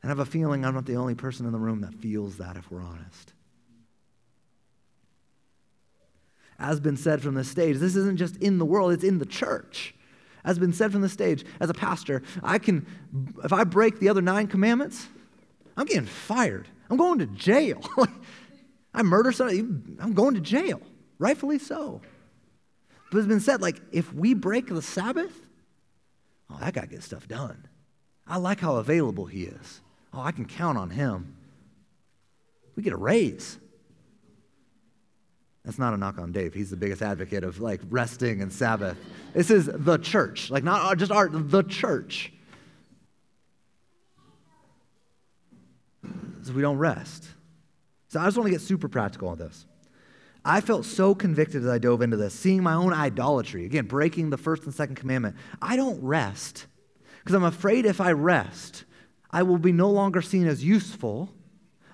And 0.00 0.08
I 0.08 0.12
have 0.12 0.18
a 0.18 0.24
feeling 0.24 0.64
I'm 0.64 0.72
not 0.72 0.86
the 0.86 0.96
only 0.96 1.14
person 1.14 1.44
in 1.44 1.52
the 1.52 1.58
room 1.58 1.82
that 1.82 1.92
feels 1.92 2.38
that, 2.38 2.56
if 2.56 2.70
we're 2.70 2.80
honest. 2.80 3.34
As 6.58 6.80
been 6.80 6.96
said 6.96 7.20
from 7.20 7.34
the 7.34 7.44
stage, 7.44 7.76
this 7.76 7.96
isn't 7.96 8.16
just 8.16 8.36
in 8.36 8.56
the 8.56 8.64
world, 8.64 8.92
it's 8.92 9.04
in 9.04 9.18
the 9.18 9.26
church. 9.26 9.94
As 10.42 10.58
been 10.58 10.72
said 10.72 10.90
from 10.90 11.02
the 11.02 11.10
stage, 11.10 11.44
as 11.60 11.68
a 11.68 11.74
pastor, 11.74 12.22
I 12.42 12.58
can, 12.58 12.86
if 13.44 13.52
I 13.52 13.64
break 13.64 13.98
the 13.98 14.08
other 14.08 14.22
nine 14.22 14.46
commandments, 14.46 15.06
I'm 15.76 15.84
getting 15.84 16.06
fired. 16.06 16.66
I'm 16.88 16.96
going 16.96 17.18
to 17.18 17.26
jail. 17.26 17.82
I 18.94 19.02
murder 19.02 19.32
somebody, 19.32 19.60
I'm 19.60 20.12
going 20.12 20.34
to 20.34 20.40
jail. 20.40 20.80
Rightfully 21.18 21.58
so. 21.58 22.00
But 23.10 23.18
it's 23.18 23.26
been 23.26 23.40
said, 23.40 23.60
like, 23.60 23.80
if 23.92 24.12
we 24.12 24.34
break 24.34 24.68
the 24.68 24.82
Sabbath, 24.82 25.32
oh, 26.50 26.58
that 26.60 26.74
guy 26.74 26.86
gets 26.86 27.06
stuff 27.06 27.28
done. 27.28 27.68
I 28.26 28.38
like 28.38 28.60
how 28.60 28.76
available 28.76 29.26
he 29.26 29.44
is. 29.44 29.80
Oh, 30.12 30.20
I 30.20 30.32
can 30.32 30.46
count 30.46 30.78
on 30.78 30.90
him. 30.90 31.36
We 32.76 32.82
get 32.82 32.92
a 32.92 32.96
raise. 32.96 33.58
That's 35.64 35.78
not 35.78 35.94
a 35.94 35.96
knock 35.96 36.18
on 36.18 36.32
Dave. 36.32 36.54
He's 36.54 36.70
the 36.70 36.76
biggest 36.76 37.02
advocate 37.02 37.44
of 37.44 37.60
like 37.60 37.80
resting 37.88 38.42
and 38.42 38.52
Sabbath. 38.52 38.96
This 39.32 39.50
is 39.50 39.70
the 39.72 39.96
church, 39.98 40.50
like 40.50 40.64
not 40.64 40.92
uh, 40.92 40.94
just 40.94 41.12
art, 41.12 41.30
the 41.32 41.62
church. 41.62 42.32
So 46.42 46.52
we 46.52 46.62
don't 46.62 46.78
rest. 46.78 47.28
So 48.12 48.20
I 48.20 48.26
just 48.26 48.36
want 48.36 48.46
to 48.48 48.50
get 48.50 48.60
super 48.60 48.88
practical 48.88 49.28
on 49.28 49.38
this. 49.38 49.64
I 50.44 50.60
felt 50.60 50.84
so 50.84 51.14
convicted 51.14 51.62
as 51.62 51.70
I 51.70 51.78
dove 51.78 52.02
into 52.02 52.18
this, 52.18 52.34
seeing 52.34 52.62
my 52.62 52.74
own 52.74 52.92
idolatry, 52.92 53.64
again, 53.64 53.86
breaking 53.86 54.28
the 54.28 54.36
first 54.36 54.64
and 54.64 54.74
second 54.74 54.96
commandment. 54.96 55.34
I 55.62 55.76
don't 55.76 55.98
rest 56.02 56.66
because 57.20 57.34
I'm 57.34 57.42
afraid 57.42 57.86
if 57.86 58.02
I 58.02 58.12
rest, 58.12 58.84
I 59.30 59.44
will 59.44 59.56
be 59.56 59.72
no 59.72 59.88
longer 59.88 60.20
seen 60.20 60.46
as 60.46 60.62
useful 60.62 61.32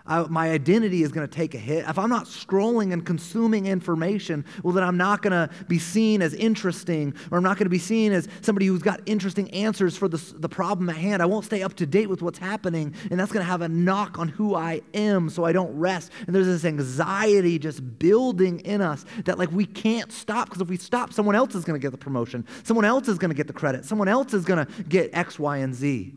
I, 0.08 0.22
my 0.22 0.50
identity 0.50 1.02
is 1.02 1.12
going 1.12 1.28
to 1.28 1.32
take 1.32 1.54
a 1.54 1.58
hit. 1.58 1.84
If 1.86 1.98
I'm 1.98 2.08
not 2.08 2.24
scrolling 2.24 2.92
and 2.92 3.04
consuming 3.04 3.66
information, 3.66 4.44
well, 4.62 4.72
then 4.72 4.82
I'm 4.82 4.96
not 4.96 5.22
going 5.22 5.32
to 5.32 5.50
be 5.68 5.78
seen 5.78 6.22
as 6.22 6.34
interesting, 6.34 7.14
or 7.30 7.38
I'm 7.38 7.44
not 7.44 7.58
going 7.58 7.66
to 7.66 7.70
be 7.70 7.78
seen 7.78 8.12
as 8.12 8.26
somebody 8.40 8.66
who's 8.66 8.82
got 8.82 9.00
interesting 9.06 9.50
answers 9.50 9.96
for 9.96 10.08
the, 10.08 10.16
the 10.38 10.48
problem 10.48 10.88
at 10.88 10.96
hand. 10.96 11.22
I 11.22 11.26
won't 11.26 11.44
stay 11.44 11.62
up 11.62 11.74
to 11.74 11.86
date 11.86 12.08
with 12.08 12.22
what's 12.22 12.38
happening, 12.38 12.94
and 13.10 13.20
that's 13.20 13.30
going 13.30 13.44
to 13.44 13.50
have 13.50 13.60
a 13.60 13.68
knock 13.68 14.18
on 14.18 14.28
who 14.28 14.54
I 14.54 14.80
am, 14.94 15.28
so 15.28 15.44
I 15.44 15.52
don't 15.52 15.78
rest. 15.78 16.10
And 16.26 16.34
there's 16.34 16.46
this 16.46 16.64
anxiety 16.64 17.58
just 17.58 17.98
building 17.98 18.60
in 18.60 18.80
us 18.80 19.04
that, 19.26 19.38
like, 19.38 19.52
we 19.52 19.66
can't 19.66 20.10
stop, 20.10 20.48
because 20.48 20.62
if 20.62 20.68
we 20.68 20.78
stop, 20.78 21.12
someone 21.12 21.34
else 21.34 21.54
is 21.54 21.64
going 21.64 21.78
to 21.78 21.84
get 21.84 21.92
the 21.92 21.98
promotion, 21.98 22.46
someone 22.64 22.84
else 22.84 23.08
is 23.08 23.18
going 23.18 23.30
to 23.30 23.36
get 23.36 23.46
the 23.46 23.52
credit, 23.52 23.84
someone 23.84 24.08
else 24.08 24.32
is 24.32 24.44
going 24.44 24.64
to 24.64 24.82
get 24.84 25.10
X, 25.12 25.38
Y, 25.38 25.58
and 25.58 25.74
Z. 25.74 26.14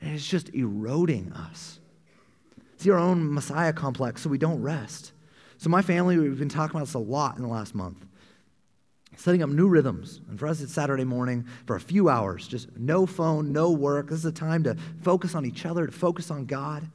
And 0.00 0.14
it's 0.14 0.26
just 0.26 0.52
eroding 0.54 1.32
us. 1.32 1.78
It's 2.82 2.86
your 2.88 2.98
own 2.98 3.32
Messiah 3.32 3.72
complex, 3.72 4.22
so 4.22 4.28
we 4.28 4.38
don't 4.38 4.60
rest. 4.60 5.12
So, 5.58 5.70
my 5.70 5.82
family, 5.82 6.18
we've 6.18 6.36
been 6.36 6.48
talking 6.48 6.74
about 6.74 6.86
this 6.86 6.94
a 6.94 6.98
lot 6.98 7.36
in 7.36 7.42
the 7.42 7.48
last 7.48 7.76
month. 7.76 8.04
Setting 9.14 9.40
up 9.40 9.50
new 9.50 9.68
rhythms. 9.68 10.20
And 10.28 10.36
for 10.36 10.48
us, 10.48 10.60
it's 10.60 10.72
Saturday 10.72 11.04
morning 11.04 11.46
for 11.64 11.76
a 11.76 11.80
few 11.80 12.08
hours, 12.08 12.48
just 12.48 12.76
no 12.76 13.06
phone, 13.06 13.52
no 13.52 13.70
work. 13.70 14.08
This 14.08 14.18
is 14.18 14.24
a 14.24 14.32
time 14.32 14.64
to 14.64 14.76
focus 15.00 15.36
on 15.36 15.46
each 15.46 15.64
other, 15.64 15.86
to 15.86 15.92
focus 15.92 16.28
on 16.32 16.44
God. 16.44 16.90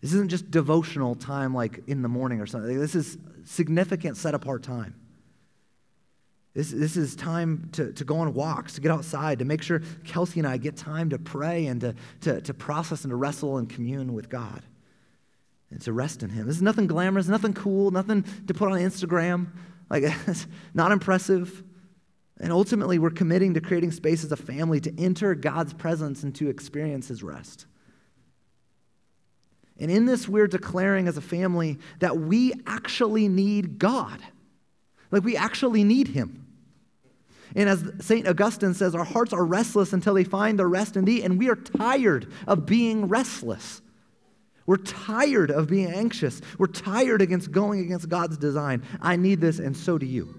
This 0.00 0.12
isn't 0.12 0.28
just 0.28 0.48
devotional 0.48 1.16
time 1.16 1.52
like 1.52 1.82
in 1.88 2.02
the 2.02 2.08
morning 2.08 2.40
or 2.40 2.46
something. 2.46 2.78
This 2.78 2.94
is 2.94 3.18
significant 3.44 4.16
set 4.16 4.32
apart 4.32 4.62
time. 4.62 4.94
This, 6.54 6.70
this 6.70 6.96
is 6.96 7.16
time 7.16 7.68
to, 7.72 7.92
to 7.94 8.04
go 8.04 8.18
on 8.18 8.32
walks, 8.32 8.74
to 8.74 8.80
get 8.80 8.92
outside, 8.92 9.40
to 9.40 9.44
make 9.44 9.62
sure 9.62 9.82
Kelsey 10.04 10.38
and 10.38 10.46
I 10.46 10.56
get 10.56 10.76
time 10.76 11.10
to 11.10 11.18
pray 11.18 11.66
and 11.66 11.80
to, 11.80 11.96
to, 12.20 12.40
to 12.42 12.54
process 12.54 13.02
and 13.02 13.10
to 13.10 13.16
wrestle 13.16 13.58
and 13.58 13.68
commune 13.68 14.14
with 14.14 14.28
God 14.28 14.62
and 15.70 15.80
to 15.82 15.92
rest 15.92 16.22
in 16.22 16.30
Him. 16.30 16.46
This 16.46 16.56
is 16.56 16.62
nothing 16.62 16.86
glamorous, 16.86 17.28
nothing 17.28 17.52
cool, 17.52 17.90
nothing 17.90 18.24
to 18.46 18.54
put 18.54 18.70
on 18.70 18.78
Instagram. 18.78 19.48
Like, 19.90 20.04
it's 20.26 20.46
not 20.74 20.92
impressive. 20.92 21.62
And 22.38 22.52
ultimately, 22.52 22.98
we're 22.98 23.10
committing 23.10 23.54
to 23.54 23.60
creating 23.60 23.92
space 23.92 24.22
as 24.22 24.32
a 24.32 24.36
family 24.36 24.80
to 24.80 24.94
enter 24.98 25.34
God's 25.34 25.72
presence 25.72 26.22
and 26.22 26.34
to 26.36 26.48
experience 26.48 27.08
His 27.08 27.22
rest. 27.22 27.66
And 29.78 29.90
in 29.90 30.06
this, 30.06 30.28
we're 30.28 30.46
declaring 30.46 31.08
as 31.08 31.16
a 31.16 31.22
family 31.22 31.78
that 31.98 32.16
we 32.16 32.52
actually 32.66 33.28
need 33.28 33.78
God. 33.78 34.20
Like, 35.10 35.24
we 35.24 35.36
actually 35.36 35.84
need 35.84 36.08
Him. 36.08 36.46
And 37.54 37.68
as 37.68 37.84
St. 38.00 38.26
Augustine 38.26 38.74
says, 38.74 38.94
our 38.94 39.04
hearts 39.04 39.32
are 39.32 39.44
restless 39.44 39.92
until 39.92 40.14
they 40.14 40.24
find 40.24 40.58
their 40.58 40.68
rest 40.68 40.96
in 40.96 41.04
Thee, 41.04 41.22
and 41.22 41.38
we 41.38 41.48
are 41.48 41.56
tired 41.56 42.30
of 42.46 42.66
being 42.66 43.08
restless. 43.08 43.80
We're 44.66 44.78
tired 44.78 45.50
of 45.50 45.68
being 45.68 45.92
anxious. 45.92 46.42
We're 46.58 46.66
tired 46.66 47.22
against 47.22 47.52
going 47.52 47.80
against 47.80 48.08
God's 48.08 48.36
design. 48.36 48.82
I 49.00 49.16
need 49.16 49.40
this, 49.40 49.58
and 49.60 49.76
so 49.76 49.96
do 49.96 50.06
you. 50.06 50.34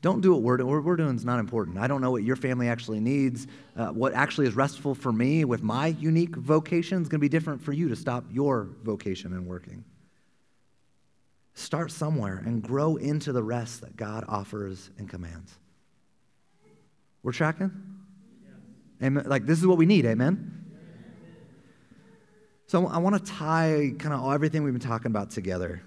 Don't 0.00 0.20
do 0.20 0.32
what 0.32 0.42
we're 0.42 0.56
doing. 0.56 0.72
What 0.72 0.84
we're 0.84 0.96
doing 0.96 1.16
is 1.16 1.24
not 1.24 1.40
important. 1.40 1.78
I 1.78 1.88
don't 1.88 2.00
know 2.00 2.12
what 2.12 2.22
your 2.22 2.36
family 2.36 2.68
actually 2.68 3.00
needs. 3.00 3.48
Uh, 3.76 3.88
what 3.88 4.12
actually 4.12 4.46
is 4.46 4.54
restful 4.54 4.94
for 4.94 5.12
me 5.12 5.44
with 5.44 5.62
my 5.62 5.88
unique 5.88 6.36
vocation 6.36 7.02
is 7.02 7.08
going 7.08 7.18
to 7.18 7.24
be 7.24 7.28
different 7.28 7.62
for 7.62 7.72
you 7.72 7.88
to 7.88 7.96
stop 7.96 8.24
your 8.30 8.68
vocation 8.84 9.32
and 9.32 9.46
working. 9.46 9.84
Start 11.54 11.90
somewhere 11.90 12.40
and 12.46 12.62
grow 12.62 12.96
into 12.96 13.32
the 13.32 13.42
rest 13.42 13.80
that 13.80 13.96
God 13.96 14.24
offers 14.28 14.90
and 14.98 15.08
commands. 15.08 15.58
We're 17.24 17.32
tracking? 17.32 17.97
Amen. 19.02 19.24
Like, 19.26 19.46
this 19.46 19.58
is 19.58 19.66
what 19.66 19.78
we 19.78 19.86
need. 19.86 20.06
Amen. 20.06 20.58
So 22.66 22.86
I 22.86 22.98
want 22.98 23.16
to 23.16 23.32
tie 23.32 23.92
kind 23.98 24.12
of 24.12 24.30
everything 24.32 24.62
we've 24.62 24.74
been 24.74 24.80
talking 24.80 25.10
about 25.10 25.30
together. 25.30 25.82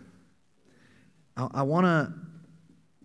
I, 1.38 1.62
want 1.64 1.86
to 1.86 2.14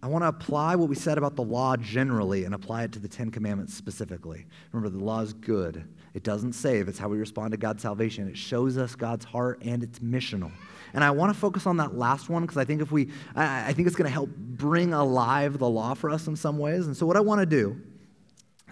I 0.03 0.09
want 0.09 0.23
to 0.25 0.29
apply 0.29 0.77
what 0.77 0.89
we 0.89 0.95
said 0.95 1.19
about 1.19 1.37
the 1.37 1.43
law 1.43 1.77
generally 1.77 2.45
and 2.45 2.55
apply 2.55 2.85
it 2.85 2.93
to 2.93 2.99
the 2.99 3.09
Ten 3.09 3.31
Commandments 3.31 3.75
specifically. 3.75 4.47
Remember, 4.73 4.97
the 4.97 5.05
law 5.05 5.21
is 5.21 5.33
good. 5.33 5.87
It 6.15 6.23
doesn't 6.23 6.55
save, 6.55 6.89
it's 6.89 6.99
how 6.99 7.09
we 7.09 7.19
respond 7.19 7.51
to 7.51 7.59
God's 7.59 7.83
salvation. 7.83 8.27
It 8.29 8.39
shows 8.39 8.79
us 8.79 8.95
God's 8.95 9.27
heart 9.27 9.61
and 9.63 9.83
it's 9.83 9.99
missional. 9.99 10.51
And 10.95 11.05
I 11.05 11.11
want 11.11 11.35
to 11.35 11.39
focus 11.39 11.67
on 11.67 11.77
that 11.77 11.99
last 11.99 12.31
one 12.31 12.43
because 12.43 12.57
I 12.57 12.65
think 12.65 12.81
if 12.81 12.91
we, 12.91 13.11
I, 13.35 13.69
I 13.69 13.73
think 13.75 13.87
it's 13.87 13.97
going 13.97 14.09
to 14.09 14.13
help 14.13 14.31
bring 14.35 14.95
alive 14.95 15.59
the 15.59 15.69
law 15.69 15.93
for 15.93 16.09
us 16.09 16.27
in 16.27 16.37
some 16.37 16.57
ways. 16.57 16.87
And 16.87 16.97
so, 16.97 17.05
what 17.05 17.19
I 17.19 17.21
want 17.21 17.41
to 17.41 17.47
do 17.47 17.79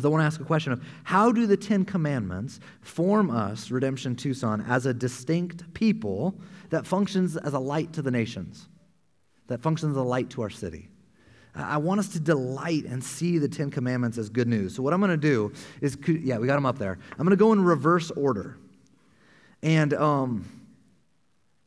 so 0.01 0.09
I 0.09 0.11
want 0.11 0.22
to 0.22 0.26
ask 0.26 0.40
a 0.40 0.45
question 0.45 0.72
of 0.72 0.82
how 1.05 1.30
do 1.30 1.47
the 1.47 1.57
Ten 1.57 1.84
Commandments 1.84 2.59
form 2.80 3.30
us, 3.30 3.70
Redemption 3.70 4.16
Tucson, 4.16 4.61
as 4.62 4.86
a 4.86 4.95
distinct 4.95 5.72
people 5.72 6.34
that 6.70 6.84
functions 6.84 7.36
as 7.36 7.53
a 7.53 7.61
light 7.61 7.92
to 7.92 8.03
the 8.03 8.11
nations, 8.11 8.68
that 9.47 9.62
functions 9.62 9.92
as 9.92 9.97
a 9.97 10.03
light 10.03 10.30
to 10.30 10.42
our 10.42 10.51
city? 10.51 10.88
I 11.55 11.76
want 11.76 12.01
us 12.01 12.09
to 12.09 12.20
delight 12.20 12.84
and 12.84 13.03
see 13.03 13.38
the 13.38 13.49
Ten 13.49 13.70
Commandments 13.70 14.18
as 14.18 14.28
good 14.28 14.49
news. 14.49 14.74
So 14.74 14.82
what 14.82 14.92
I'm 14.92 14.99
going 14.99 15.12
to 15.12 15.16
do 15.16 15.53
is, 15.80 15.97
yeah, 16.09 16.38
we 16.38 16.49
got 16.49 16.57
them 16.57 16.66
up 16.66 16.78
there. 16.78 16.99
I'm 17.12 17.18
going 17.18 17.30
to 17.30 17.36
go 17.36 17.53
in 17.53 17.62
reverse 17.62 18.11
order. 18.11 18.57
And 19.62 19.95
um, 19.95 20.45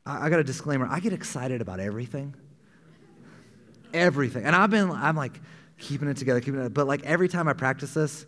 I, 0.05 0.25
I 0.25 0.29
got 0.29 0.41
a 0.41 0.43
disclaimer. 0.43 0.87
I 0.91 0.99
get 0.99 1.13
excited 1.13 1.61
about 1.61 1.79
everything. 1.79 2.35
Everything. 3.93 4.43
And 4.43 4.53
I've 4.53 4.69
been, 4.69 4.91
I'm 4.91 5.15
like, 5.15 5.39
keeping 5.77 6.07
it 6.07 6.17
together, 6.17 6.41
keeping 6.41 6.61
it. 6.61 6.73
But 6.73 6.87
like 6.87 7.05
every 7.05 7.27
time 7.27 7.47
I 7.47 7.53
practice 7.53 7.93
this, 7.93 8.25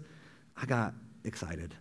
I 0.56 0.66
got 0.66 0.94
excited. 1.24 1.76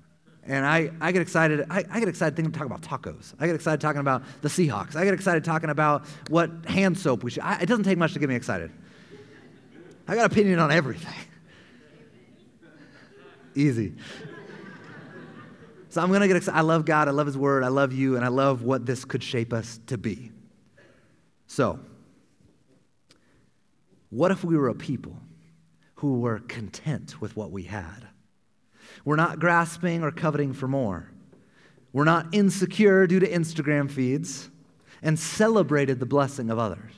And 0.44 0.64
I, 0.64 0.90
I 1.00 1.12
get 1.12 1.20
excited. 1.20 1.66
I, 1.68 1.84
I 1.90 2.00
get 2.00 2.08
excited 2.08 2.34
thinking 2.34 2.52
talking 2.52 2.72
about 2.72 2.80
tacos. 2.80 3.34
I 3.38 3.46
get 3.46 3.54
excited 3.54 3.80
talking 3.80 4.00
about 4.00 4.22
the 4.40 4.48
Seahawks. 4.48 4.96
I 4.96 5.04
get 5.04 5.12
excited 5.12 5.44
talking 5.44 5.68
about 5.68 6.06
what 6.30 6.50
hand 6.66 6.98
soap 6.98 7.22
we 7.22 7.30
should. 7.30 7.42
I, 7.42 7.60
it 7.60 7.66
doesn't 7.66 7.84
take 7.84 7.98
much 7.98 8.14
to 8.14 8.18
get 8.18 8.30
me 8.30 8.34
excited. 8.34 8.70
I 10.06 10.14
got 10.14 10.32
opinion 10.32 10.58
on 10.58 10.70
everything. 10.70 11.14
Easy. 13.54 13.94
So 15.90 16.00
I'm 16.00 16.10
gonna 16.10 16.28
get 16.28 16.36
excited. 16.36 16.56
I 16.56 16.62
love 16.62 16.86
God. 16.86 17.08
I 17.08 17.10
love 17.10 17.26
His 17.26 17.36
Word. 17.36 17.62
I 17.62 17.68
love 17.68 17.92
you, 17.92 18.16
and 18.16 18.24
I 18.24 18.28
love 18.28 18.62
what 18.62 18.86
this 18.86 19.04
could 19.04 19.22
shape 19.22 19.52
us 19.52 19.80
to 19.88 19.98
be. 19.98 20.30
So, 21.46 21.78
what 24.08 24.30
if 24.30 24.44
we 24.44 24.56
were 24.56 24.68
a 24.68 24.74
people 24.74 25.16
who 25.98 26.20
were 26.20 26.38
content 26.38 27.20
with 27.20 27.36
what 27.36 27.50
we 27.50 27.64
had. 27.64 28.06
We're 29.04 29.16
not 29.16 29.40
grasping 29.40 30.04
or 30.04 30.12
coveting 30.12 30.52
for 30.52 30.68
more. 30.68 31.10
We're 31.92 32.04
not 32.04 32.32
insecure 32.32 33.08
due 33.08 33.18
to 33.18 33.28
Instagram 33.28 33.90
feeds 33.90 34.48
and 35.02 35.18
celebrated 35.18 35.98
the 35.98 36.06
blessing 36.06 36.50
of 36.50 36.58
others. 36.58 36.92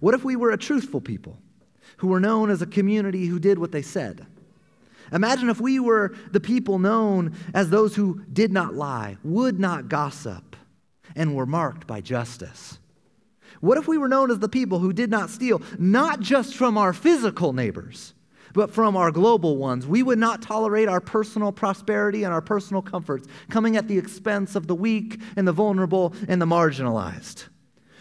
What 0.00 0.14
if 0.14 0.24
we 0.24 0.34
were 0.34 0.50
a 0.50 0.58
truthful 0.58 1.00
people 1.00 1.38
who 1.98 2.08
were 2.08 2.18
known 2.18 2.50
as 2.50 2.60
a 2.60 2.66
community 2.66 3.26
who 3.26 3.38
did 3.38 3.56
what 3.56 3.70
they 3.70 3.82
said? 3.82 4.26
Imagine 5.12 5.48
if 5.48 5.60
we 5.60 5.78
were 5.78 6.16
the 6.32 6.40
people 6.40 6.80
known 6.80 7.36
as 7.54 7.70
those 7.70 7.94
who 7.94 8.24
did 8.32 8.52
not 8.52 8.74
lie, 8.74 9.16
would 9.22 9.60
not 9.60 9.88
gossip, 9.88 10.56
and 11.14 11.36
were 11.36 11.46
marked 11.46 11.86
by 11.86 12.00
justice? 12.00 12.80
What 13.60 13.78
if 13.78 13.88
we 13.88 13.98
were 13.98 14.08
known 14.08 14.30
as 14.30 14.38
the 14.38 14.48
people 14.48 14.78
who 14.78 14.92
did 14.92 15.10
not 15.10 15.30
steal, 15.30 15.62
not 15.78 16.20
just 16.20 16.54
from 16.54 16.78
our 16.78 16.92
physical 16.92 17.52
neighbors, 17.52 18.14
but 18.52 18.70
from 18.70 18.96
our 18.96 19.10
global 19.10 19.56
ones? 19.56 19.86
We 19.86 20.02
would 20.02 20.18
not 20.18 20.42
tolerate 20.42 20.88
our 20.88 21.00
personal 21.00 21.52
prosperity 21.52 22.24
and 22.24 22.32
our 22.32 22.40
personal 22.40 22.82
comforts 22.82 23.26
coming 23.50 23.76
at 23.76 23.88
the 23.88 23.98
expense 23.98 24.54
of 24.54 24.66
the 24.66 24.74
weak 24.74 25.20
and 25.36 25.46
the 25.46 25.52
vulnerable 25.52 26.14
and 26.28 26.40
the 26.40 26.46
marginalized. 26.46 27.44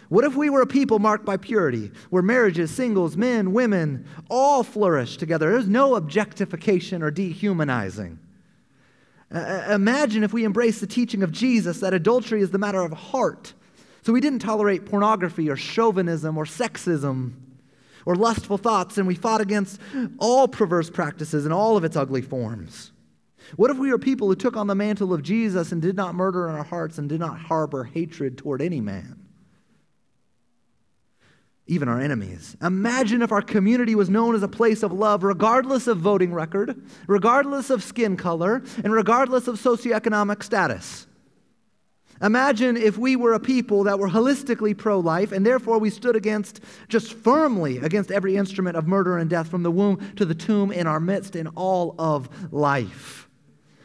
What 0.10 0.24
if 0.24 0.36
we 0.36 0.50
were 0.50 0.62
a 0.62 0.68
people 0.68 1.00
marked 1.00 1.26
by 1.26 1.36
purity, 1.36 1.92
where 2.10 2.24
marriages, 2.24 2.72
singles, 2.72 3.18
men, 3.18 3.52
women, 3.52 4.06
all 4.30 4.64
flourish 4.64 5.18
together? 5.18 5.52
There's 5.52 5.68
no 5.68 5.96
objectification 5.96 7.04
or 7.04 7.12
dehumanizing. 7.12 8.20
Uh, 9.30 9.66
imagine 9.70 10.24
if 10.24 10.32
we 10.32 10.46
embrace 10.46 10.80
the 10.80 10.88
teaching 10.88 11.24
of 11.24 11.34
Jesus 11.34 11.82
that 11.82 11.94
adultery 11.94 12.42
is 12.42 12.52
the 12.52 12.58
matter 12.58 12.82
of 12.82 12.94
heart. 12.94 13.54
So 14.08 14.14
we 14.14 14.22
didn't 14.22 14.40
tolerate 14.40 14.86
pornography 14.86 15.50
or 15.50 15.58
chauvinism 15.58 16.38
or 16.38 16.46
sexism 16.46 17.34
or 18.06 18.16
lustful 18.16 18.58
thoughts, 18.58 18.98
and 18.98 19.06
we 19.06 19.16
fought 19.16 19.42
against 19.42 19.82
all 20.18 20.48
perverse 20.48 20.90
practices 20.90 21.46
in 21.46 21.52
all 21.52 21.76
of 21.76 21.84
its 21.84 21.98
ugly 21.98 22.22
forms. 22.22 22.94
What 23.58 23.70
if 23.70 23.78
we 23.78 23.92
were 23.92 23.98
people 23.98 24.30
who 24.30 24.36
took 24.36 24.56
on 24.56 24.68
the 24.68 24.76
mantle 24.76 25.14
of 25.14 25.24
Jesus 25.24 25.74
and 25.74 25.82
did 25.82 25.98
not 25.98 26.16
murder 26.16 26.48
in 26.48 26.56
our 26.56 26.64
hearts 26.64 26.98
and 26.98 27.10
did 27.10 27.20
not 27.20 27.38
harbor 27.38 27.84
hatred 27.84 28.38
toward 28.38 28.62
any 28.62 28.80
man? 28.80 29.26
even 31.70 31.90
our 31.90 32.00
enemies. 32.00 32.56
Imagine 32.62 33.22
if 33.22 33.34
our 33.34 33.42
community 33.42 33.94
was 33.94 34.10
known 34.10 34.36
as 34.36 34.42
a 34.42 34.48
place 34.48 34.84
of 34.84 34.94
love, 34.94 35.22
regardless 35.22 35.86
of 35.86 35.98
voting 35.98 36.34
record, 36.34 36.82
regardless 37.08 37.70
of 37.70 37.84
skin 37.84 38.16
color, 38.16 38.64
and 38.86 38.94
regardless 38.94 39.50
of 39.50 39.60
socioeconomic 39.60 40.44
status. 40.44 41.07
Imagine 42.22 42.78
if 42.78 42.98
we 42.98 43.16
were 43.16 43.34
a 43.34 43.40
people 43.40 43.84
that 43.84 44.00
were 44.00 44.10
holistically 44.10 44.76
pro 44.76 45.00
life, 45.00 45.32
and 45.32 45.46
therefore 45.46 45.78
we 45.78 45.90
stood 45.90 46.16
against, 46.16 46.62
just 46.90 47.14
firmly 47.14 47.78
against 47.78 48.12
every 48.12 48.36
instrument 48.36 48.76
of 48.76 48.88
murder 48.88 49.18
and 49.18 49.30
death 49.30 49.50
from 49.50 49.64
the 49.64 49.72
womb 49.72 50.14
to 50.16 50.26
the 50.26 50.34
tomb 50.34 50.72
in 50.72 50.88
our 50.88 51.00
midst 51.00 51.36
in 51.36 51.48
all 51.50 51.94
of 52.00 52.30
life. 52.52 53.30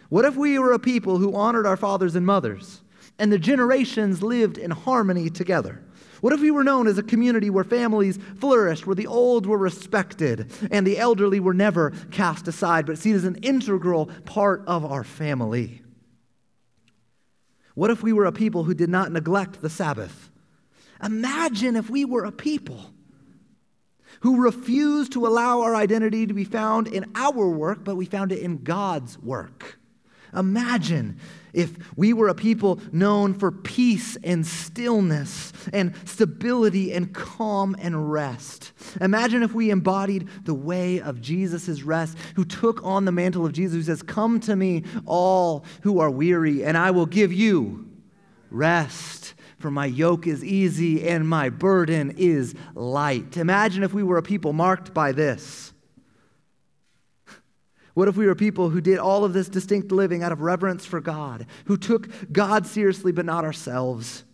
What 0.09 0.25
if 0.25 0.37
we 0.37 0.59
were 0.59 0.73
a 0.73 0.79
people 0.79 1.19
who 1.19 1.35
honored 1.35 1.67
our 1.67 1.77
fathers 1.77 2.17
and 2.17 2.25
mothers, 2.25 2.83
and 3.19 3.31
the 3.31 3.39
generations 3.39 4.23
lived 4.23 4.57
in 4.57 4.71
harmony 4.71 5.29
together? 5.29 5.83
What 6.23 6.33
if 6.33 6.41
we 6.41 6.53
were 6.53 6.65
known 6.65 6.87
as 6.87 6.99
a 6.99 7.03
community 7.03 7.51
where 7.51 7.65
families 7.65 8.19
flourished, 8.39 8.87
where 8.87 8.95
the 8.95 9.09
old 9.09 9.45
were 9.45 9.59
respected, 9.59 10.53
and 10.71 10.87
the 10.87 10.99
elderly 10.99 11.41
were 11.41 11.53
never 11.53 11.91
cast 12.11 12.47
aside, 12.47 12.87
but 12.87 12.97
seen 12.97 13.15
as 13.15 13.25
an 13.25 13.37
integral 13.43 14.07
part 14.25 14.63
of 14.67 14.85
our 14.85 15.03
family? 15.03 15.82
What 17.75 17.91
if 17.91 18.03
we 18.03 18.13
were 18.13 18.27
a 18.27 18.33
people 18.33 18.65
who 18.65 18.75
did 18.75 18.91
not 18.91 19.13
neglect 19.13 19.63
the 19.63 19.71
Sabbath? 19.71 20.31
Imagine 21.03 21.77
if 21.77 21.91
we 21.91 22.05
were 22.05 22.25
a 22.25 22.33
people 22.33 22.93
who 24.21 24.43
refused 24.43 25.13
to 25.13 25.27
allow 25.27 25.63
our 25.63 25.75
identity 25.75 26.27
to 26.27 26.35
be 26.35 26.45
found 26.45 26.87
in 26.87 27.11
our 27.15 27.49
work, 27.49 27.83
but 27.83 27.97
we 27.97 28.05
found 28.05 28.31
it 28.31 28.39
in 28.39 28.63
God's 28.63 29.19
work. 29.19 29.79
Imagine 30.35 31.19
if 31.53 31.77
we 31.97 32.13
were 32.13 32.29
a 32.29 32.35
people 32.35 32.81
known 32.93 33.35
for 33.35 33.51
peace 33.51 34.17
and 34.25 34.47
stillness 34.47 35.53
and 35.73 35.95
stability 36.07 36.93
and 36.93 37.13
calm 37.15 37.77
and 37.79 38.11
rest. 38.11 38.73
Imagine 39.01 39.43
if 39.43 39.53
we 39.53 39.71
embodied 39.71 40.29
the 40.45 40.55
way 40.55 41.01
of 41.01 41.21
Jesus' 41.21 41.83
rest, 41.83 42.17
who 42.37 42.45
took 42.45 42.83
on 42.83 43.05
the 43.05 43.13
mantle 43.13 43.45
of 43.45 43.53
Jesus, 43.53 43.77
who 43.77 43.83
says, 43.83 44.03
Come 44.03 44.41
to 44.41 44.57
me, 44.57 44.85
all 45.05 45.65
who 45.83 46.01
are 46.01 46.11
weary, 46.11 46.65
and 46.65 46.79
I 46.79 46.91
will 46.91 47.07
give 47.07 47.33
you 47.33 47.89
rest. 48.51 49.35
For 49.59 49.71
my 49.71 49.87
yoke 49.87 50.27
is 50.27 50.45
easy 50.45 51.07
and 51.07 51.29
my 51.29 51.49
burden 51.49 52.15
is 52.17 52.53
light. 52.75 53.37
Imagine 53.37 53.85
if 53.85 53.95
we 53.95 54.03
were 54.03 54.19
a 54.19 54.23
people 54.23 54.53
marked 54.53 54.93
by 54.93 55.13
this. 55.13 55.72
What 57.95 58.09
if 58.09 58.17
we 58.17 58.27
were 58.27 58.35
people 58.35 58.71
who 58.71 58.81
did 58.81 58.99
all 58.99 59.25
of 59.25 59.33
this 59.33 59.49
distinct 59.49 59.93
living 59.93 60.23
out 60.23 60.33
of 60.33 60.41
reverence 60.41 60.87
for 60.87 61.01
God, 61.01 61.47
who 61.67 61.77
took 61.77 62.09
God 62.33 62.67
seriously 62.67 63.13
but 63.13 63.27
not 63.27 63.45
ourselves? 63.45 64.25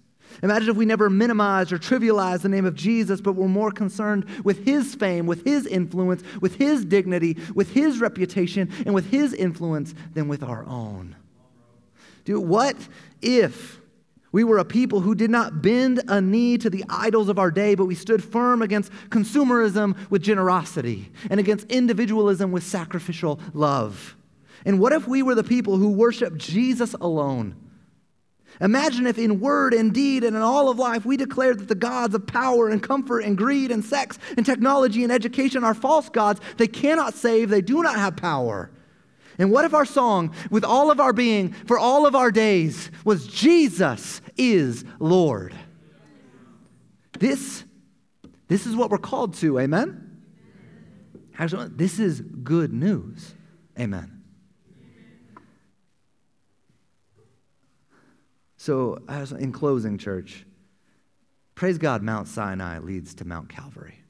Imagine 0.43 0.71
if 0.71 0.77
we 0.77 0.85
never 0.85 1.11
minimized 1.11 1.73
or 1.73 1.79
trivialized 1.79 2.43
the 2.43 2.49
name 2.49 2.67
of 2.67 2.75
Jesus, 2.75 3.21
but 3.21 3.33
were 3.33 3.49
more 3.49 3.73
concerned 3.73 4.25
with 4.45 4.65
his 4.65 4.95
fame, 4.95 5.27
with 5.27 5.45
his 5.45 5.67
influence, 5.67 6.23
with 6.41 6.57
his 6.57 6.85
dignity, 6.85 7.37
with 7.55 7.73
his 7.73 7.99
reputation, 7.99 8.71
and 8.85 8.95
with 8.95 9.11
his 9.11 9.33
influence 9.33 9.95
than 10.15 10.29
with 10.29 10.43
our 10.43 10.65
own. 10.67 11.17
Dude, 12.25 12.45
what 12.45 12.77
if 13.23 13.78
we 14.33 14.45
were 14.45 14.59
a 14.59 14.65
people 14.65 15.01
who 15.01 15.15
did 15.15 15.31
not 15.31 15.63
bend 15.63 16.03
a 16.09 16.21
knee 16.21 16.59
to 16.59 16.69
the 16.69 16.85
idols 16.89 17.29
of 17.29 17.39
our 17.39 17.51
day, 17.51 17.75
but 17.75 17.87
we 17.87 17.95
stood 17.95 18.23
firm 18.23 18.61
against 18.63 18.93
consumerism 19.09 19.97
with 20.11 20.23
generosity 20.23 21.11
and 21.31 21.41
against 21.41 21.67
individualism 21.71 22.53
with 22.53 22.63
sacrificial 22.63 23.41
love. 23.55 24.17
And 24.67 24.81
what 24.81 24.93
if 24.93 25.09
we 25.09 25.23
were 25.23 25.35
the 25.35 25.45
people 25.45 25.77
who 25.77 25.91
worship 25.91 26.37
Jesus 26.37 26.95
alone? 26.95 27.57
Imagine 28.61 29.07
if 29.07 29.19
in 29.19 29.41
word 29.41 29.73
and 29.73 29.95
deed 29.95 30.25
and 30.25 30.35
in 30.35 30.43
all 30.43 30.69
of 30.69 30.79
life 30.79 31.07
we 31.07 31.17
declared 31.17 31.61
that 31.61 31.69
the 31.69 31.75
gods 31.75 32.15
of 32.15 32.27
power 32.27 32.69
and 32.69 32.83
comfort 32.83 33.21
and 33.21 33.37
greed 33.37 33.71
and 33.71 33.85
sex 33.85 34.19
and 34.37 34.45
technology 34.45 35.05
and 35.05 35.13
education 35.13 35.63
are 35.63 35.75
false 35.75 36.09
gods. 36.09 36.41
They 36.57 36.67
cannot 36.67 37.15
save, 37.15 37.51
they 37.51 37.61
do 37.61 37.83
not 37.83 37.97
have 37.97 38.17
power. 38.17 38.71
And 39.39 39.53
what 39.53 39.65
if 39.65 39.73
our 39.73 39.85
song, 39.85 40.35
with 40.51 40.65
all 40.65 40.91
of 40.91 40.99
our 40.99 41.13
being, 41.13 41.53
for 41.53 41.79
all 41.79 42.07
of 42.07 42.17
our 42.17 42.33
days, 42.33 42.91
was 43.05 43.27
Jesus 43.27 44.21
is 44.37 44.85
Lord? 44.99 45.55
This, 47.19 47.65
this 48.49 48.67
is 48.67 48.75
what 48.75 48.91
we're 48.91 48.99
called 48.99 49.35
to, 49.35 49.61
amen? 49.61 50.05
This 51.39 52.01
is 52.01 52.21
good 52.21 52.73
news, 52.73 53.35
amen. 53.79 54.23
So, 58.57 59.03
as 59.09 59.31
in 59.31 59.53
closing, 59.53 59.99
church, 59.99 60.45
praise 61.55 61.79
God, 61.79 62.03
Mount 62.03 62.27
Sinai 62.27 62.81
leads 62.81 63.15
to 63.15 63.25
Mount 63.25 63.49
Calvary. 63.49 64.01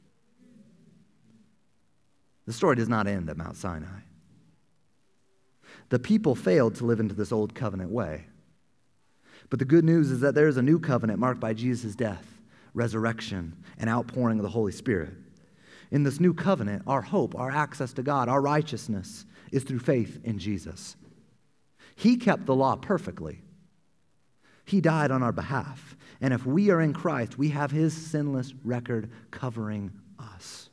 The 2.46 2.54
story 2.54 2.76
does 2.76 2.88
not 2.88 3.06
end 3.06 3.28
at 3.28 3.36
Mount 3.36 3.56
Sinai. 3.56 4.00
The 5.90 5.98
people 5.98 6.34
failed 6.34 6.74
to 6.76 6.84
live 6.84 7.00
into 7.00 7.14
this 7.14 7.32
old 7.32 7.54
covenant 7.54 7.90
way. 7.90 8.26
But 9.50 9.58
the 9.58 9.64
good 9.64 9.84
news 9.84 10.10
is 10.10 10.20
that 10.20 10.34
there 10.34 10.48
is 10.48 10.56
a 10.56 10.62
new 10.62 10.78
covenant 10.78 11.18
marked 11.18 11.40
by 11.40 11.54
Jesus' 11.54 11.96
death, 11.96 12.40
resurrection, 12.74 13.56
and 13.78 13.88
outpouring 13.88 14.38
of 14.38 14.42
the 14.42 14.50
Holy 14.50 14.72
Spirit. 14.72 15.14
In 15.90 16.02
this 16.02 16.20
new 16.20 16.34
covenant, 16.34 16.82
our 16.86 17.00
hope, 17.00 17.34
our 17.34 17.50
access 17.50 17.94
to 17.94 18.02
God, 18.02 18.28
our 18.28 18.42
righteousness 18.42 19.24
is 19.50 19.64
through 19.64 19.78
faith 19.78 20.20
in 20.24 20.38
Jesus. 20.38 20.96
He 21.96 22.16
kept 22.16 22.44
the 22.44 22.54
law 22.54 22.76
perfectly. 22.76 23.40
He 24.66 24.82
died 24.82 25.10
on 25.10 25.22
our 25.22 25.32
behalf. 25.32 25.96
And 26.20 26.34
if 26.34 26.44
we 26.44 26.70
are 26.70 26.80
in 26.80 26.92
Christ, 26.92 27.38
we 27.38 27.48
have 27.50 27.70
his 27.70 27.94
sinless 27.94 28.52
record 28.64 29.10
covering 29.30 29.92
us. 30.18 30.67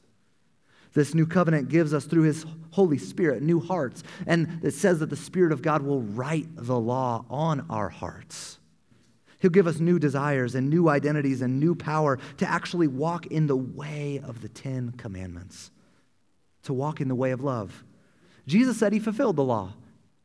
This 0.95 1.13
new 1.13 1.27
covenant 1.27 1.67
gives 1.67 1.93
us 1.93 2.05
through 2.05 2.23
his 2.23 2.45
Holy 2.71 2.97
Spirit 2.97 3.43
new 3.43 3.59
hearts. 3.59 4.01
And 4.25 4.61
it 4.63 4.71
says 4.71 4.99
that 4.99 5.09
the 5.09 5.15
Spirit 5.15 5.51
of 5.51 5.61
God 5.61 5.81
will 5.81 6.01
write 6.01 6.47
the 6.55 6.79
law 6.79 7.25
on 7.29 7.65
our 7.69 7.89
hearts. 7.89 8.59
He'll 9.39 9.51
give 9.51 9.67
us 9.67 9.79
new 9.79 9.99
desires 9.99 10.55
and 10.55 10.69
new 10.69 10.87
identities 10.87 11.41
and 11.41 11.59
new 11.59 11.75
power 11.75 12.17
to 12.37 12.49
actually 12.49 12.87
walk 12.87 13.27
in 13.27 13.45
the 13.45 13.57
way 13.57 14.21
of 14.25 14.41
the 14.41 14.47
Ten 14.47 14.91
Commandments, 14.93 15.69
to 16.63 16.73
walk 16.73 17.01
in 17.01 17.09
the 17.09 17.13
way 17.13 17.31
of 17.31 17.43
love. 17.43 17.83
Jesus 18.47 18.77
said 18.77 18.93
he 18.93 18.99
fulfilled 18.99 19.35
the 19.35 19.43
law, 19.43 19.73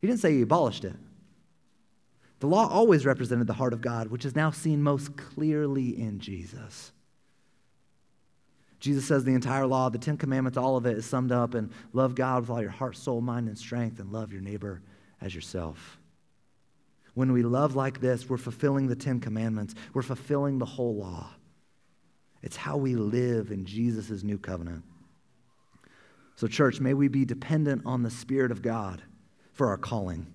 he 0.00 0.06
didn't 0.06 0.20
say 0.20 0.32
he 0.32 0.42
abolished 0.42 0.84
it. 0.84 0.94
The 2.38 2.46
law 2.46 2.68
always 2.68 3.04
represented 3.04 3.48
the 3.48 3.54
heart 3.54 3.72
of 3.72 3.82
God, 3.82 4.06
which 4.06 4.24
is 4.24 4.36
now 4.36 4.50
seen 4.50 4.82
most 4.82 5.16
clearly 5.16 6.00
in 6.00 6.20
Jesus. 6.20 6.92
Jesus 8.80 9.04
says 9.04 9.24
the 9.24 9.34
entire 9.34 9.66
law, 9.66 9.90
the 9.90 9.98
Ten 9.98 10.16
Commandments, 10.16 10.56
all 10.56 10.76
of 10.76 10.86
it 10.86 10.96
is 10.96 11.04
summed 11.04 11.32
up 11.32 11.54
in 11.54 11.70
love 11.92 12.14
God 12.14 12.40
with 12.40 12.50
all 12.50 12.62
your 12.62 12.70
heart, 12.70 12.96
soul, 12.96 13.20
mind, 13.20 13.46
and 13.46 13.56
strength, 13.56 14.00
and 14.00 14.10
love 14.10 14.32
your 14.32 14.40
neighbor 14.40 14.80
as 15.20 15.34
yourself. 15.34 15.98
When 17.12 17.32
we 17.32 17.42
love 17.42 17.76
like 17.76 18.00
this, 18.00 18.28
we're 18.28 18.38
fulfilling 18.38 18.86
the 18.86 18.96
Ten 18.96 19.20
Commandments, 19.20 19.74
we're 19.92 20.00
fulfilling 20.02 20.58
the 20.58 20.64
whole 20.64 20.96
law. 20.96 21.28
It's 22.42 22.56
how 22.56 22.78
we 22.78 22.96
live 22.96 23.50
in 23.50 23.66
Jesus' 23.66 24.22
new 24.22 24.38
covenant. 24.38 24.82
So, 26.36 26.46
church, 26.46 26.80
may 26.80 26.94
we 26.94 27.08
be 27.08 27.26
dependent 27.26 27.82
on 27.84 28.02
the 28.02 28.10
Spirit 28.10 28.50
of 28.50 28.62
God 28.62 29.02
for 29.52 29.68
our 29.68 29.76
calling. 29.76 30.26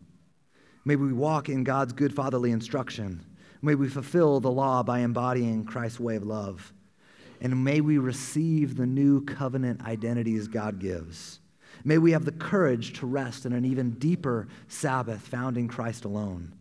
May 0.86 0.96
we 0.96 1.12
walk 1.12 1.50
in 1.50 1.64
God's 1.64 1.94
good 1.94 2.14
fatherly 2.14 2.52
instruction. 2.52 3.26
May 3.64 3.74
we 3.74 3.90
fulfill 3.90 4.40
the 4.40 4.52
law 4.52 4.84
by 4.84 5.00
embodying 5.00 5.66
Christ's 5.66 6.00
way 6.00 6.18
of 6.18 6.24
love 6.24 6.72
and 7.46 7.64
may 7.64 7.80
we 7.80 8.00
receive 8.00 8.76
the 8.76 8.88
new 8.88 9.24
covenant 9.24 9.86
identities 9.86 10.48
God 10.48 10.80
gives. 10.80 11.40
May 11.84 12.00
we 12.00 12.12
have 12.14 12.26
the 12.26 12.32
courage 12.32 12.98
to 12.98 13.06
rest 13.06 13.46
in 13.46 13.54
an 13.54 13.66
even 13.66 13.92
deeper 13.92 14.48
Sabbath 14.68 15.22
found 15.22 15.56
in 15.56 15.68
Christ 15.68 16.06
alone. 16.06 16.54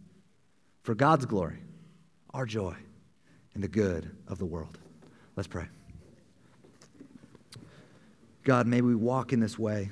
For 0.82 0.94
God's 0.94 1.24
glory, 1.24 1.60
our 2.34 2.44
joy. 2.44 2.76
and 3.54 3.62
the 3.62 3.68
good 3.68 4.14
of 4.28 4.36
the 4.36 4.44
world. 4.44 4.76
Let's 5.36 5.46
pray. 5.46 5.64
God, 8.42 8.66
may 8.66 8.82
we 8.82 8.94
walk 8.94 9.32
in 9.32 9.40
this 9.40 9.58
way. 9.58 9.90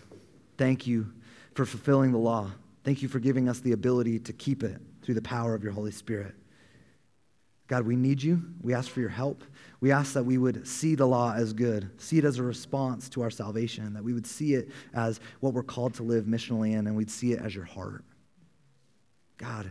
Thank 0.59 0.87
you 0.87 1.11
for 1.55 1.65
fulfilling 1.65 2.13
the 2.13 2.19
law. 2.19 2.51
Thank 2.85 3.01
you 3.01 3.09
for 3.09 3.19
giving 3.19 3.49
us 3.49 3.61
the 3.61 3.73
ability 3.73 4.19
to 4.19 4.35
keep 4.35 4.63
it 4.63 4.79
through 5.01 5.15
the 5.15 5.23
power 5.23 5.55
of 5.55 5.63
your 5.65 5.73
Holy 5.73 5.93
Spirit. 5.93 6.35
God, 7.69 7.87
we 7.87 7.97
need 7.97 8.23
you. 8.23 8.43
We 8.61 8.75
ask 8.75 8.91
for 8.91 9.01
your 9.01 9.09
help. 9.09 9.45
We 9.81 9.93
ask 9.93 10.13
that 10.13 10.25
we 10.25 10.39
would 10.39 10.67
see 10.67 10.95
the 10.95 11.07
law 11.07 11.33
as 11.35 11.53
good, 11.53 11.91
see 11.99 12.19
it 12.19 12.25
as 12.25 12.39
a 12.39 12.43
response 12.43 13.09
to 13.11 13.23
our 13.23 13.31
salvation, 13.31 13.95
that 13.95 14.05
we 14.05 14.13
would 14.13 14.27
see 14.27 14.55
it 14.55 14.71
as 14.95 15.21
what 15.41 15.55
we're 15.55 15.63
called 15.63 15.95
to 15.95 16.03
live 16.03 16.27
missionally 16.27 16.73
in, 16.73 16.87
and 16.87 16.97
we'd 16.97 17.11
see 17.11 17.33
it 17.33 17.41
as 17.41 17.55
your 17.55 17.65
heart. 17.65 18.05
God, 19.39 19.71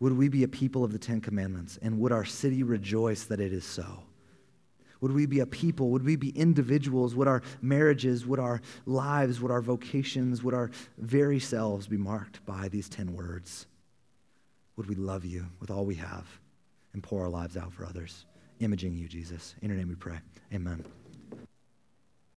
would 0.00 0.16
we 0.16 0.28
be 0.28 0.44
a 0.44 0.48
people 0.48 0.84
of 0.84 0.92
the 0.92 0.98
Ten 0.98 1.20
Commandments, 1.20 1.78
and 1.82 1.98
would 1.98 2.12
our 2.12 2.24
city 2.24 2.62
rejoice 2.62 3.24
that 3.24 3.40
it 3.40 3.52
is 3.52 3.64
so? 3.64 4.04
Would 5.00 5.12
we 5.12 5.26
be 5.26 5.40
a 5.40 5.46
people? 5.46 5.90
Would 5.90 6.04
we 6.04 6.16
be 6.16 6.30
individuals? 6.30 7.14
Would 7.14 7.28
our 7.28 7.42
marriages, 7.60 8.24
would 8.26 8.40
our 8.40 8.62
lives, 8.86 9.40
would 9.40 9.50
our 9.50 9.60
vocations, 9.60 10.42
would 10.42 10.54
our 10.54 10.70
very 10.96 11.38
selves 11.38 11.86
be 11.86 11.98
marked 11.98 12.44
by 12.46 12.68
these 12.68 12.88
10 12.88 13.12
words? 13.12 13.66
Would 14.76 14.88
we 14.88 14.94
love 14.94 15.24
you 15.24 15.46
with 15.60 15.70
all 15.70 15.84
we 15.84 15.96
have 15.96 16.26
and 16.94 17.02
pour 17.02 17.22
our 17.22 17.28
lives 17.28 17.56
out 17.56 17.72
for 17.72 17.84
others? 17.84 18.26
Imaging 18.60 18.96
you, 18.96 19.08
Jesus. 19.08 19.54
In 19.60 19.68
your 19.68 19.76
name 19.76 19.88
we 19.88 19.96
pray. 19.96 20.18
Amen. 20.52 20.84